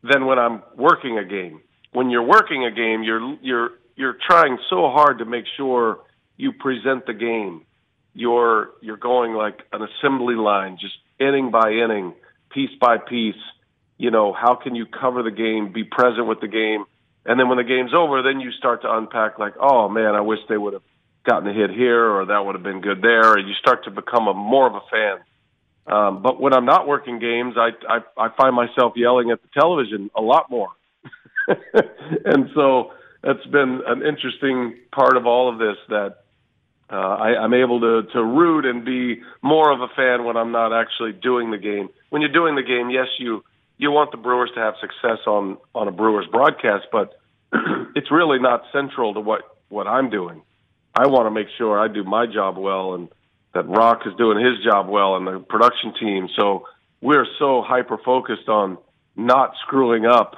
than 0.04 0.26
when 0.26 0.40
I'm 0.40 0.64
working 0.76 1.18
a 1.18 1.26
game. 1.26 1.62
When 1.94 2.10
you're 2.10 2.24
working 2.24 2.66
a 2.66 2.72
game, 2.72 3.04
you're 3.04 3.38
you're 3.42 3.70
you're 3.96 4.18
trying 4.28 4.58
so 4.70 4.90
hard 4.90 5.20
to 5.20 5.26
make 5.26 5.46
sure 5.56 6.00
you 6.38 6.52
present 6.52 7.06
the 7.06 7.14
game. 7.14 7.66
You're 8.14 8.72
you're 8.82 8.98
going 8.98 9.34
like 9.34 9.62
an 9.72 9.82
assembly 9.82 10.36
line, 10.36 10.78
just 10.80 10.96
inning 11.20 11.52
by 11.52 11.72
inning, 11.72 12.14
piece 12.50 12.72
by 12.80 12.98
piece. 12.98 13.36
You 13.98 14.12
know, 14.12 14.34
how 14.34 14.56
can 14.56 14.76
you 14.76 14.86
cover 14.86 15.24
the 15.24 15.32
game, 15.32 15.72
be 15.72 15.84
present 15.84 16.28
with 16.28 16.42
the 16.42 16.48
game, 16.48 16.86
and 17.26 17.40
then 17.40 17.50
when 17.50 17.58
the 17.58 17.64
game's 17.64 17.94
over, 17.94 18.22
then 18.22 18.40
you 18.40 18.52
start 18.52 18.82
to 18.84 18.94
unpack 18.94 19.40
like, 19.40 19.54
oh 19.60 19.90
man, 19.90 20.16
I 20.16 20.22
wish 20.22 20.40
they 20.48 20.58
would 20.58 20.74
have 20.74 20.84
gotten 21.26 21.50
a 21.50 21.54
hit 21.54 21.72
here 21.72 22.08
or 22.08 22.26
that 22.26 22.46
would 22.46 22.56
have 22.56 22.64
been 22.64 22.82
good 22.82 23.02
there. 23.02 23.34
And 23.36 23.48
you 23.48 23.56
start 23.56 23.86
to 23.86 23.92
become 23.92 24.28
a 24.28 24.34
more 24.34 24.68
of 24.68 24.76
a 24.76 24.82
fan. 24.92 25.18
Um, 25.88 26.22
but 26.22 26.40
when 26.40 26.54
I'm 26.54 26.66
not 26.66 26.88
working 26.88 27.20
games, 27.20 27.56
I, 27.58 27.70
I 27.88 28.00
I 28.18 28.30
find 28.36 28.56
myself 28.56 28.94
yelling 28.96 29.30
at 29.30 29.42
the 29.42 29.48
television 29.54 30.10
a 30.16 30.22
lot 30.22 30.50
more, 30.50 30.70
and 32.26 32.50
so 32.56 32.92
that's 33.22 33.46
been 33.46 33.82
an 33.86 34.02
interesting 34.02 34.78
part 34.92 35.16
of 35.16 35.28
all 35.28 35.48
of 35.48 35.60
this. 35.60 35.78
That 35.90 36.24
uh, 36.90 36.96
I, 36.96 37.38
I'm 37.38 37.54
able 37.54 37.80
to 37.80 38.04
to 38.14 38.24
root 38.24 38.66
and 38.66 38.86
be 38.86 39.22
more 39.42 39.72
of 39.72 39.82
a 39.82 39.88
fan 39.96 40.24
when 40.24 40.38
I'm 40.38 40.52
not 40.52 40.72
actually 40.72 41.14
doing 41.14 41.52
the 41.52 41.58
game. 41.58 41.90
When 42.10 42.22
you're 42.22 42.32
doing 42.32 42.56
the 42.56 42.64
game, 42.64 42.90
yes, 42.90 43.08
you 43.18 43.44
you 43.78 43.92
want 43.92 44.12
the 44.12 44.18
Brewers 44.18 44.52
to 44.56 44.60
have 44.60 44.76
success 44.80 45.20
on 45.26 45.58
on 45.74 45.88
a 45.88 45.92
Brewers 45.92 46.28
broadcast, 46.32 46.88
but 46.92 47.18
it's 47.96 48.12
really 48.12 48.40
not 48.40 48.64
central 48.72 49.14
to 49.16 49.20
what 49.20 49.58
what 49.70 49.88
I'm 49.88 50.10
doing. 50.10 50.44
I 50.94 51.08
want 51.08 51.26
to 51.26 51.32
make 51.32 51.48
sure 51.58 51.80
I 51.80 51.88
do 51.88 52.04
my 52.04 52.26
job 52.28 52.58
well 52.58 52.94
and 52.94 53.10
that 53.54 53.68
Rock 53.68 54.02
is 54.06 54.14
doing 54.18 54.44
his 54.46 54.64
job 54.64 54.88
well 54.88 55.16
and 55.16 55.26
the 55.26 55.40
production 55.40 55.94
team. 56.00 56.30
So 56.38 56.68
we're 57.02 57.26
so 57.40 57.64
hyper 57.66 57.98
focused 57.98 58.48
on 58.48 58.78
not 59.16 59.54
screwing 59.66 60.06
up 60.06 60.36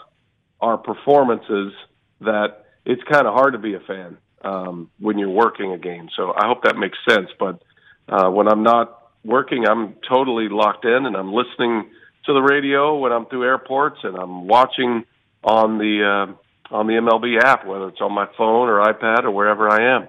our 0.61 0.77
performances 0.77 1.73
that 2.21 2.65
it's 2.85 3.01
kind 3.03 3.27
of 3.27 3.33
hard 3.33 3.53
to 3.53 3.59
be 3.59 3.73
a 3.73 3.79
fan 3.79 4.17
um, 4.41 4.89
when 4.99 5.17
you're 5.17 5.29
working 5.29 5.71
a 5.73 5.77
game. 5.77 6.09
So 6.15 6.33
I 6.35 6.47
hope 6.47 6.63
that 6.63 6.77
makes 6.77 6.97
sense. 7.07 7.29
But 7.39 7.61
uh, 8.07 8.29
when 8.29 8.47
I'm 8.47 8.63
not 8.63 9.11
working, 9.23 9.67
I'm 9.67 9.95
totally 10.07 10.49
locked 10.49 10.85
in 10.85 11.05
and 11.05 11.15
I'm 11.15 11.33
listening 11.33 11.89
to 12.25 12.33
the 12.33 12.41
radio 12.41 12.97
when 12.97 13.11
I'm 13.11 13.25
through 13.25 13.43
airports 13.43 13.99
and 14.03 14.15
I'm 14.15 14.47
watching 14.47 15.05
on 15.43 15.77
the 15.77 16.27
uh, 16.27 16.73
on 16.75 16.87
the 16.87 16.93
MLB 16.93 17.41
app, 17.41 17.65
whether 17.65 17.87
it's 17.87 18.01
on 18.01 18.11
my 18.11 18.27
phone 18.37 18.67
or 18.67 18.81
iPad 18.81 19.23
or 19.23 19.31
wherever 19.31 19.69
I 19.69 19.95
am. 19.95 20.07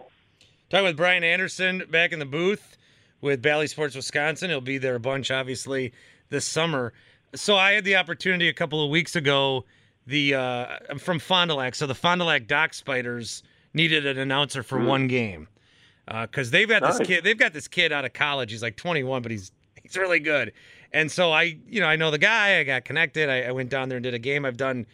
Talking 0.71 0.87
with 0.87 0.97
Brian 0.97 1.25
Anderson 1.25 1.85
back 1.91 2.13
in 2.13 2.19
the 2.19 2.27
booth 2.27 2.77
with 3.21 3.41
Bally 3.41 3.67
Sports 3.67 3.95
Wisconsin. 3.95 4.51
He'll 4.51 4.61
be 4.61 4.79
there 4.79 4.97
a 4.97 5.01
bunch, 5.01 5.31
obviously, 5.31 5.93
this 6.29 6.45
summer. 6.45 6.93
So 7.35 7.57
I 7.57 7.73
had 7.73 7.85
the 7.85 7.97
opportunity 7.97 8.49
a 8.49 8.53
couple 8.53 8.83
of 8.85 8.91
weeks 8.91 9.17
ago. 9.17 9.65
The 10.07 10.35
uh, 10.35 10.67
I'm 10.91 10.99
from 10.99 11.19
Fond 11.19 11.51
du 11.51 11.55
Lac, 11.55 11.75
so 11.75 11.87
the 11.87 11.95
Fond 11.95 12.21
du 12.21 12.25
Lac 12.25 12.47
Dock 12.47 12.75
Spiders 12.75 13.43
needed 13.79 14.05
an 14.05 14.19
announcer 14.19 14.63
for 14.63 14.79
Mm. 14.79 14.87
one 14.87 15.07
game 15.09 15.49
because 16.23 16.51
they've 16.51 16.69
got 16.69 16.83
this 16.83 17.07
kid. 17.07 17.25
They've 17.25 17.39
got 17.39 17.53
this 17.55 17.69
kid 17.69 17.93
out 17.93 18.05
of 18.05 18.13
college. 18.13 18.51
He's 18.51 18.63
like 18.63 18.77
21, 18.77 19.23
but 19.23 19.31
he's 19.31 19.51
he's 19.83 19.97
really 19.97 20.21
good. 20.21 20.53
And 20.93 21.11
so 21.11 21.33
I, 21.33 21.59
you 21.67 21.81
know, 21.81 21.87
I 21.87 21.97
know 21.97 22.11
the 22.11 22.19
guy. 22.19 22.59
I 22.59 22.65
got 22.65 22.85
connected. 22.85 23.29
I, 23.31 23.43
I 23.43 23.53
went 23.53 23.71
down 23.71 23.89
there 23.89 23.97
and 23.97 24.03
did 24.03 24.15
a 24.15 24.19
game. 24.19 24.45
I've 24.45 24.57
done 24.57 24.87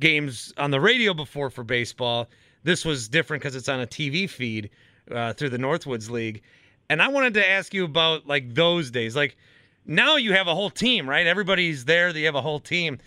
games 0.00 0.52
on 0.56 0.70
the 0.70 0.80
radio 0.80 1.14
before 1.14 1.48
for 1.50 1.62
baseball. 1.64 2.28
This 2.64 2.84
was 2.84 3.08
different 3.08 3.42
because 3.42 3.54
it's 3.56 3.68
on 3.68 3.80
a 3.80 3.86
TV 3.86 4.28
feed 4.28 4.70
uh, 5.10 5.32
through 5.34 5.50
the 5.50 5.58
Northwoods 5.58 6.10
League. 6.10 6.42
And 6.88 7.02
I 7.02 7.08
wanted 7.08 7.34
to 7.34 7.48
ask 7.48 7.72
you 7.74 7.84
about 7.84 8.26
like 8.26 8.54
those 8.54 8.90
days. 8.90 9.14
Like 9.16 9.36
now 9.84 10.16
you 10.16 10.32
have 10.32 10.46
a 10.46 10.54
whole 10.54 10.70
team, 10.70 11.08
right? 11.08 11.26
Everybody's 11.26 11.84
there. 11.84 12.12
They 12.12 12.22
have 12.22 12.34
a 12.34 12.40
whole 12.42 12.60
team. 12.60 12.98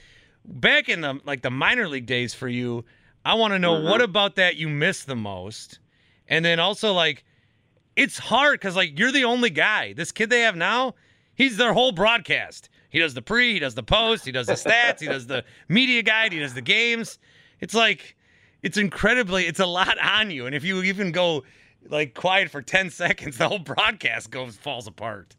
Back 0.45 0.89
in 0.89 1.01
the 1.01 1.19
like 1.25 1.41
the 1.41 1.49
minor 1.49 1.87
league 1.87 2.05
days 2.05 2.33
for 2.35 2.47
you, 2.47 2.85
I 3.25 3.33
want 3.33 3.53
to 3.53 3.59
know 3.59 3.73
Mhm. 3.75 3.89
what 3.89 4.01
about 4.01 4.35
that 4.35 4.55
you 4.55 4.69
miss 4.69 5.03
the 5.03 5.15
most, 5.15 5.79
and 6.27 6.45
then 6.45 6.59
also 6.59 6.93
like 6.93 7.25
it's 7.95 8.17
hard 8.19 8.59
because 8.59 8.75
like 8.75 8.97
you're 8.99 9.11
the 9.11 9.25
only 9.25 9.49
guy. 9.49 9.93
This 9.93 10.11
kid 10.11 10.29
they 10.29 10.41
have 10.41 10.55
now, 10.55 10.95
he's 11.33 11.57
their 11.57 11.73
whole 11.73 11.91
broadcast. 11.91 12.69
He 12.89 12.99
does 12.99 13.13
the 13.13 13.21
pre, 13.21 13.53
he 13.53 13.59
does 13.59 13.75
the 13.75 13.83
post, 13.83 14.25
he 14.25 14.31
does 14.31 14.47
the 14.47 14.53
stats, 14.53 14.99
he 14.99 15.07
does 15.07 15.27
the 15.27 15.43
media 15.67 16.03
guide, 16.03 16.31
he 16.31 16.39
does 16.39 16.53
the 16.53 16.61
games. 16.61 17.19
It's 17.59 17.73
like 17.73 18.15
it's 18.61 18.77
incredibly 18.77 19.45
it's 19.47 19.59
a 19.59 19.65
lot 19.65 19.97
on 19.99 20.29
you. 20.31 20.45
And 20.45 20.55
if 20.55 20.63
you 20.63 20.83
even 20.83 21.11
go 21.11 21.43
like 21.89 22.13
quiet 22.13 22.49
for 22.51 22.61
10 22.61 22.89
seconds, 23.01 23.37
the 23.37 23.49
whole 23.49 23.59
broadcast 23.59 24.29
goes 24.29 24.55
falls 24.55 24.87
apart. 24.87 25.35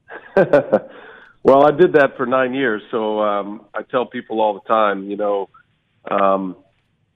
well, 0.36 1.66
I 1.66 1.70
did 1.70 1.92
that 1.94 2.16
for 2.16 2.26
nine 2.26 2.54
years, 2.54 2.82
so 2.90 3.20
um, 3.20 3.66
I 3.74 3.82
tell 3.82 4.06
people 4.06 4.40
all 4.40 4.54
the 4.54 4.60
time, 4.68 5.10
you 5.10 5.16
know, 5.16 5.48
um, 6.10 6.56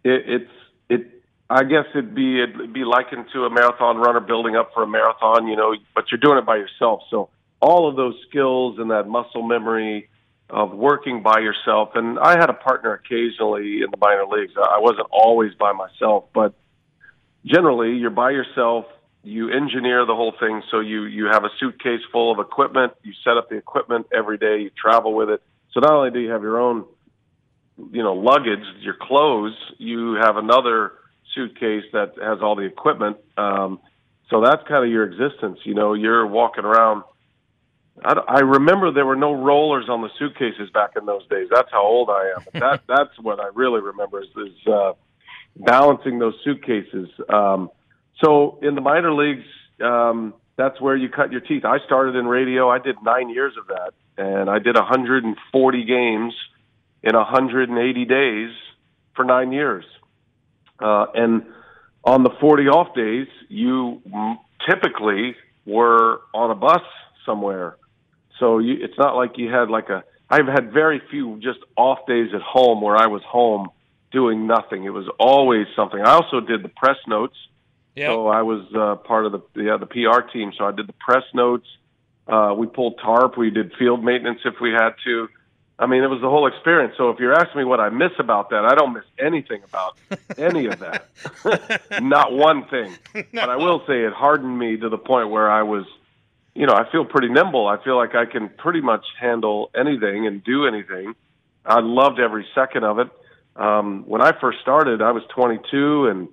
it, 0.04 0.22
it's 0.26 0.50
it. 0.88 1.22
I 1.48 1.64
guess 1.64 1.84
it'd 1.90 2.14
be 2.14 2.42
it'd 2.42 2.72
be 2.72 2.84
likened 2.84 3.26
to 3.32 3.44
a 3.44 3.50
marathon 3.50 3.98
runner 3.98 4.20
building 4.20 4.56
up 4.56 4.72
for 4.74 4.82
a 4.82 4.86
marathon, 4.86 5.46
you 5.46 5.56
know, 5.56 5.74
but 5.94 6.10
you're 6.10 6.20
doing 6.20 6.38
it 6.38 6.46
by 6.46 6.56
yourself. 6.56 7.02
So 7.10 7.28
all 7.60 7.88
of 7.88 7.96
those 7.96 8.14
skills 8.28 8.78
and 8.78 8.90
that 8.90 9.06
muscle 9.08 9.42
memory 9.42 10.08
of 10.50 10.72
working 10.72 11.22
by 11.22 11.38
yourself, 11.40 11.90
and 11.94 12.18
I 12.18 12.32
had 12.38 12.50
a 12.50 12.54
partner 12.54 12.92
occasionally 12.92 13.82
in 13.82 13.90
the 13.90 13.96
minor 13.98 14.26
leagues. 14.26 14.52
I 14.56 14.80
wasn't 14.80 15.06
always 15.10 15.54
by 15.54 15.72
myself, 15.72 16.24
but 16.34 16.54
generally 17.44 17.96
you're 17.96 18.10
by 18.10 18.30
yourself 18.30 18.86
you 19.24 19.50
engineer 19.50 20.04
the 20.04 20.14
whole 20.14 20.34
thing 20.38 20.62
so 20.70 20.80
you 20.80 21.04
you 21.04 21.26
have 21.26 21.44
a 21.44 21.50
suitcase 21.58 22.00
full 22.10 22.32
of 22.32 22.38
equipment 22.38 22.92
you 23.02 23.12
set 23.24 23.36
up 23.36 23.48
the 23.48 23.56
equipment 23.56 24.06
every 24.12 24.38
day 24.38 24.60
you 24.60 24.70
travel 24.70 25.14
with 25.14 25.30
it 25.30 25.42
so 25.72 25.80
not 25.80 25.92
only 25.92 26.10
do 26.10 26.18
you 26.18 26.30
have 26.30 26.42
your 26.42 26.60
own 26.60 26.84
you 27.90 28.02
know 28.02 28.14
luggage 28.14 28.64
your 28.80 28.96
clothes 29.00 29.54
you 29.78 30.14
have 30.14 30.36
another 30.36 30.92
suitcase 31.34 31.84
that 31.92 32.12
has 32.22 32.38
all 32.42 32.54
the 32.54 32.62
equipment 32.62 33.16
um 33.36 33.80
so 34.30 34.40
that's 34.42 34.62
kind 34.68 34.84
of 34.84 34.90
your 34.90 35.04
existence 35.04 35.58
you 35.64 35.74
know 35.74 35.94
you're 35.94 36.26
walking 36.26 36.64
around 36.64 37.02
I, 38.04 38.14
I 38.26 38.40
remember 38.40 38.90
there 38.92 39.06
were 39.06 39.16
no 39.16 39.32
rollers 39.32 39.88
on 39.88 40.00
the 40.00 40.08
suitcases 40.18 40.70
back 40.70 40.92
in 40.96 41.06
those 41.06 41.26
days. 41.28 41.48
That's 41.50 41.70
how 41.70 41.82
old 41.82 42.08
I 42.10 42.32
am. 42.36 42.44
But 42.44 42.52
that 42.60 42.80
that's 42.88 43.18
what 43.20 43.40
I 43.40 43.48
really 43.54 43.80
remember 43.80 44.22
is, 44.22 44.28
is 44.36 44.66
uh, 44.66 44.92
balancing 45.56 46.18
those 46.18 46.34
suitcases. 46.44 47.08
Um, 47.28 47.70
so 48.24 48.58
in 48.62 48.74
the 48.74 48.80
minor 48.80 49.12
leagues, 49.12 49.44
um, 49.84 50.34
that's 50.56 50.80
where 50.80 50.96
you 50.96 51.08
cut 51.08 51.32
your 51.32 51.40
teeth. 51.40 51.64
I 51.64 51.78
started 51.84 52.16
in 52.16 52.26
radio. 52.26 52.70
I 52.70 52.78
did 52.78 52.96
nine 53.02 53.30
years 53.30 53.54
of 53.58 53.66
that, 53.68 53.92
and 54.16 54.48
I 54.48 54.58
did 54.58 54.74
140 54.74 55.84
games 55.84 56.34
in 57.02 57.16
180 57.16 58.04
days 58.04 58.50
for 59.14 59.24
nine 59.24 59.52
years. 59.52 59.84
Uh, 60.78 61.06
and 61.14 61.42
on 62.04 62.22
the 62.22 62.30
40 62.40 62.64
off 62.68 62.94
days, 62.94 63.28
you 63.48 64.02
typically 64.68 65.36
were 65.66 66.20
on 66.34 66.50
a 66.50 66.54
bus 66.54 66.82
somewhere. 67.24 67.76
So 68.38 68.58
you, 68.58 68.76
it's 68.80 68.98
not 68.98 69.14
like 69.14 69.38
you 69.38 69.52
had 69.52 69.68
like 69.70 69.88
a. 69.88 70.04
I've 70.28 70.46
had 70.46 70.72
very 70.72 71.00
few 71.10 71.38
just 71.40 71.58
off 71.76 71.98
days 72.06 72.30
at 72.34 72.40
home 72.40 72.80
where 72.80 72.96
I 72.96 73.06
was 73.06 73.22
home 73.22 73.68
doing 74.10 74.46
nothing. 74.46 74.84
It 74.84 74.90
was 74.90 75.06
always 75.18 75.66
something. 75.76 76.00
I 76.00 76.12
also 76.14 76.40
did 76.40 76.62
the 76.62 76.68
press 76.68 76.96
notes. 77.06 77.36
So 78.08 78.28
I 78.28 78.42
was 78.42 78.64
uh, 78.74 78.96
part 79.06 79.26
of 79.26 79.32
the 79.32 79.74
uh, 79.74 79.76
the 79.76 79.86
PR 79.86 80.22
team. 80.32 80.52
So 80.56 80.64
I 80.64 80.72
did 80.72 80.88
the 80.88 80.94
press 80.94 81.24
notes. 81.34 81.66
Uh, 82.26 82.54
we 82.56 82.66
pulled 82.66 82.98
tarp. 83.00 83.36
We 83.36 83.50
did 83.50 83.72
field 83.78 84.02
maintenance 84.02 84.40
if 84.44 84.54
we 84.60 84.70
had 84.70 84.92
to. 85.04 85.28
I 85.78 85.86
mean, 85.86 86.02
it 86.02 86.06
was 86.08 86.20
the 86.20 86.28
whole 86.28 86.46
experience. 86.46 86.94
So 86.96 87.10
if 87.10 87.18
you're 87.18 87.32
asking 87.32 87.58
me 87.58 87.64
what 87.64 87.80
I 87.80 87.88
miss 87.88 88.12
about 88.18 88.50
that, 88.50 88.64
I 88.64 88.74
don't 88.74 88.92
miss 88.92 89.04
anything 89.18 89.62
about 89.64 89.96
any 90.38 90.66
of 90.66 90.78
that. 90.80 91.08
Not 92.02 92.32
one 92.32 92.66
thing. 92.68 92.96
But 93.32 93.48
I 93.48 93.56
will 93.56 93.82
say 93.86 94.04
it 94.04 94.12
hardened 94.12 94.58
me 94.58 94.76
to 94.76 94.88
the 94.88 94.98
point 94.98 95.30
where 95.30 95.50
I 95.50 95.62
was, 95.62 95.84
you 96.54 96.66
know, 96.66 96.74
I 96.74 96.90
feel 96.90 97.04
pretty 97.04 97.28
nimble. 97.28 97.66
I 97.66 97.82
feel 97.82 97.96
like 97.96 98.14
I 98.14 98.26
can 98.26 98.48
pretty 98.48 98.80
much 98.80 99.04
handle 99.18 99.70
anything 99.74 100.26
and 100.26 100.44
do 100.44 100.66
anything. 100.66 101.14
I 101.64 101.80
loved 101.80 102.20
every 102.20 102.46
second 102.54 102.84
of 102.84 102.98
it. 102.98 103.08
Um, 103.56 104.04
when 104.06 104.22
I 104.22 104.32
first 104.38 104.60
started, 104.60 105.02
I 105.02 105.12
was 105.12 105.22
22 105.34 106.06
and 106.08 106.28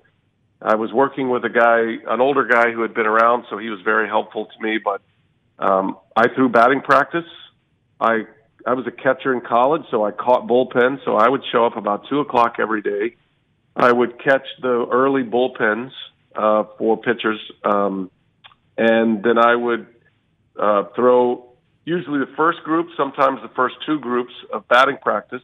I 0.62 0.76
was 0.76 0.92
working 0.92 1.30
with 1.30 1.46
a 1.46 1.50
guy, 1.50 2.12
an 2.12 2.22
older 2.22 2.46
guy 2.46 2.72
who 2.72 2.82
had 2.82 2.94
been 2.94 3.06
around, 3.06 3.46
so 3.50 3.58
he 3.58 3.70
was 3.70 3.82
very 3.82 4.08
helpful 4.08 4.46
to 4.46 4.64
me. 4.64 4.78
But 4.78 5.02
um, 5.58 5.98
I 6.16 6.28
threw 6.28 6.50
batting 6.50 6.82
practice. 6.82 7.26
I 8.00 8.24
I 8.70 8.74
was 8.74 8.86
a 8.86 8.92
catcher 8.92 9.34
in 9.34 9.42
college, 9.42 9.82
so 9.90 10.06
I 10.06 10.12
caught 10.12 10.48
bullpens. 10.48 11.04
So 11.04 11.16
I 11.16 11.28
would 11.28 11.42
show 11.52 11.66
up 11.66 11.76
about 11.76 12.08
two 12.08 12.20
o'clock 12.20 12.58
every 12.60 12.84
day. 12.84 13.16
I 13.76 13.92
would 13.92 14.24
catch 14.24 14.46
the 14.62 14.86
early 14.92 15.24
bullpens 15.24 15.90
uh, 16.36 16.66
for 16.78 16.96
pitchers, 16.96 17.40
um, 17.64 18.12
and 18.78 19.24
then 19.24 19.40
I 19.40 19.56
would 19.56 19.88
uh, 20.56 20.84
throw 20.96 21.50
usually 21.84 22.20
the 22.20 22.32
first 22.38 22.60
group, 22.60 22.90
sometimes 22.96 23.42
the 23.42 23.50
first 23.56 23.74
two 23.88 24.00
groups 24.00 24.34
of 24.54 24.68
batting 24.68 24.98
practice. 25.02 25.42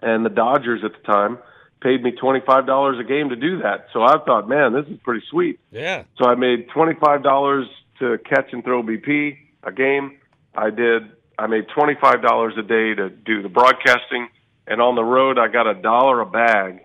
And 0.00 0.24
the 0.24 0.30
Dodgers 0.30 0.80
at 0.82 0.92
the 0.92 1.06
time 1.06 1.36
paid 1.82 2.02
me 2.02 2.12
twenty 2.12 2.40
five 2.46 2.64
dollars 2.64 2.98
a 2.98 3.04
game 3.04 3.28
to 3.28 3.36
do 3.36 3.58
that. 3.58 3.88
So 3.92 4.02
I 4.02 4.16
thought, 4.24 4.48
man, 4.48 4.72
this 4.72 4.86
is 4.86 4.98
pretty 5.04 5.26
sweet. 5.30 5.60
Yeah. 5.70 6.04
So 6.16 6.24
I 6.24 6.36
made 6.36 6.70
twenty 6.70 6.94
five 6.98 7.22
dollars 7.22 7.66
to 7.98 8.16
catch 8.16 8.50
and 8.54 8.64
throw 8.64 8.82
BP 8.82 9.36
a 9.62 9.72
game. 9.72 10.16
I 10.54 10.70
did. 10.70 11.10
I 11.38 11.46
made 11.46 11.68
twenty 11.68 11.94
five 12.00 12.22
dollars 12.22 12.54
a 12.58 12.62
day 12.62 12.94
to 12.94 13.10
do 13.10 13.42
the 13.42 13.48
broadcasting, 13.48 14.28
and 14.66 14.80
on 14.80 14.94
the 14.94 15.04
road 15.04 15.38
I 15.38 15.48
got 15.48 15.66
a 15.66 15.74
dollar 15.74 16.20
a 16.20 16.26
bag 16.26 16.80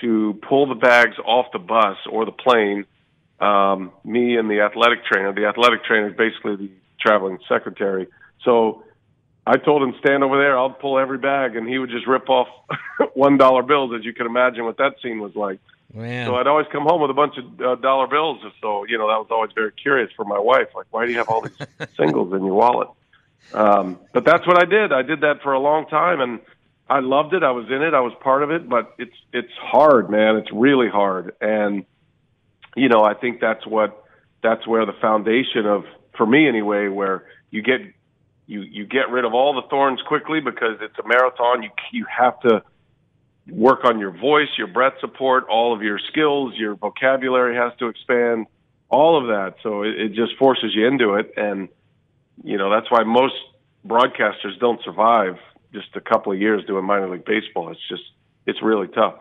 to 0.00 0.38
pull 0.48 0.66
the 0.66 0.74
bags 0.74 1.16
off 1.24 1.46
the 1.52 1.58
bus 1.58 1.96
or 2.10 2.24
the 2.24 2.32
plane. 2.32 2.84
Um, 3.38 3.92
me 4.02 4.36
and 4.36 4.50
the 4.50 4.60
athletic 4.60 5.04
trainer. 5.04 5.32
The 5.32 5.46
athletic 5.46 5.84
trainer 5.84 6.08
is 6.08 6.16
basically 6.16 6.56
the 6.56 6.70
traveling 7.00 7.38
secretary. 7.48 8.08
So 8.44 8.84
I 9.46 9.58
told 9.58 9.82
him 9.82 9.94
stand 10.00 10.24
over 10.24 10.38
there. 10.38 10.58
I'll 10.58 10.70
pull 10.70 10.98
every 10.98 11.18
bag, 11.18 11.54
and 11.54 11.68
he 11.68 11.78
would 11.78 11.90
just 11.90 12.06
rip 12.06 12.28
off 12.28 12.48
one 13.14 13.36
dollar 13.36 13.62
bills. 13.62 13.92
As 13.96 14.04
you 14.04 14.12
can 14.12 14.26
imagine, 14.26 14.64
what 14.64 14.78
that 14.78 14.96
scene 15.02 15.20
was 15.20 15.34
like. 15.36 15.60
Man. 15.94 16.26
So 16.26 16.34
I'd 16.34 16.46
always 16.46 16.66
come 16.72 16.82
home 16.82 17.00
with 17.00 17.10
a 17.10 17.14
bunch 17.14 17.36
of 17.38 17.60
uh, 17.60 17.74
dollar 17.76 18.06
bills. 18.06 18.40
So 18.60 18.84
you 18.84 18.98
know 18.98 19.08
that 19.08 19.18
was 19.18 19.28
always 19.30 19.52
very 19.54 19.72
curious 19.72 20.10
for 20.16 20.24
my 20.24 20.38
wife. 20.38 20.68
Like, 20.74 20.86
why 20.90 21.06
do 21.06 21.12
you 21.12 21.18
have 21.18 21.28
all 21.28 21.42
these 21.42 21.56
singles 21.96 22.32
in 22.32 22.44
your 22.44 22.54
wallet? 22.54 22.88
Um, 23.52 23.98
but 24.12 24.24
that's 24.24 24.46
what 24.46 24.60
I 24.60 24.64
did. 24.64 24.92
I 24.92 25.02
did 25.02 25.20
that 25.20 25.42
for 25.42 25.52
a 25.52 25.60
long 25.60 25.86
time, 25.86 26.20
and 26.20 26.40
I 26.88 27.00
loved 27.00 27.34
it. 27.34 27.42
I 27.42 27.50
was 27.50 27.66
in 27.66 27.82
it. 27.82 27.94
I 27.94 28.00
was 28.00 28.12
part 28.20 28.42
of 28.42 28.50
it. 28.50 28.68
But 28.68 28.94
it's 28.98 29.16
it's 29.32 29.52
hard, 29.60 30.10
man. 30.10 30.36
It's 30.36 30.52
really 30.52 30.88
hard, 30.88 31.34
and 31.40 31.84
you 32.74 32.88
know 32.88 33.02
I 33.02 33.14
think 33.14 33.40
that's 33.40 33.66
what 33.66 34.04
that's 34.42 34.66
where 34.66 34.86
the 34.86 34.94
foundation 35.00 35.66
of 35.66 35.84
for 36.16 36.26
me 36.26 36.48
anyway, 36.48 36.88
where 36.88 37.26
you 37.50 37.62
get 37.62 37.80
you 38.46 38.62
you 38.62 38.86
get 38.86 39.10
rid 39.10 39.24
of 39.24 39.34
all 39.34 39.54
the 39.54 39.68
thorns 39.68 40.00
quickly 40.06 40.40
because 40.40 40.78
it's 40.80 40.98
a 40.98 41.06
marathon. 41.06 41.62
You 41.62 41.70
you 41.92 42.06
have 42.06 42.38
to 42.40 42.62
work 43.48 43.84
on 43.84 43.98
your 43.98 44.10
voice, 44.10 44.48
your 44.58 44.66
breath 44.66 44.94
support, 45.00 45.46
all 45.48 45.74
of 45.74 45.82
your 45.82 45.98
skills, 46.10 46.54
your 46.56 46.74
vocabulary 46.74 47.56
has 47.56 47.72
to 47.78 47.86
expand, 47.86 48.46
all 48.88 49.20
of 49.20 49.28
that. 49.28 49.54
So 49.62 49.82
it, 49.82 50.00
it 50.00 50.08
just 50.14 50.36
forces 50.36 50.74
you 50.74 50.86
into 50.86 51.14
it, 51.14 51.32
and 51.36 51.68
you 52.44 52.56
know 52.56 52.70
that's 52.70 52.90
why 52.90 53.02
most 53.02 53.34
broadcasters 53.86 54.58
don't 54.58 54.82
survive 54.84 55.36
just 55.72 55.88
a 55.94 56.00
couple 56.00 56.32
of 56.32 56.40
years 56.40 56.64
doing 56.66 56.84
minor 56.84 57.08
league 57.08 57.24
baseball. 57.24 57.70
It's 57.70 57.80
just 57.88 58.02
it's 58.46 58.62
really 58.62 58.88
tough. 58.88 59.14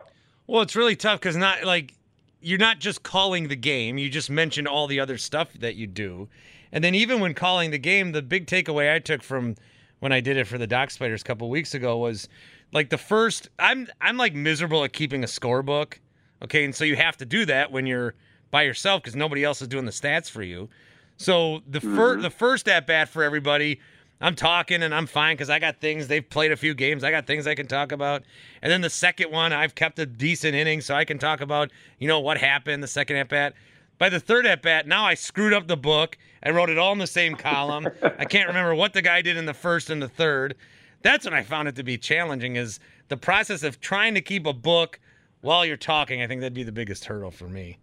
Well, 0.48 0.62
it's 0.62 0.76
really 0.76 0.96
tough 0.96 1.20
because 1.20 1.36
not 1.36 1.64
like 1.64 1.94
you're 2.42 2.60
not 2.60 2.80
just 2.80 3.04
calling 3.04 3.48
the 3.48 3.56
game. 3.56 3.98
You 3.98 4.10
just 4.10 4.30
mentioned 4.30 4.68
all 4.68 4.88
the 4.88 5.00
other 5.00 5.18
stuff 5.18 5.54
that 5.54 5.76
you 5.76 5.88
do, 5.88 6.28
and 6.72 6.84
then 6.84 6.96
even 6.96 7.20
when 7.20 7.34
calling 7.34 7.72
the 7.72 7.80
game, 7.80 8.12
the 8.12 8.22
big 8.22 8.48
takeaway 8.48 8.94
I 8.94 9.00
took 9.00 9.24
from 9.24 9.56
when 10.00 10.12
I 10.12 10.20
did 10.20 10.38
it 10.38 10.46
for 10.46 10.58
the 10.58 10.68
Dock 10.68 10.92
Spiders 10.92 11.22
a 11.22 11.26
couple 11.26 11.50
weeks 11.50 11.74
ago 11.74 11.98
was 11.98 12.30
like 12.72 12.90
the 12.90 12.98
first. 12.98 13.50
I'm 13.60 13.88
I'm 14.02 14.18
like 14.18 14.34
miserable 14.34 14.84
at 14.84 14.94
keeping 14.94 15.24
a 15.24 15.28
scorebook. 15.28 15.96
Okay, 16.44 16.66
and 16.66 16.76
so 16.76 16.84
you 16.84 16.96
have 16.96 17.18
to 17.18 17.26
do 17.26 17.46
that 17.46 17.72
when 17.72 17.88
you're 17.88 18.14
by 18.52 18.64
yourself 18.64 19.02
because 19.02 19.16
nobody 19.16 19.44
else 19.44 19.62
is 19.62 19.68
doing 19.68 19.86
the 19.86 19.92
stats 19.92 20.30
for 20.30 20.44
you. 20.44 20.70
So 21.18 21.62
the 21.68 21.82
fir- 21.82 22.14
mm-hmm. 22.14 22.22
the 22.22 22.30
first 22.30 22.68
at 22.68 22.88
bat 22.88 23.10
for 23.10 23.24
everybody, 23.24 23.80
I'm 24.22 24.36
talking 24.36 24.84
and 24.84 24.94
I'm 24.94 25.08
fine 25.08 25.36
because 25.36 25.50
I 25.50 25.60
got 25.60 25.80
things. 25.80 26.08
They've 26.08 26.28
played 26.28 26.52
a 26.52 26.58
few 26.58 26.74
games. 26.74 27.04
I 27.04 27.12
got 27.12 27.28
things 27.28 27.48
I 27.48 27.56
can 27.56 27.68
talk 27.68 27.92
about. 27.92 28.24
And 28.62 28.72
then 28.72 28.82
the 28.82 28.90
second 28.90 29.32
one, 29.32 29.54
I've 29.54 29.76
kept 29.76 30.00
a 30.00 30.06
decent 30.06 30.56
inning, 30.56 30.82
so 30.82 30.96
I 30.96 31.06
can 31.06 31.18
talk 31.18 31.42
about 31.42 31.72
you 32.00 32.08
know 32.08 32.20
what 32.20 32.38
happened 32.38 32.84
the 32.84 32.88
second 32.88 33.18
at 33.18 33.30
bat. 33.30 33.54
By 33.98 34.10
the 34.10 34.20
third 34.20 34.46
at 34.46 34.62
bat, 34.62 34.88
now 34.88 35.06
I 35.06 35.14
screwed 35.14 35.54
up 35.54 35.68
the 35.68 35.78
book. 35.78 36.18
I 36.44 36.50
wrote 36.50 36.70
it 36.70 36.78
all 36.78 36.92
in 36.92 36.98
the 36.98 37.08
same 37.08 37.36
column. 37.36 37.88
I 38.04 38.26
can't 38.26 38.48
remember 38.48 38.76
what 38.76 38.94
the 38.94 39.02
guy 39.02 39.22
did 39.22 39.38
in 39.38 39.46
the 39.46 39.54
first 39.54 39.90
and 39.90 40.02
the 40.02 40.10
third. 40.10 40.56
That's 41.02 41.26
when 41.26 41.34
I 41.34 41.44
found 41.44 41.68
it 41.68 41.76
to 41.76 41.84
be 41.84 41.98
challenging. 41.98 42.56
Is 42.58 42.80
the 43.08 43.18
process 43.18 43.64
of 43.64 43.80
trying 43.80 44.16
to 44.16 44.22
keep 44.22 44.46
a 44.46 44.54
book 44.54 45.00
while 45.42 45.66
you're 45.66 45.78
talking. 45.78 46.22
I 46.22 46.28
think 46.28 46.42
that'd 46.42 46.54
be 46.54 46.64
the 46.64 46.72
biggest 46.72 47.06
hurdle 47.06 47.32
for 47.32 47.48
me. 47.48 47.78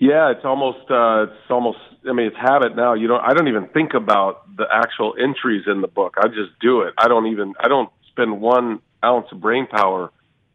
Yeah, 0.00 0.30
it's 0.30 0.46
almost 0.46 0.90
uh, 0.90 1.24
it's 1.24 1.50
almost. 1.50 1.78
I 2.08 2.14
mean, 2.14 2.26
it's 2.28 2.36
habit 2.36 2.74
now. 2.74 2.94
You 2.94 3.06
don't. 3.06 3.22
I 3.22 3.34
don't 3.34 3.48
even 3.48 3.68
think 3.68 3.92
about 3.92 4.56
the 4.56 4.64
actual 4.72 5.14
entries 5.20 5.64
in 5.66 5.82
the 5.82 5.88
book. 5.88 6.14
I 6.18 6.28
just 6.28 6.58
do 6.58 6.80
it. 6.82 6.94
I 6.96 7.06
don't 7.06 7.26
even. 7.26 7.52
I 7.60 7.68
don't 7.68 7.90
spend 8.10 8.40
one 8.40 8.80
ounce 9.04 9.26
of 9.30 9.42
brain 9.42 9.66
power 9.66 10.10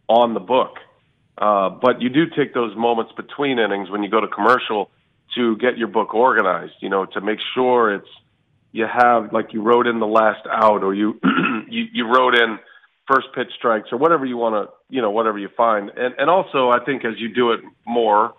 on 0.10 0.34
the 0.34 0.40
book. 0.40 0.80
Uh, 1.38 1.70
but 1.70 2.02
you 2.02 2.10
do 2.10 2.26
take 2.36 2.56
those 2.56 2.76
moments 2.76 3.12
between 3.16 3.60
innings 3.60 3.88
when 3.92 4.02
you 4.02 4.10
go 4.10 4.20
to 4.20 4.28
commercial 4.28 4.90
to 5.36 5.56
get 5.58 5.78
your 5.78 5.90
book 5.90 6.16
organized. 6.16 6.74
You 6.80 6.90
know, 6.90 7.06
to 7.06 7.22
make 7.22 7.38
sure 7.54 7.94
it's 7.94 8.10
you 8.72 8.88
have 8.92 9.32
like 9.32 9.54
you 9.54 9.62
wrote 9.62 9.86
in 9.86 10.00
the 10.00 10.08
last 10.08 10.48
out 10.52 10.84
or 10.84 10.96
you 10.96 11.20
you, 11.70 11.86
you 11.94 12.08
wrote 12.12 12.34
in 12.34 12.58
first 13.08 13.28
pitch 13.36 13.50
strikes 13.56 13.90
or 13.92 14.00
whatever 14.00 14.26
you 14.26 14.38
want 14.38 14.56
to 14.56 14.74
you 14.90 15.04
know 15.04 15.12
whatever 15.12 15.38
you 15.38 15.50
find. 15.56 15.92
And 15.96 16.16
and 16.18 16.32
also 16.32 16.70
I 16.70 16.84
think 16.84 17.06
as 17.06 17.14
you 17.20 17.32
do 17.32 17.52
it 17.52 17.60
more 17.86 18.34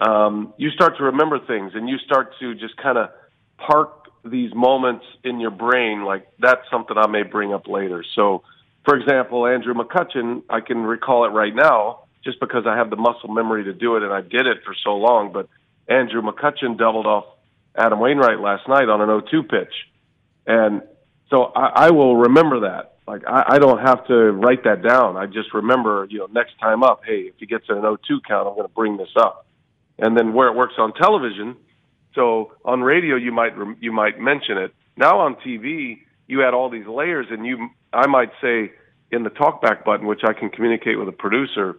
um, 0.00 0.54
you 0.56 0.70
start 0.70 0.96
to 0.98 1.04
remember 1.04 1.38
things 1.38 1.72
and 1.74 1.88
you 1.88 1.98
start 1.98 2.34
to 2.40 2.54
just 2.54 2.76
kind 2.76 2.98
of 2.98 3.10
park 3.58 4.08
these 4.24 4.54
moments 4.54 5.04
in 5.24 5.40
your 5.40 5.50
brain 5.50 6.04
like 6.04 6.28
that's 6.38 6.62
something 6.70 6.96
I 6.96 7.06
may 7.08 7.22
bring 7.22 7.52
up 7.52 7.66
later. 7.66 8.04
So, 8.14 8.42
for 8.84 8.96
example, 8.96 9.46
Andrew 9.46 9.74
McCutchen, 9.74 10.42
I 10.48 10.60
can 10.60 10.78
recall 10.78 11.24
it 11.24 11.28
right 11.28 11.54
now 11.54 12.04
just 12.24 12.38
because 12.40 12.64
I 12.66 12.76
have 12.76 12.90
the 12.90 12.96
muscle 12.96 13.28
memory 13.28 13.64
to 13.64 13.72
do 13.72 13.96
it 13.96 14.02
and 14.02 14.12
I 14.12 14.20
did 14.20 14.46
it 14.46 14.58
for 14.64 14.74
so 14.84 14.96
long. 14.96 15.32
But 15.32 15.48
Andrew 15.88 16.22
McCutchen 16.22 16.78
doubled 16.78 17.06
off 17.06 17.24
Adam 17.76 17.98
Wainwright 17.98 18.38
last 18.38 18.68
night 18.68 18.88
on 18.88 19.00
an 19.00 19.08
0-2 19.08 19.48
pitch, 19.48 19.72
and 20.46 20.82
so 21.30 21.44
I, 21.44 21.86
I 21.86 21.90
will 21.90 22.16
remember 22.16 22.60
that. 22.60 22.96
Like 23.08 23.22
I, 23.26 23.54
I 23.54 23.58
don't 23.58 23.80
have 23.80 24.06
to 24.06 24.14
write 24.30 24.64
that 24.64 24.82
down. 24.82 25.16
I 25.16 25.26
just 25.26 25.52
remember, 25.54 26.06
you 26.08 26.18
know, 26.18 26.28
next 26.32 26.58
time 26.60 26.82
up, 26.82 27.00
hey, 27.04 27.22
if 27.22 27.34
he 27.38 27.46
gets 27.46 27.64
an 27.68 27.76
0-2 27.76 27.98
count, 28.28 28.46
I'm 28.46 28.54
going 28.54 28.68
to 28.68 28.74
bring 28.74 28.96
this 28.96 29.10
up 29.16 29.46
and 30.02 30.18
then 30.18 30.34
where 30.34 30.48
it 30.48 30.54
works 30.54 30.74
on 30.78 30.92
television. 30.92 31.56
So 32.14 32.52
on 32.64 32.82
radio, 32.82 33.16
you 33.16 33.32
might 33.32 33.54
you 33.80 33.92
might 33.92 34.20
mention 34.20 34.58
it. 34.58 34.74
Now 34.96 35.20
on 35.20 35.36
TV, 35.36 36.00
you 36.26 36.44
add 36.44 36.52
all 36.52 36.68
these 36.68 36.86
layers, 36.86 37.26
and 37.30 37.46
you 37.46 37.70
I 37.92 38.06
might 38.08 38.32
say 38.42 38.72
in 39.10 39.22
the 39.22 39.30
talkback 39.30 39.84
button, 39.84 40.06
which 40.06 40.22
I 40.24 40.34
can 40.34 40.50
communicate 40.50 40.98
with 40.98 41.08
a 41.08 41.12
producer 41.12 41.78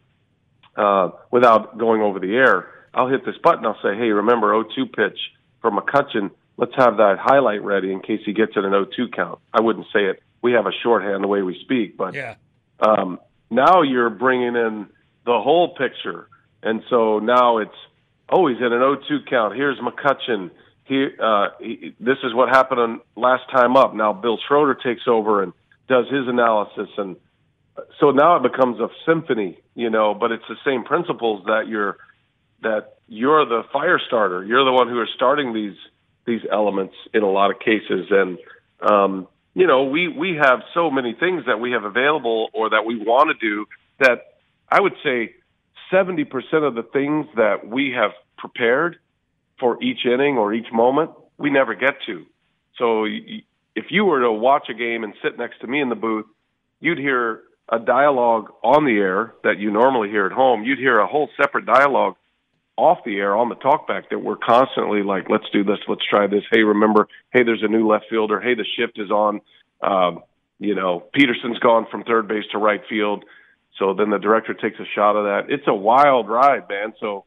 uh, 0.75 1.09
without 1.29 1.77
going 1.77 2.01
over 2.01 2.19
the 2.19 2.33
air. 2.35 2.69
I'll 2.93 3.09
hit 3.09 3.25
this 3.25 3.35
button. 3.43 3.65
I'll 3.65 3.81
say, 3.83 3.95
"Hey, 3.95 4.09
remember 4.09 4.53
0-2 4.53 4.91
pitch 4.91 5.19
for 5.61 5.69
McCutchen? 5.69 6.31
Let's 6.57 6.73
have 6.77 6.97
that 6.97 7.17
highlight 7.19 7.61
ready 7.63 7.91
in 7.91 7.99
case 7.99 8.21
he 8.25 8.33
gets 8.33 8.53
it 8.55 8.63
an 8.63 8.71
0-2 8.71 9.13
count." 9.13 9.39
I 9.53 9.61
wouldn't 9.61 9.87
say 9.93 10.05
it. 10.05 10.23
We 10.41 10.53
have 10.53 10.65
a 10.65 10.71
shorthand 10.81 11.23
the 11.23 11.27
way 11.27 11.41
we 11.41 11.59
speak, 11.61 11.97
but 11.97 12.13
yeah. 12.13 12.35
um, 12.79 13.19
now 13.49 13.81
you're 13.81 14.09
bringing 14.09 14.55
in 14.55 14.87
the 15.25 15.39
whole 15.39 15.75
picture, 15.75 16.27
and 16.61 16.83
so 16.89 17.19
now 17.19 17.57
it's 17.57 17.75
oh, 18.29 18.47
he's 18.47 18.57
in 18.57 18.71
an 18.71 18.79
0-2 18.79 19.29
count. 19.29 19.55
Here's 19.55 19.77
McCutchen. 19.79 20.51
He, 20.85 21.07
uh, 21.21 21.47
he, 21.59 21.95
this 21.99 22.17
is 22.23 22.33
what 22.33 22.49
happened 22.49 22.79
on 22.79 23.01
last 23.15 23.43
time 23.51 23.77
up. 23.77 23.95
Now 23.95 24.13
Bill 24.13 24.37
Schroeder 24.47 24.75
takes 24.75 25.03
over 25.07 25.43
and 25.43 25.53
does 25.87 26.05
his 26.09 26.27
analysis, 26.27 26.89
and 26.97 27.15
so 27.99 28.11
now 28.11 28.37
it 28.37 28.43
becomes 28.43 28.79
a 28.79 28.89
symphony, 29.05 29.59
you 29.75 29.89
know. 29.89 30.13
But 30.13 30.31
it's 30.31 30.43
the 30.47 30.57
same 30.65 30.83
principles 30.83 31.45
that 31.45 31.67
you're 31.67 31.97
that 32.61 32.97
you're 33.07 33.45
the 33.45 33.63
fire 33.71 33.99
starter. 34.05 34.43
You're 34.43 34.65
the 34.65 34.71
one 34.71 34.87
who 34.89 35.01
is 35.01 35.09
starting 35.15 35.53
these 35.53 35.77
these 36.25 36.41
elements 36.51 36.95
in 37.13 37.23
a 37.23 37.29
lot 37.29 37.51
of 37.51 37.59
cases, 37.59 38.07
and 38.09 38.37
um, 38.81 39.27
you 39.53 39.67
know 39.67 39.85
we 39.85 40.07
we 40.07 40.35
have 40.41 40.61
so 40.73 40.89
many 40.89 41.13
things 41.13 41.45
that 41.47 41.59
we 41.59 41.71
have 41.71 41.83
available 41.83 42.49
or 42.53 42.69
that 42.71 42.85
we 42.85 42.97
want 42.97 43.29
to 43.29 43.47
do 43.47 43.65
that 43.99 44.37
I 44.69 44.81
would 44.81 44.95
say 45.03 45.35
70% 45.91 46.27
of 46.67 46.75
the 46.75 46.83
things 46.83 47.25
that 47.35 47.67
we 47.67 47.93
have 47.95 48.11
prepared 48.37 48.97
for 49.59 49.81
each 49.81 50.05
inning 50.05 50.37
or 50.37 50.53
each 50.53 50.71
moment, 50.71 51.11
we 51.37 51.49
never 51.49 51.75
get 51.75 51.95
to. 52.05 52.25
So 52.77 53.05
if 53.75 53.85
you 53.89 54.05
were 54.05 54.21
to 54.21 54.31
watch 54.31 54.67
a 54.69 54.73
game 54.73 55.03
and 55.03 55.13
sit 55.23 55.37
next 55.37 55.61
to 55.61 55.67
me 55.67 55.81
in 55.81 55.89
the 55.89 55.95
booth, 55.95 56.25
you'd 56.79 56.97
hear 56.97 57.41
a 57.69 57.79
dialogue 57.79 58.51
on 58.63 58.85
the 58.85 58.97
air 58.97 59.33
that 59.43 59.57
you 59.59 59.71
normally 59.71 60.09
hear 60.09 60.25
at 60.25 60.31
home. 60.31 60.63
You'd 60.63 60.79
hear 60.79 60.99
a 60.99 61.07
whole 61.07 61.29
separate 61.41 61.65
dialogue 61.65 62.15
off 62.75 62.99
the 63.05 63.17
air 63.17 63.35
on 63.35 63.49
the 63.49 63.55
talkback 63.55 64.09
that 64.09 64.19
we're 64.19 64.35
constantly 64.37 65.03
like, 65.03 65.29
let's 65.29 65.45
do 65.53 65.63
this, 65.63 65.77
let's 65.87 66.05
try 66.09 66.27
this. 66.27 66.43
Hey, 66.51 66.63
remember, 66.63 67.07
hey, 67.31 67.43
there's 67.43 67.63
a 67.63 67.67
new 67.67 67.87
left 67.87 68.05
fielder. 68.09 68.39
Hey, 68.39 68.55
the 68.55 68.65
shift 68.77 68.99
is 68.99 69.11
on. 69.11 69.41
Um, 69.81 70.23
you 70.59 70.75
know, 70.75 71.03
Peterson's 71.13 71.59
gone 71.59 71.87
from 71.91 72.03
third 72.03 72.27
base 72.27 72.45
to 72.51 72.57
right 72.57 72.81
field. 72.89 73.25
So 73.79 73.93
then 73.93 74.09
the 74.09 74.19
director 74.19 74.53
takes 74.53 74.79
a 74.79 74.85
shot 74.95 75.15
of 75.15 75.25
that. 75.25 75.53
It's 75.53 75.67
a 75.67 75.73
wild 75.73 76.29
ride, 76.29 76.69
man. 76.69 76.93
So 76.99 77.25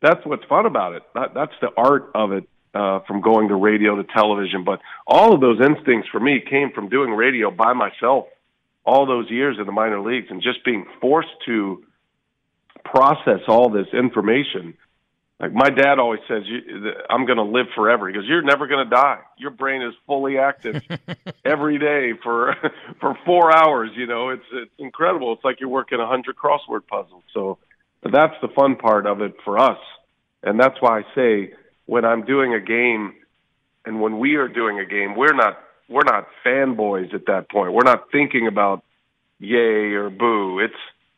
that's 0.00 0.24
what's 0.24 0.44
fun 0.44 0.66
about 0.66 0.94
it. 0.94 1.02
That, 1.14 1.34
that's 1.34 1.52
the 1.60 1.68
art 1.76 2.10
of 2.14 2.32
it 2.32 2.48
uh, 2.74 3.00
from 3.06 3.20
going 3.20 3.48
to 3.48 3.54
radio 3.54 3.96
to 3.96 4.04
television. 4.04 4.64
But 4.64 4.80
all 5.06 5.34
of 5.34 5.40
those 5.40 5.60
instincts 5.60 6.08
for 6.10 6.20
me 6.20 6.40
came 6.48 6.72
from 6.72 6.88
doing 6.88 7.10
radio 7.10 7.50
by 7.50 7.72
myself 7.72 8.26
all 8.84 9.06
those 9.06 9.30
years 9.30 9.58
in 9.60 9.66
the 9.66 9.72
minor 9.72 10.00
leagues 10.00 10.26
and 10.30 10.42
just 10.42 10.64
being 10.64 10.86
forced 11.00 11.30
to 11.46 11.84
process 12.84 13.40
all 13.46 13.70
this 13.70 13.86
information 13.92 14.74
like 15.42 15.52
my 15.52 15.70
dad 15.70 15.98
always 15.98 16.20
says, 16.28 16.44
"I'm 17.10 17.26
going 17.26 17.38
to 17.38 17.42
live 17.42 17.66
forever." 17.74 18.06
He 18.06 18.14
goes, 18.14 18.24
"You're 18.26 18.42
never 18.42 18.68
going 18.68 18.88
to 18.88 18.90
die. 18.90 19.18
Your 19.36 19.50
brain 19.50 19.82
is 19.82 19.92
fully 20.06 20.38
active 20.38 20.80
every 21.44 21.78
day 21.80 22.12
for 22.22 22.54
for 23.00 23.18
four 23.26 23.52
hours. 23.52 23.90
You 23.96 24.06
know, 24.06 24.28
it's 24.28 24.44
it's 24.52 24.70
incredible. 24.78 25.32
It's 25.32 25.44
like 25.44 25.58
you're 25.58 25.68
working 25.68 25.98
a 25.98 26.06
hundred 26.06 26.36
crossword 26.36 26.86
puzzles. 26.86 27.24
So 27.34 27.58
that's 28.04 28.34
the 28.40 28.48
fun 28.48 28.76
part 28.76 29.04
of 29.06 29.20
it 29.20 29.34
for 29.44 29.58
us, 29.58 29.78
and 30.44 30.60
that's 30.60 30.80
why 30.80 31.00
I 31.00 31.02
say 31.16 31.54
when 31.86 32.04
I'm 32.04 32.24
doing 32.24 32.54
a 32.54 32.60
game, 32.60 33.14
and 33.84 34.00
when 34.00 34.20
we 34.20 34.36
are 34.36 34.48
doing 34.48 34.78
a 34.78 34.86
game, 34.86 35.16
we're 35.16 35.34
not 35.34 35.58
we're 35.88 36.04
not 36.04 36.28
fanboys 36.46 37.12
at 37.14 37.26
that 37.26 37.50
point. 37.50 37.72
We're 37.72 37.82
not 37.82 38.12
thinking 38.12 38.46
about 38.46 38.84
yay 39.40 39.94
or 39.94 40.08
boo. 40.08 40.60
It's 40.60 40.72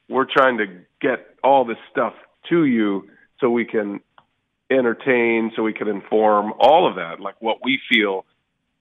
we're 0.09 0.25
trying 0.25 0.57
to 0.59 0.67
get 1.03 1.27
all 1.45 1.67
this 1.67 1.77
stuff 1.91 2.15
to 2.49 2.65
you 2.65 3.11
so 3.39 3.51
we 3.51 3.67
can 3.67 4.01
entertain, 4.71 5.53
so 5.55 5.63
we 5.63 5.73
can 5.73 5.89
inform, 5.89 6.53
all 6.59 6.89
of 6.89 6.97
that, 6.97 7.21
like 7.21 7.41
what 7.41 7.59
we 7.63 7.79
feel 7.91 8.25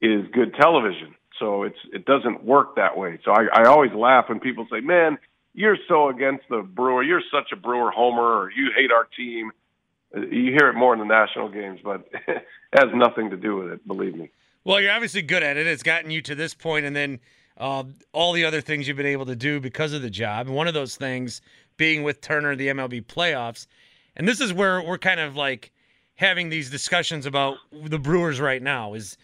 is 0.01 0.25
good 0.31 0.55
television. 0.55 1.15
So 1.39 1.63
it's 1.63 1.77
it 1.91 2.05
doesn't 2.05 2.43
work 2.43 2.75
that 2.75 2.97
way. 2.97 3.19
So 3.25 3.31
I, 3.31 3.47
I 3.51 3.65
always 3.65 3.91
laugh 3.93 4.25
when 4.29 4.39
people 4.39 4.67
say, 4.71 4.81
"Man, 4.81 5.17
you're 5.53 5.77
so 5.87 6.09
against 6.09 6.43
the 6.49 6.61
Brewer, 6.61 7.03
you're 7.03 7.23
such 7.31 7.51
a 7.51 7.55
Brewer 7.55 7.91
homer, 7.91 8.21
or 8.21 8.51
you 8.51 8.69
hate 8.75 8.91
our 8.91 9.07
team. 9.17 9.51
You 10.13 10.51
hear 10.51 10.69
it 10.69 10.75
more 10.75 10.93
in 10.93 10.99
the 10.99 11.05
national 11.05 11.49
games, 11.49 11.79
but 11.83 12.07
it 12.27 12.45
has 12.73 12.89
nothing 12.93 13.31
to 13.31 13.37
do 13.37 13.55
with 13.55 13.71
it. 13.71 13.87
Believe 13.87 14.15
me. 14.15 14.29
Well, 14.63 14.79
you're 14.79 14.91
obviously 14.91 15.23
good 15.23 15.43
at 15.43 15.57
it. 15.57 15.67
It's 15.67 15.83
gotten 15.83 16.11
you 16.11 16.21
to 16.21 16.35
this 16.35 16.53
point, 16.53 16.85
and 16.85 16.95
then 16.95 17.19
uh, 17.57 17.83
all 18.11 18.33
the 18.33 18.45
other 18.45 18.61
things 18.61 18.87
you've 18.87 18.97
been 18.97 19.05
able 19.05 19.25
to 19.25 19.35
do 19.35 19.59
because 19.59 19.93
of 19.93 20.01
the 20.01 20.09
job. 20.09 20.47
One 20.47 20.67
of 20.67 20.73
those 20.73 20.95
things 20.95 21.41
being 21.77 22.03
with 22.03 22.21
Turner, 22.21 22.55
the 22.55 22.67
MLB 22.67 23.05
playoffs. 23.05 23.67
And 24.15 24.27
this 24.27 24.39
is 24.39 24.53
where 24.53 24.81
we're 24.81 24.97
kind 24.97 25.19
of 25.19 25.35
like 25.35 25.71
having 26.15 26.49
these 26.49 26.69
discussions 26.69 27.25
about 27.25 27.57
the 27.71 27.99
Brewers 27.99 28.39
right 28.39 28.61
now 28.61 28.93
is 28.93 29.17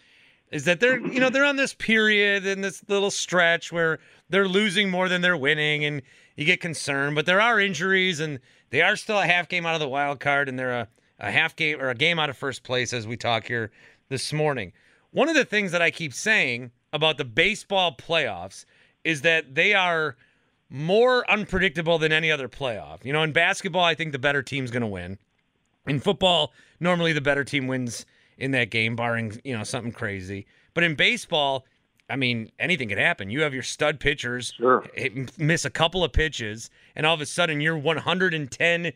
is 0.52 0.66
that 0.66 0.80
they're 0.80 1.00
you 1.00 1.20
know 1.20 1.30
they're 1.30 1.46
on 1.46 1.58
this 1.58 1.74
period 1.74 2.46
and 2.46 2.64
this 2.64 2.84
little 2.88 3.12
stretch 3.12 3.72
where 3.72 4.00
they're 4.30 4.48
losing 4.48 4.90
more 4.90 5.08
than 5.08 5.22
they're 5.22 5.38
winning 5.38 5.86
and 5.86 6.02
you 6.36 6.46
get 6.46 6.60
concerned 6.60 7.16
but 7.16 7.26
there 7.26 7.40
are 7.40 7.60
injuries 7.60 8.20
and 8.20 8.40
they 8.72 8.82
are 8.82 8.96
still 8.96 9.20
a 9.20 9.26
half 9.26 9.48
game 9.48 9.66
out 9.66 9.76
of 9.76 9.80
the 9.80 9.88
wild 9.88 10.20
card 10.20 10.50
and 10.50 10.58
they're 10.58 10.72
a, 10.74 10.88
a 11.20 11.32
half 11.32 11.56
game 11.56 11.80
or 11.80 11.90
a 11.90 11.96
game 11.96 12.20
out 12.20 12.30
of 12.30 12.38
first 12.38 12.64
place 12.64 12.94
as 12.94 13.08
we 13.08 13.18
talk 13.18 13.46
here 13.46 13.72
this 14.10 14.34
morning. 14.34 14.72
One 15.12 15.30
of 15.30 15.36
the 15.36 15.46
things 15.46 15.72
that 15.72 15.82
i 15.82 15.92
keep 15.92 16.14
saying 16.14 16.72
about 16.94 17.18
the 17.18 17.26
baseball 17.26 17.96
playoffs 17.96 18.66
is 19.04 19.22
that 19.22 19.56
they 19.56 19.74
are 19.74 20.18
more 20.70 21.30
unpredictable 21.30 21.97
than 21.97 22.11
any 22.11 22.32
other 22.32 22.47
playoff. 22.47 23.03
You 23.03 23.13
know, 23.13 23.24
in 23.24 23.32
basketball, 23.32 23.84
I 23.84 23.95
think 23.95 24.11
the 24.11 24.20
better 24.20 24.43
team's 24.43 24.72
going 24.72 24.82
to 24.82 24.88
win. 24.88 25.17
In 25.88 25.99
football, 25.99 26.53
normally 26.80 27.13
the 27.13 27.22
better 27.22 27.43
team 27.43 27.67
wins 27.67 28.05
in 28.38 28.51
that 28.51 28.70
game, 28.70 28.95
barring, 28.95 29.39
you 29.43 29.57
know, 29.57 29.63
something 29.63 29.91
crazy. 29.91 30.45
But 30.74 30.84
in 30.84 30.95
baseball, 30.95 31.65
I 32.09 32.15
mean, 32.15 32.51
anything 32.59 32.89
could 32.89 32.97
happen. 32.97 33.30
You 33.30 33.41
have 33.41 33.53
your 33.53 33.63
stud 33.63 33.99
pitchers 33.99 34.53
sure. 34.57 34.86
miss 35.38 35.65
a 35.65 35.70
couple 35.70 36.03
of 36.03 36.13
pitches, 36.13 36.70
and 36.95 37.05
all 37.05 37.13
of 37.13 37.22
a 37.22 37.26
sudden 37.26 37.61
your 37.61 37.78
110 37.78 38.93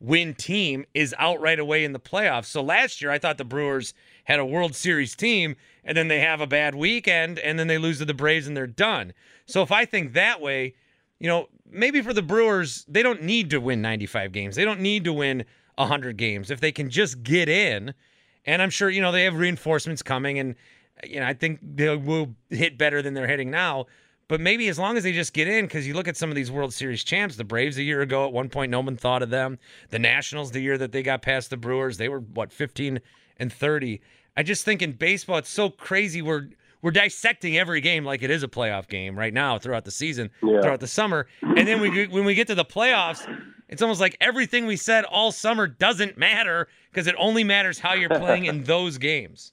win 0.00 0.34
team 0.34 0.84
is 0.94 1.14
out 1.18 1.40
right 1.40 1.58
away 1.58 1.84
in 1.84 1.92
the 1.92 2.00
playoffs. 2.00 2.46
So 2.46 2.62
last 2.62 3.00
year, 3.00 3.10
I 3.10 3.18
thought 3.18 3.38
the 3.38 3.44
Brewers 3.44 3.94
had 4.24 4.40
a 4.40 4.44
World 4.44 4.74
Series 4.74 5.14
team, 5.14 5.56
and 5.84 5.96
then 5.96 6.08
they 6.08 6.20
have 6.20 6.40
a 6.40 6.46
bad 6.46 6.74
weekend, 6.74 7.38
and 7.38 7.58
then 7.58 7.68
they 7.68 7.78
lose 7.78 7.98
to 7.98 8.04
the 8.04 8.14
Braves, 8.14 8.46
and 8.46 8.56
they're 8.56 8.66
done. 8.66 9.12
So 9.46 9.62
if 9.62 9.72
I 9.72 9.84
think 9.84 10.12
that 10.12 10.40
way, 10.40 10.74
you 11.22 11.28
know, 11.28 11.46
maybe 11.70 12.02
for 12.02 12.12
the 12.12 12.20
Brewers, 12.20 12.84
they 12.88 13.00
don't 13.00 13.22
need 13.22 13.50
to 13.50 13.60
win 13.60 13.80
95 13.80 14.32
games. 14.32 14.56
They 14.56 14.64
don't 14.64 14.80
need 14.80 15.04
to 15.04 15.12
win 15.12 15.44
100 15.76 16.16
games. 16.16 16.50
If 16.50 16.58
they 16.58 16.72
can 16.72 16.90
just 16.90 17.22
get 17.22 17.48
in, 17.48 17.94
and 18.44 18.60
I'm 18.60 18.70
sure, 18.70 18.90
you 18.90 19.00
know, 19.00 19.12
they 19.12 19.22
have 19.22 19.36
reinforcements 19.36 20.02
coming, 20.02 20.40
and, 20.40 20.56
you 21.04 21.20
know, 21.20 21.26
I 21.26 21.32
think 21.32 21.60
they 21.62 21.94
will 21.94 22.34
hit 22.50 22.76
better 22.76 23.02
than 23.02 23.14
they're 23.14 23.28
hitting 23.28 23.52
now. 23.52 23.86
But 24.26 24.40
maybe 24.40 24.66
as 24.66 24.80
long 24.80 24.96
as 24.96 25.04
they 25.04 25.12
just 25.12 25.32
get 25.32 25.46
in, 25.46 25.66
because 25.66 25.86
you 25.86 25.94
look 25.94 26.08
at 26.08 26.16
some 26.16 26.28
of 26.28 26.34
these 26.34 26.50
World 26.50 26.74
Series 26.74 27.04
champs, 27.04 27.36
the 27.36 27.44
Braves 27.44 27.78
a 27.78 27.84
year 27.84 28.00
ago, 28.00 28.26
at 28.26 28.32
one 28.32 28.48
point, 28.48 28.72
no 28.72 28.80
one 28.80 28.96
thought 28.96 29.22
of 29.22 29.30
them. 29.30 29.60
The 29.90 30.00
Nationals, 30.00 30.50
the 30.50 30.60
year 30.60 30.76
that 30.76 30.90
they 30.90 31.04
got 31.04 31.22
past 31.22 31.50
the 31.50 31.56
Brewers, 31.56 31.98
they 31.98 32.08
were, 32.08 32.18
what, 32.18 32.52
15 32.52 33.00
and 33.36 33.52
30. 33.52 34.00
I 34.36 34.42
just 34.42 34.64
think 34.64 34.82
in 34.82 34.94
baseball, 34.94 35.38
it's 35.38 35.48
so 35.48 35.70
crazy. 35.70 36.20
We're 36.20 36.48
we're 36.82 36.90
dissecting 36.90 37.56
every 37.56 37.80
game 37.80 38.04
like 38.04 38.22
it 38.22 38.30
is 38.30 38.42
a 38.42 38.48
playoff 38.48 38.88
game 38.88 39.16
right 39.16 39.32
now 39.32 39.58
throughout 39.58 39.84
the 39.84 39.90
season, 39.90 40.30
yeah. 40.42 40.60
throughout 40.60 40.80
the 40.80 40.88
summer, 40.88 41.26
and 41.40 41.66
then 41.66 41.80
we 41.80 42.06
when 42.08 42.24
we 42.24 42.34
get 42.34 42.48
to 42.48 42.54
the 42.54 42.64
playoffs, 42.64 43.26
it's 43.68 43.80
almost 43.80 44.00
like 44.00 44.16
everything 44.20 44.66
we 44.66 44.76
said 44.76 45.04
all 45.04 45.32
summer 45.32 45.66
doesn't 45.66 46.18
matter 46.18 46.68
because 46.90 47.06
it 47.06 47.14
only 47.18 47.44
matters 47.44 47.78
how 47.78 47.94
you're 47.94 48.10
playing 48.10 48.44
in 48.44 48.64
those 48.64 48.98
games. 48.98 49.52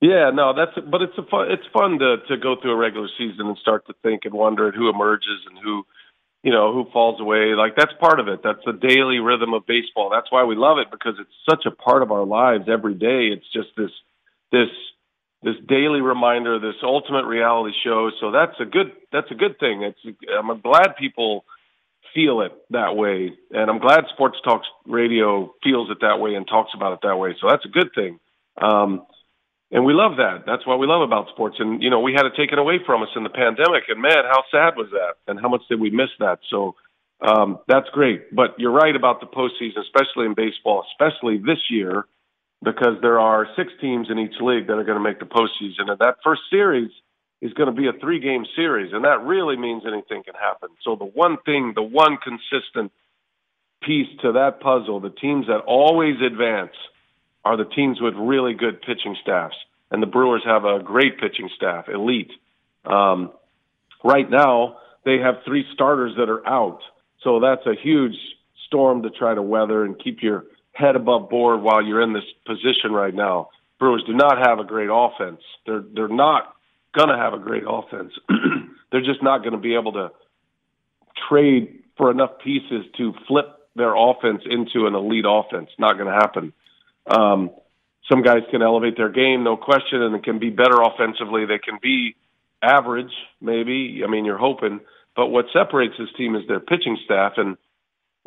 Yeah, 0.00 0.30
no, 0.32 0.54
that's 0.54 0.72
but 0.88 1.02
it's 1.02 1.16
a 1.18 1.22
fun 1.22 1.50
it's 1.50 1.66
fun 1.72 1.98
to 2.00 2.18
to 2.28 2.36
go 2.36 2.56
through 2.60 2.72
a 2.72 2.76
regular 2.76 3.08
season 3.16 3.46
and 3.46 3.58
start 3.58 3.86
to 3.86 3.94
think 4.02 4.24
and 4.24 4.34
wonder 4.34 4.70
who 4.70 4.88
emerges 4.88 5.40
and 5.48 5.58
who 5.58 5.86
you 6.42 6.52
know 6.52 6.72
who 6.72 6.88
falls 6.92 7.20
away. 7.20 7.54
Like 7.54 7.74
that's 7.76 7.92
part 8.00 8.20
of 8.20 8.28
it. 8.28 8.40
That's 8.44 8.64
the 8.64 8.72
daily 8.72 9.18
rhythm 9.18 9.54
of 9.54 9.66
baseball. 9.66 10.10
That's 10.10 10.30
why 10.30 10.44
we 10.44 10.54
love 10.54 10.78
it 10.78 10.90
because 10.90 11.14
it's 11.18 11.30
such 11.48 11.66
a 11.66 11.70
part 11.70 12.02
of 12.02 12.12
our 12.12 12.24
lives 12.24 12.68
every 12.68 12.94
day. 12.94 13.28
It's 13.28 13.50
just 13.52 13.68
this 13.76 13.90
this 14.52 14.68
this 15.42 15.54
daily 15.68 16.00
reminder, 16.00 16.58
this 16.58 16.74
ultimate 16.82 17.26
reality 17.26 17.74
show. 17.84 18.10
So 18.20 18.32
that's 18.32 18.58
a 18.60 18.64
good 18.64 18.92
that's 19.12 19.30
a 19.30 19.34
good 19.34 19.58
thing. 19.58 19.82
It's 19.82 20.18
I'm 20.36 20.60
glad 20.60 20.96
people 20.98 21.44
feel 22.14 22.40
it 22.40 22.52
that 22.70 22.96
way, 22.96 23.32
and 23.50 23.70
I'm 23.70 23.78
glad 23.78 24.04
Sports 24.12 24.38
Talk 24.44 24.62
Radio 24.86 25.54
feels 25.62 25.90
it 25.90 25.98
that 26.00 26.18
way 26.20 26.34
and 26.34 26.46
talks 26.46 26.72
about 26.74 26.94
it 26.94 27.00
that 27.02 27.16
way. 27.16 27.36
So 27.40 27.48
that's 27.48 27.64
a 27.64 27.68
good 27.68 27.90
thing. 27.94 28.18
Um, 28.60 29.06
and 29.70 29.84
we 29.84 29.92
love 29.92 30.16
that. 30.16 30.44
That's 30.46 30.66
what 30.66 30.78
we 30.78 30.86
love 30.86 31.02
about 31.02 31.28
sports. 31.28 31.56
And 31.58 31.82
you 31.82 31.90
know, 31.90 32.00
we 32.00 32.14
had 32.14 32.26
it 32.26 32.32
taken 32.36 32.58
away 32.58 32.80
from 32.84 33.02
us 33.02 33.10
in 33.14 33.22
the 33.22 33.30
pandemic, 33.30 33.84
and 33.88 34.00
man, 34.00 34.24
how 34.24 34.42
sad 34.50 34.76
was 34.76 34.88
that? 34.90 35.14
And 35.30 35.38
how 35.38 35.48
much 35.48 35.62
did 35.68 35.78
we 35.78 35.90
miss 35.90 36.08
that? 36.18 36.40
So 36.50 36.74
um, 37.20 37.58
that's 37.68 37.88
great. 37.90 38.34
But 38.34 38.58
you're 38.58 38.72
right 38.72 38.96
about 38.96 39.20
the 39.20 39.26
postseason, 39.26 39.80
especially 39.82 40.26
in 40.26 40.34
baseball, 40.34 40.84
especially 40.92 41.38
this 41.38 41.70
year 41.70 42.06
because 42.62 42.96
there 43.02 43.20
are 43.20 43.46
six 43.56 43.72
teams 43.80 44.08
in 44.10 44.18
each 44.18 44.34
league 44.40 44.66
that 44.66 44.74
are 44.74 44.84
going 44.84 44.98
to 44.98 45.04
make 45.04 45.20
the 45.20 45.26
postseason. 45.26 45.90
And 45.90 45.98
that 46.00 46.16
first 46.24 46.42
series 46.50 46.90
is 47.40 47.52
going 47.52 47.72
to 47.72 47.80
be 47.80 47.86
a 47.88 47.92
three 47.92 48.18
game 48.20 48.44
series, 48.56 48.92
and 48.92 49.04
that 49.04 49.22
really 49.22 49.56
means 49.56 49.84
anything 49.86 50.24
can 50.24 50.34
happen. 50.34 50.70
So, 50.82 50.96
the 50.96 51.04
one 51.04 51.36
thing, 51.44 51.72
the 51.74 51.82
one 51.82 52.18
consistent 52.18 52.92
piece 53.82 54.08
to 54.22 54.32
that 54.32 54.60
puzzle, 54.60 55.00
the 55.00 55.10
teams 55.10 55.46
that 55.46 55.60
always 55.66 56.16
advance 56.20 56.72
are 57.44 57.56
the 57.56 57.64
teams 57.64 58.00
with 58.00 58.14
really 58.14 58.54
good 58.54 58.82
pitching 58.82 59.16
staffs. 59.22 59.54
And 59.90 60.02
the 60.02 60.06
Brewers 60.06 60.42
have 60.44 60.64
a 60.64 60.80
great 60.82 61.18
pitching 61.18 61.48
staff, 61.56 61.88
elite. 61.88 62.32
Um, 62.84 63.32
right 64.04 64.28
now, 64.28 64.78
they 65.04 65.18
have 65.18 65.36
three 65.46 65.64
starters 65.72 66.14
that 66.18 66.28
are 66.28 66.46
out. 66.46 66.80
So 67.22 67.40
that's 67.40 67.64
a 67.66 67.74
huge 67.80 68.16
storm 68.66 69.02
to 69.02 69.10
try 69.10 69.34
to 69.34 69.42
weather 69.42 69.84
and 69.84 69.98
keep 69.98 70.22
your 70.22 70.44
head 70.72 70.96
above 70.96 71.28
board 71.28 71.62
while 71.62 71.82
you're 71.82 72.02
in 72.02 72.12
this 72.12 72.24
position 72.46 72.92
right 72.92 73.14
now. 73.14 73.48
Brewers 73.78 74.02
do 74.06 74.14
not 74.14 74.38
have 74.38 74.58
a 74.58 74.64
great 74.64 74.88
offense. 74.90 75.40
They're 75.66 75.84
they're 75.94 76.08
not 76.08 76.54
going 76.94 77.08
to 77.08 77.16
have 77.16 77.34
a 77.34 77.38
great 77.38 77.64
offense. 77.66 78.12
they're 78.90 79.02
just 79.02 79.22
not 79.22 79.38
going 79.38 79.52
to 79.52 79.58
be 79.58 79.74
able 79.74 79.92
to 79.92 80.10
trade 81.28 81.82
for 81.96 82.10
enough 82.10 82.38
pieces 82.42 82.84
to 82.96 83.12
flip 83.26 83.46
their 83.76 83.94
offense 83.94 84.42
into 84.48 84.86
an 84.86 84.94
elite 84.94 85.24
offense. 85.28 85.70
Not 85.78 85.94
going 85.98 86.06
to 86.06 86.14
happen. 86.14 86.52
Um, 87.06 87.50
some 88.10 88.22
guys 88.22 88.42
can 88.50 88.62
elevate 88.62 88.96
their 88.96 89.10
game, 89.10 89.44
no 89.44 89.56
question, 89.56 90.02
and 90.02 90.22
can 90.22 90.38
be 90.38 90.50
better 90.50 90.80
offensively. 90.80 91.44
They 91.44 91.58
can 91.58 91.78
be 91.80 92.16
average, 92.62 93.12
maybe. 93.40 94.02
I 94.04 94.10
mean, 94.10 94.24
you're 94.24 94.38
hoping. 94.38 94.80
But 95.14 95.28
what 95.28 95.46
separates 95.52 95.94
this 95.98 96.08
team 96.16 96.34
is 96.34 96.46
their 96.48 96.60
pitching 96.60 96.98
staff, 97.04 97.34
and 97.36 97.56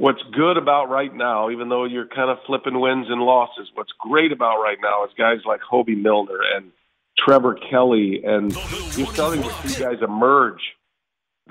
what's 0.02 0.24
good 0.32 0.58
about 0.58 0.89
right 0.89 1.14
now, 1.14 1.52
even 1.52 1.70
though 1.70 1.86
you're 1.86 2.08
kind 2.08 2.32
of 2.32 2.39
flipping 2.47 2.80
wins 2.80 3.06
and 3.08 3.22
losses, 3.22 3.70
what's 3.76 3.91
great 3.99 4.32
about 4.32 4.60
right 4.60 4.80
now 4.82 5.06
is 5.06 5.12
guys 5.16 5.41
like 5.45 5.62
Hoby 5.62 5.95
Milner 5.95 6.39
and 6.56 6.72
Trevor 7.16 7.54
Kelley, 7.54 8.24
and 8.26 8.52
you're 8.97 9.14
starting 9.14 9.43
to 9.43 9.68
see 9.68 9.80
guys 9.80 9.99
emerge 10.02 10.62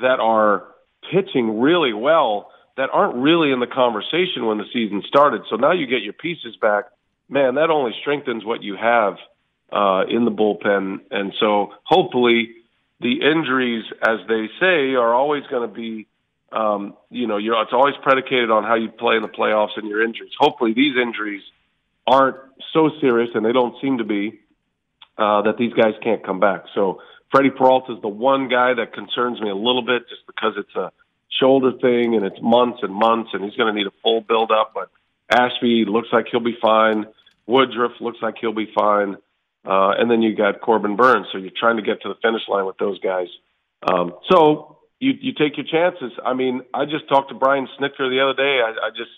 that 0.03 0.19
are 0.19 0.65
pitching 1.13 1.61
really 1.61 1.93
well 1.93 2.51
that 2.77 2.91
aren't 2.93 3.15
really 3.15 3.53
in 3.53 3.61
the 3.61 3.69
conversation 3.69 4.47
when 4.47 4.59
the 4.59 4.65
season 4.73 5.05
started. 5.07 5.43
So 5.49 5.55
now 5.55 5.71
you 5.71 5.87
get 5.87 6.03
your 6.03 6.13
pieces 6.13 6.57
back. 6.61 6.87
Man, 7.29 7.55
that 7.55 7.71
only 7.71 7.93
strengthens 8.01 8.45
what 8.45 8.65
you 8.65 8.75
have 8.75 9.15
uh, 9.71 10.07
in 10.09 10.25
the 10.25 10.33
bullpen. 10.33 11.03
And 11.13 11.33
so 11.39 11.69
hopefully 11.85 12.51
the 12.99 13.21
injuries, 13.23 13.85
as 14.03 14.19
they 14.27 14.49
say, 14.59 14.95
are 14.97 15.15
always 15.15 15.45
going 15.49 15.69
to 15.69 15.73
be 15.73 16.09
um, 16.53 16.95
you 17.11 17.27
know, 17.27 17.37
you're, 17.37 17.61
it's 17.63 17.73
always 17.73 17.95
predicated 18.03 18.51
on 18.51 18.65
how 18.65 18.75
you 18.75 18.91
play 18.91 19.17
in 19.17 19.23
the 19.23 19.29
playoffs 19.29 19.77
and 19.77 19.89
your 19.89 20.03
injuries. 20.03 20.33
Hopefully, 20.39 20.73
these 20.75 20.97
injuries 21.01 21.43
aren't 22.07 22.37
so 22.73 22.91
serious, 23.01 23.31
and 23.35 23.45
they 23.45 23.53
don't 23.53 23.75
seem 23.81 23.99
to 23.99 24.05
be, 24.05 24.41
uh, 25.17 25.43
that 25.43 25.57
these 25.59 25.73
guys 25.73 25.95
can't 26.03 26.25
come 26.25 26.41
back. 26.41 26.65
So, 26.75 27.03
Freddy 27.31 27.51
Peralta 27.51 27.95
is 27.95 28.03
the 28.03 28.09
one 28.09 28.49
guy 28.49 28.75
that 28.75 28.93
concerns 28.93 29.41
me 29.41 29.51
a 29.51 29.55
little 29.55 29.83
bit, 29.83 30.09
just 30.09 30.23
because 30.27 30.55
it's 30.57 30.75
a 30.75 30.91
shoulder 31.41 31.73
thing 31.73 32.17
and 32.17 32.25
it's 32.25 32.41
months 32.43 32.81
and 32.83 32.93
months, 32.93 33.31
and 33.33 33.45
he's 33.45 33.55
going 33.55 33.73
to 33.73 33.79
need 33.79 33.87
a 33.87 33.95
full 34.03 34.21
build 34.21 34.51
up. 34.51 34.73
But 34.75 34.91
Ashby 35.31 35.85
looks 35.87 36.09
like 36.13 36.27
he'll 36.31 36.41
be 36.41 36.59
fine. 36.61 37.07
Woodruff 37.47 37.93
looks 38.01 38.19
like 38.21 38.37
he'll 38.41 38.53
be 38.53 38.71
fine. 38.75 39.17
Uh, 39.65 39.91
and 39.91 40.11
then 40.11 40.23
you 40.23 40.35
got 40.35 40.61
Corbin 40.61 40.97
Burnes. 40.97 41.27
So 41.33 41.39
you're 41.39 41.53
trying 41.59 41.77
to 41.77 41.83
get 41.83 42.03
to 42.03 42.09
the 42.09 42.15
finish 42.23 42.43
line 42.49 42.67
with 42.67 42.79
those 42.79 42.99
guys. 43.01 43.29
Um, 43.83 44.15
so 44.31 44.79
you 45.01 45.15
you 45.21 45.33
take 45.33 45.57
your 45.57 45.67
chances. 45.67 46.13
I 46.25 46.35
mean, 46.35 46.63
I 46.73 46.85
just 46.85 47.09
talked 47.09 47.31
to 47.31 47.35
Brian 47.35 47.67
Snitker 47.79 48.09
the 48.09 48.21
other 48.23 48.35
day. 48.35 48.61
I, 48.63 48.87
I 48.87 48.91
just 48.91 49.11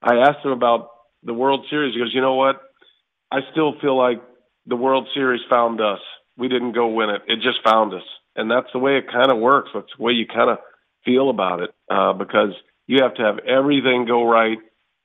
I 0.00 0.28
asked 0.28 0.44
him 0.44 0.52
about 0.52 0.90
the 1.22 1.34
World 1.34 1.66
Series. 1.68 1.94
He 1.94 2.00
goes, 2.00 2.14
you 2.14 2.20
know 2.20 2.34
what? 2.34 2.62
I 3.30 3.40
still 3.50 3.74
feel 3.80 3.98
like 3.98 4.22
the 4.66 4.76
World 4.76 5.08
Series 5.12 5.42
found 5.50 5.80
us. 5.80 5.98
We 6.36 6.48
didn't 6.48 6.72
go 6.72 6.88
win 6.88 7.10
it. 7.10 7.22
It 7.26 7.40
just 7.42 7.58
found 7.64 7.92
us, 7.92 8.02
and 8.36 8.50
that's 8.50 8.68
the 8.72 8.78
way 8.78 8.96
it 8.96 9.12
kind 9.12 9.30
of 9.30 9.38
works. 9.38 9.70
That's 9.74 9.92
the 9.96 10.02
way 10.02 10.12
you 10.12 10.26
kind 10.26 10.50
of 10.50 10.58
feel 11.04 11.30
about 11.30 11.60
it 11.60 11.70
uh, 11.90 12.12
because 12.12 12.54
you 12.86 13.02
have 13.02 13.14
to 13.14 13.22
have 13.22 13.38
everything 13.40 14.06
go 14.06 14.24
right. 14.24 14.58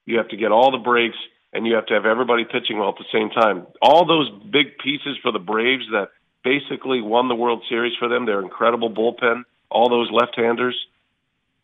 You 0.06 0.18
have 0.18 0.30
to 0.30 0.38
get 0.38 0.52
all 0.52 0.72
the 0.72 0.84
breaks, 0.84 1.18
and 1.54 1.66
you 1.66 1.76
have 1.76 1.88
to 1.88 1.94
have 1.96 2.06
everybody 2.06 2.46
pitching 2.46 2.80
well 2.80 2.90
at 2.90 2.96
the 2.98 3.06
same 3.12 3.30
time. 3.30 3.68
All 3.82 4.06
those 4.06 4.30
big 4.52 4.78
pieces 4.84 5.18
for 5.22 5.32
the 5.32 5.40
Braves 5.40 5.86
that 5.92 6.10
basically 6.44 7.02
won 7.02 7.28
the 7.28 7.36
World 7.36 7.64
Series 7.70 7.94
for 7.98 8.08
them. 8.08 8.26
Their 8.26 8.42
incredible 8.42 8.90
bullpen 8.92 9.44
all 9.70 9.90
those 9.90 10.10
left-handers, 10.12 10.76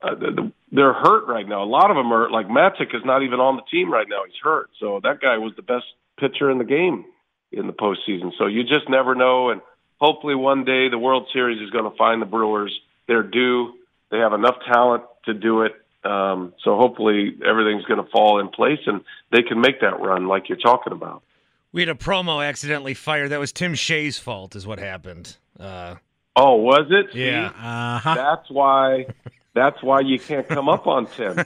uh, 0.01 0.15
they're 0.71 0.93
hurt 0.93 1.27
right 1.27 1.47
now. 1.47 1.63
A 1.63 1.65
lot 1.65 1.89
of 1.89 1.97
them 1.97 2.11
are 2.11 2.29
like 2.29 2.47
Matzek 2.47 2.93
is 2.93 3.03
not 3.05 3.23
even 3.23 3.39
on 3.39 3.55
the 3.55 3.63
team 3.71 3.91
right 3.91 4.07
now. 4.07 4.23
He's 4.25 4.35
hurt. 4.41 4.69
So 4.79 4.99
that 5.03 5.21
guy 5.21 5.37
was 5.37 5.53
the 5.55 5.61
best 5.61 5.85
pitcher 6.19 6.49
in 6.51 6.57
the 6.57 6.65
game 6.65 7.05
in 7.51 7.67
the 7.67 7.73
postseason. 7.73 8.31
So 8.37 8.47
you 8.47 8.63
just 8.63 8.89
never 8.89 9.15
know. 9.15 9.49
And 9.49 9.61
hopefully 9.99 10.35
one 10.35 10.65
day 10.65 10.89
the 10.89 10.97
World 10.97 11.27
Series 11.33 11.61
is 11.61 11.69
going 11.69 11.89
to 11.89 11.97
find 11.97 12.21
the 12.21 12.25
Brewers. 12.25 12.77
They're 13.07 13.23
due. 13.23 13.73
They 14.11 14.17
have 14.17 14.33
enough 14.33 14.55
talent 14.67 15.03
to 15.25 15.33
do 15.33 15.61
it. 15.61 15.73
Um, 16.03 16.53
so 16.63 16.77
hopefully 16.77 17.35
everything's 17.43 17.85
going 17.85 18.03
to 18.03 18.09
fall 18.11 18.39
in 18.39 18.49
place 18.49 18.79
and 18.85 19.01
they 19.31 19.41
can 19.41 19.59
make 19.59 19.81
that 19.81 19.99
run 19.99 20.27
like 20.27 20.49
you're 20.49 20.57
talking 20.57 20.93
about. 20.93 21.23
We 21.71 21.81
had 21.81 21.89
a 21.89 21.95
promo 21.95 22.47
accidentally 22.47 22.93
fired. 22.93 23.29
That 23.29 23.39
was 23.39 23.51
Tim 23.51 23.73
Shea's 23.73 24.19
fault, 24.19 24.55
is 24.55 24.67
what 24.67 24.79
happened. 24.79 25.35
Uh, 25.59 25.95
oh, 26.36 26.55
was 26.55 26.88
it? 26.89 27.13
See? 27.13 27.25
Yeah. 27.25 27.47
Uh-huh. 27.47 28.15
That's 28.15 28.49
why. 28.49 29.07
That's 29.53 29.81
why 29.81 30.01
you 30.01 30.19
can't 30.19 30.47
come 30.47 30.67
up 30.67 30.86
on 30.86 31.07
Tim. 31.07 31.38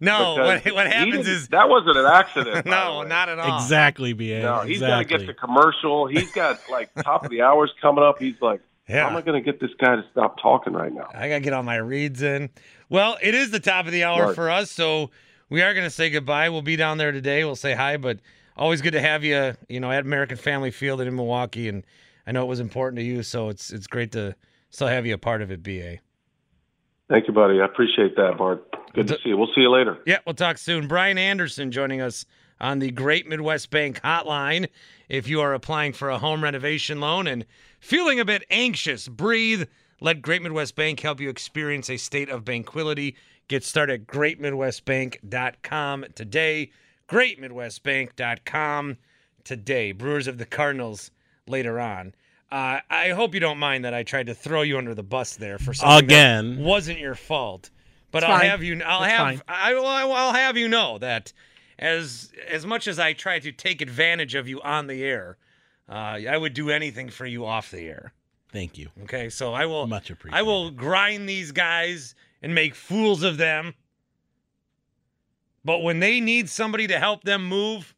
no, 0.00 0.34
what, 0.36 0.64
what 0.72 0.86
happens 0.86 1.26
is 1.26 1.48
that 1.48 1.68
wasn't 1.68 1.96
an 1.96 2.06
accident. 2.06 2.66
no, 2.66 3.02
not 3.02 3.28
at 3.28 3.38
all. 3.38 3.56
Exactly, 3.58 4.12
BA. 4.12 4.40
No, 4.40 4.60
he's 4.60 4.80
got 4.80 4.98
to 4.98 5.04
get 5.04 5.26
the 5.26 5.34
commercial. 5.34 6.06
He's 6.06 6.30
got 6.32 6.60
like 6.70 6.90
top 7.02 7.24
of 7.24 7.30
the 7.30 7.42
hours 7.42 7.72
coming 7.80 8.04
up. 8.04 8.18
He's 8.20 8.40
like, 8.40 8.60
Yeah. 8.88 9.02
how 9.02 9.10
am 9.10 9.16
I 9.16 9.22
going 9.22 9.42
to 9.42 9.44
get 9.44 9.60
this 9.60 9.70
guy 9.80 9.96
to 9.96 10.04
stop 10.12 10.40
talking 10.40 10.72
right 10.74 10.92
now? 10.92 11.08
I 11.12 11.28
gotta 11.28 11.40
get 11.40 11.52
all 11.52 11.62
my 11.62 11.76
reads 11.76 12.22
in. 12.22 12.50
Well, 12.88 13.16
it 13.22 13.34
is 13.34 13.50
the 13.50 13.60
top 13.60 13.86
of 13.86 13.92
the 13.92 14.04
hour 14.04 14.26
Right. 14.26 14.34
for 14.34 14.50
us, 14.50 14.70
so 14.70 15.10
we 15.48 15.62
are 15.62 15.74
gonna 15.74 15.90
say 15.90 16.10
goodbye. 16.10 16.50
We'll 16.50 16.62
be 16.62 16.76
down 16.76 16.98
there 16.98 17.10
today. 17.12 17.44
We'll 17.44 17.56
say 17.56 17.74
hi, 17.74 17.96
but 17.96 18.20
always 18.56 18.80
good 18.82 18.92
to 18.92 19.00
have 19.00 19.24
you. 19.24 19.54
You 19.68 19.80
know, 19.80 19.90
at 19.90 20.02
American 20.04 20.36
Family 20.36 20.70
Field 20.70 21.00
and 21.00 21.08
in 21.08 21.16
Milwaukee, 21.16 21.68
and 21.68 21.84
I 22.26 22.32
know 22.32 22.42
it 22.42 22.48
was 22.48 22.60
important 22.60 22.98
to 22.98 23.04
you, 23.04 23.22
so 23.22 23.48
it's 23.48 23.72
it's 23.72 23.86
great 23.86 24.12
to 24.12 24.34
still 24.70 24.88
have 24.88 25.06
you 25.06 25.14
a 25.14 25.18
part 25.18 25.42
of 25.42 25.50
it. 25.50 25.62
Ba. 25.62 25.98
Thank 27.08 27.28
you, 27.28 27.34
buddy. 27.34 27.60
I 27.60 27.64
appreciate 27.66 28.16
that, 28.16 28.38
Bart. 28.38 28.64
Good 28.94 29.08
to 29.08 29.14
see 29.22 29.30
you. 29.30 29.36
We'll 29.36 29.50
see 29.54 29.60
you 29.60 29.70
later. 29.70 29.98
Yeah, 30.06 30.18
we'll 30.24 30.34
talk 30.34 30.56
soon. 30.56 30.88
Brian 30.88 31.18
Anderson 31.18 31.70
joining 31.70 32.00
us 32.00 32.24
on 32.60 32.78
the 32.78 32.90
Great 32.90 33.28
Midwest 33.28 33.70
Bank 33.70 34.00
Hotline. 34.02 34.68
If 35.08 35.28
you 35.28 35.40
are 35.40 35.52
applying 35.52 35.92
for 35.92 36.08
a 36.08 36.18
home 36.18 36.42
renovation 36.42 37.00
loan 37.00 37.26
and 37.26 37.44
feeling 37.80 38.20
a 38.20 38.24
bit 38.24 38.44
anxious, 38.50 39.08
breathe. 39.08 39.68
Let 40.00 40.22
Great 40.22 40.42
Midwest 40.42 40.76
Bank 40.76 41.00
help 41.00 41.20
you 41.20 41.28
experience 41.28 41.90
a 41.90 41.96
state 41.96 42.30
of 42.30 42.44
tranquility. 42.44 43.16
Get 43.48 43.64
started 43.64 44.02
at 44.02 44.06
greatmidwestbank.com 44.06 46.04
today. 46.14 46.70
Greatmidwestbank.com 47.08 48.96
today. 49.44 49.92
Brewers 49.92 50.26
of 50.26 50.38
the 50.38 50.46
Cardinals 50.46 51.10
later 51.46 51.78
on. 51.80 52.14
Uh, 52.50 52.80
I 52.88 53.10
hope 53.10 53.34
you 53.34 53.40
don't 53.40 53.58
mind 53.58 53.84
that 53.84 53.94
I 53.94 54.02
tried 54.02 54.26
to 54.26 54.34
throw 54.34 54.62
you 54.62 54.78
under 54.78 54.94
the 54.94 55.02
bus 55.02 55.36
there 55.36 55.58
for 55.58 55.74
something 55.74 56.04
Again. 56.04 56.56
that 56.56 56.62
wasn't 56.64 56.98
your 57.00 57.14
fault. 57.14 57.70
But 58.10 58.22
It's 58.22 58.30
I'll 58.30 58.38
fine. 58.38 58.50
have 58.50 58.62
you. 58.62 58.80
I'll 58.84 59.02
It's 59.02 59.12
have. 59.12 59.26
fine. 59.26 59.42
I 59.48 59.74
will. 59.74 59.86
I'll 59.86 60.32
have 60.34 60.56
you 60.56 60.68
know 60.68 60.98
that 60.98 61.32
as 61.80 62.32
as 62.48 62.64
much 62.64 62.86
as 62.86 62.98
I 63.00 63.12
try 63.12 63.40
to 63.40 63.50
take 63.50 63.80
advantage 63.80 64.36
of 64.36 64.46
you 64.46 64.60
on 64.62 64.86
the 64.86 65.02
air, 65.02 65.36
uh, 65.88 65.92
I 66.28 66.36
would 66.38 66.54
do 66.54 66.70
anything 66.70 67.08
for 67.08 67.26
you 67.26 67.44
off 67.44 67.72
the 67.72 67.80
air. 67.80 68.12
Thank 68.52 68.78
you. 68.78 68.90
Okay, 69.02 69.30
so 69.30 69.52
I 69.52 69.66
will. 69.66 69.88
Much 69.88 70.10
appreciated. 70.10 70.38
I 70.38 70.42
will 70.42 70.70
grind 70.70 71.28
these 71.28 71.50
guys 71.50 72.14
and 72.40 72.54
make 72.54 72.76
fools 72.76 73.24
of 73.24 73.36
them. 73.36 73.74
But 75.64 75.80
when 75.80 75.98
they 75.98 76.20
need 76.20 76.48
somebody 76.48 76.86
to 76.86 76.98
help 77.00 77.24
them 77.24 77.44
move, 77.48 77.93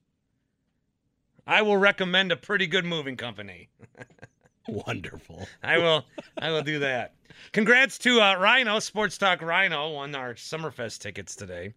I 1.47 1.63
will 1.63 1.77
recommend 1.77 2.33
a 2.33 2.37
pretty 2.37 2.67
good 2.67 2.85
moving 2.85 3.17
company. 3.17 3.69
Wonderful. 4.69 5.47
I 5.63 5.79
will. 5.79 6.05
I 6.39 6.51
will 6.51 6.63
do 6.63 6.81
that. 6.81 7.15
Congrats 7.53 7.99
to 7.99 8.21
uh, 8.21 8.35
Rhino 8.37 8.81
Sports 8.81 9.17
Talk. 9.17 9.43
Rhino 9.43 9.91
won 9.91 10.15
our 10.15 10.35
Summerfest 10.35 10.99
tickets 10.99 11.37
today. 11.37 11.75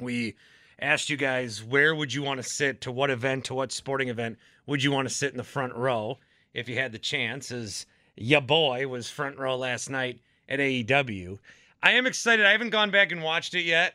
We 0.00 0.36
asked 0.80 1.10
you 1.10 1.16
guys 1.18 1.62
where 1.62 1.94
would 1.94 2.14
you 2.14 2.22
want 2.22 2.42
to 2.42 2.48
sit, 2.48 2.80
to 2.82 2.92
what 2.92 3.10
event, 3.10 3.44
to 3.46 3.54
what 3.54 3.72
sporting 3.72 4.08
event 4.08 4.38
would 4.66 4.82
you 4.82 4.92
want 4.92 5.08
to 5.08 5.14
sit 5.14 5.30
in 5.30 5.36
the 5.36 5.44
front 5.44 5.74
row 5.74 6.18
if 6.54 6.68
you 6.68 6.76
had 6.76 6.92
the 6.92 6.98
chance. 6.98 7.50
As 7.50 7.84
ya 8.16 8.40
boy 8.40 8.88
was 8.88 9.10
front 9.10 9.38
row 9.38 9.56
last 9.56 9.90
night 9.90 10.20
at 10.48 10.58
AEW. 10.58 11.38
I 11.82 11.92
am 11.92 12.06
excited. 12.06 12.46
I 12.46 12.52
haven't 12.52 12.70
gone 12.70 12.90
back 12.90 13.12
and 13.12 13.22
watched 13.22 13.54
it 13.54 13.64
yet 13.64 13.94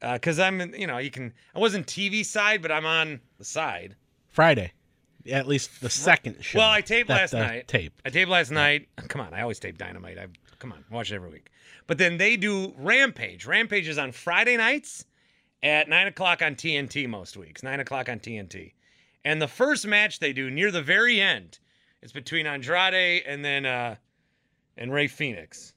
because 0.00 0.38
I'm, 0.38 0.74
you 0.74 0.86
know, 0.86 0.98
you 0.98 1.10
can. 1.10 1.34
I 1.54 1.58
wasn't 1.58 1.86
TV 1.86 2.24
side, 2.24 2.62
but 2.62 2.72
I'm 2.72 2.86
on 2.86 3.20
the 3.36 3.44
side. 3.44 3.94
Friday. 4.32 4.72
At 5.30 5.46
least 5.46 5.80
the 5.80 5.90
second 5.90 6.44
show. 6.44 6.58
Well, 6.58 6.70
I 6.70 6.80
taped 6.80 7.08
that, 7.08 7.14
last 7.14 7.34
uh, 7.34 7.38
night. 7.38 7.68
Tape. 7.68 7.92
I 8.04 8.10
taped 8.10 8.30
last 8.30 8.50
night. 8.50 8.88
Come 9.08 9.20
on, 9.20 9.32
I 9.32 9.42
always 9.42 9.60
tape 9.60 9.78
Dynamite. 9.78 10.18
I 10.18 10.26
come 10.58 10.72
on, 10.72 10.84
watch 10.90 11.12
it 11.12 11.14
every 11.14 11.30
week. 11.30 11.50
But 11.86 11.98
then 11.98 12.18
they 12.18 12.36
do 12.36 12.74
Rampage. 12.76 13.46
Rampage 13.46 13.86
is 13.86 13.98
on 13.98 14.10
Friday 14.10 14.56
nights 14.56 15.04
at 15.62 15.88
nine 15.88 16.08
o'clock 16.08 16.42
on 16.42 16.56
TNT 16.56 17.08
most 17.08 17.36
weeks. 17.36 17.62
Nine 17.62 17.78
o'clock 17.78 18.08
on 18.08 18.18
TNT. 18.18 18.72
And 19.24 19.40
the 19.40 19.46
first 19.46 19.86
match 19.86 20.18
they 20.18 20.32
do 20.32 20.50
near 20.50 20.72
the 20.72 20.82
very 20.82 21.20
end, 21.20 21.60
it's 22.00 22.12
between 22.12 22.46
Andrade 22.46 23.22
and 23.24 23.44
then 23.44 23.64
uh 23.64 23.94
and 24.76 24.92
Rey 24.92 25.06
Fenix. 25.06 25.74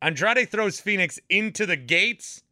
Andrade 0.00 0.48
throws 0.48 0.80
Phoenix 0.80 1.18
into 1.28 1.66
the 1.66 1.76
gates, 1.76 2.42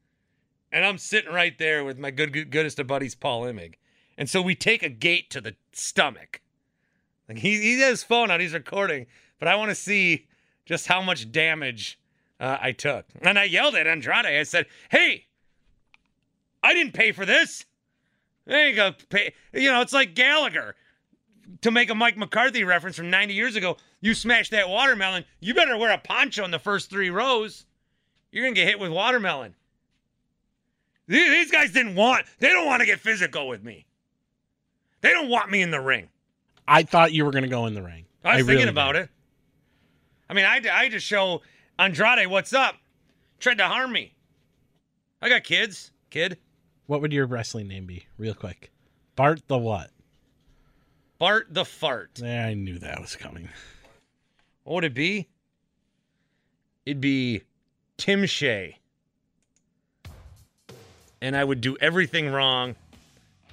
and 0.72 0.84
I'm 0.84 0.98
sitting 0.98 1.32
right 1.32 1.56
there 1.58 1.84
with 1.84 1.98
my 1.98 2.10
good, 2.10 2.32
good 2.32 2.50
goodest 2.50 2.78
of 2.78 2.86
buddies, 2.86 3.14
Paul 3.14 3.42
Imig. 3.42 3.74
And 4.18 4.28
so 4.28 4.40
we 4.40 4.54
take 4.54 4.82
a 4.82 4.88
gate 4.88 5.30
to 5.30 5.40
the 5.40 5.56
stomach. 5.72 6.40
Like 7.28 7.38
he, 7.38 7.60
he 7.60 7.80
has 7.80 7.90
his 7.90 8.02
phone 8.02 8.30
out, 8.30 8.40
he's 8.40 8.54
recording, 8.54 9.06
but 9.38 9.48
I 9.48 9.56
want 9.56 9.70
to 9.70 9.74
see 9.74 10.26
just 10.64 10.86
how 10.86 11.02
much 11.02 11.30
damage 11.32 11.98
uh, 12.38 12.58
I 12.60 12.72
took. 12.72 13.06
And 13.22 13.38
I 13.38 13.44
yelled 13.44 13.74
at 13.74 13.86
Andrade. 13.86 14.26
I 14.26 14.42
said, 14.42 14.66
"Hey, 14.90 15.26
I 16.62 16.74
didn't 16.74 16.92
pay 16.92 17.12
for 17.12 17.24
this. 17.24 17.64
There 18.44 18.68
you 18.68 18.76
go. 18.76 18.92
Pay. 19.08 19.32
You 19.52 19.70
know, 19.70 19.80
it's 19.80 19.92
like 19.92 20.14
Gallagher." 20.14 20.74
To 21.62 21.70
make 21.70 21.90
a 21.90 21.94
Mike 21.94 22.16
McCarthy 22.16 22.64
reference 22.64 22.96
from 22.96 23.08
90 23.08 23.32
years 23.32 23.54
ago, 23.54 23.76
you 24.00 24.14
smashed 24.14 24.50
that 24.50 24.68
watermelon. 24.68 25.24
You 25.38 25.54
better 25.54 25.78
wear 25.78 25.92
a 25.92 25.98
poncho 25.98 26.44
in 26.44 26.50
the 26.50 26.58
first 26.58 26.90
three 26.90 27.08
rows. 27.08 27.66
You're 28.32 28.44
gonna 28.44 28.54
get 28.56 28.66
hit 28.66 28.80
with 28.80 28.90
watermelon. 28.90 29.54
These 31.08 31.50
guys 31.50 31.72
didn't 31.72 31.94
want. 31.94 32.26
They 32.40 32.48
don't 32.48 32.66
want 32.66 32.80
to 32.80 32.86
get 32.86 33.00
physical 33.00 33.46
with 33.48 33.62
me. 33.62 33.86
They 35.02 35.10
don't 35.10 35.28
want 35.28 35.50
me 35.50 35.62
in 35.62 35.70
the 35.70 35.80
ring. 35.80 36.08
I 36.66 36.82
thought 36.82 37.12
you 37.12 37.24
were 37.24 37.30
going 37.30 37.44
to 37.44 37.48
go 37.48 37.66
in 37.66 37.74
the 37.74 37.82
ring. 37.82 38.06
I 38.24 38.36
was 38.36 38.46
thinking 38.46 38.56
really 38.56 38.70
about 38.70 38.92
did. 38.92 39.02
it. 39.02 39.10
I 40.28 40.34
mean, 40.34 40.44
I, 40.44 40.60
I 40.72 40.88
just 40.88 41.06
show 41.06 41.42
Andrade 41.78 42.26
what's 42.26 42.52
up. 42.52 42.74
Tried 43.38 43.58
to 43.58 43.66
harm 43.66 43.92
me. 43.92 44.14
I 45.22 45.28
got 45.28 45.44
kids. 45.44 45.92
Kid. 46.10 46.38
What 46.86 47.00
would 47.00 47.12
your 47.12 47.26
wrestling 47.26 47.68
name 47.68 47.86
be, 47.86 48.06
real 48.18 48.34
quick? 48.34 48.72
Bart 49.14 49.42
the 49.46 49.58
what? 49.58 49.90
Bart 51.18 51.46
the 51.50 51.64
fart. 51.64 52.20
Yeah, 52.22 52.46
I 52.46 52.54
knew 52.54 52.78
that 52.78 53.00
was 53.00 53.16
coming. 53.16 53.48
What 54.64 54.74
would 54.74 54.84
it 54.84 54.94
be? 54.94 55.28
It'd 56.84 57.00
be 57.00 57.42
Tim 57.96 58.26
Shea. 58.26 58.78
And 61.20 61.36
I 61.36 61.42
would 61.42 61.60
do 61.60 61.76
everything 61.80 62.30
wrong 62.30 62.76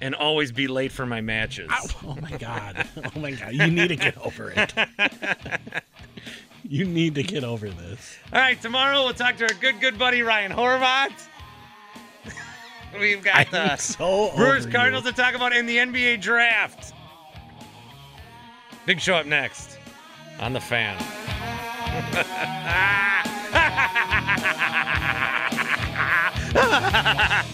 and 0.00 0.14
always 0.14 0.52
be 0.52 0.66
late 0.66 0.92
for 0.92 1.06
my 1.06 1.20
matches. 1.20 1.70
Oh 2.04 2.16
my 2.20 2.36
god. 2.36 2.86
Oh 2.96 3.18
my 3.18 3.32
god. 3.32 3.52
You 3.52 3.68
need 3.68 3.88
to 3.88 3.96
get 3.96 4.18
over 4.18 4.52
it. 4.54 4.74
you 6.64 6.84
need 6.84 7.14
to 7.14 7.22
get 7.22 7.44
over 7.44 7.68
this. 7.68 8.16
All 8.32 8.40
right, 8.40 8.60
tomorrow 8.60 9.04
we'll 9.04 9.14
talk 9.14 9.36
to 9.38 9.44
our 9.44 9.54
good, 9.60 9.80
good 9.80 9.98
buddy 9.98 10.22
Ryan 10.22 10.52
Horvat. 10.52 11.12
We've 13.00 13.22
got 13.22 13.36
I'm 13.36 13.46
uh, 13.54 13.68
the 13.68 13.76
so 13.76 14.32
Brewers 14.36 14.66
Cardinals 14.66 15.04
you. 15.04 15.12
to 15.12 15.16
talk 15.16 15.34
about 15.34 15.54
in 15.54 15.66
the 15.66 15.78
NBA 15.78 16.20
draft. 16.20 16.92
Big 18.86 19.00
show 19.00 19.14
up 19.14 19.26
next 19.26 19.78
on 20.38 20.52
the 20.52 20.60
fan. 20.60 20.96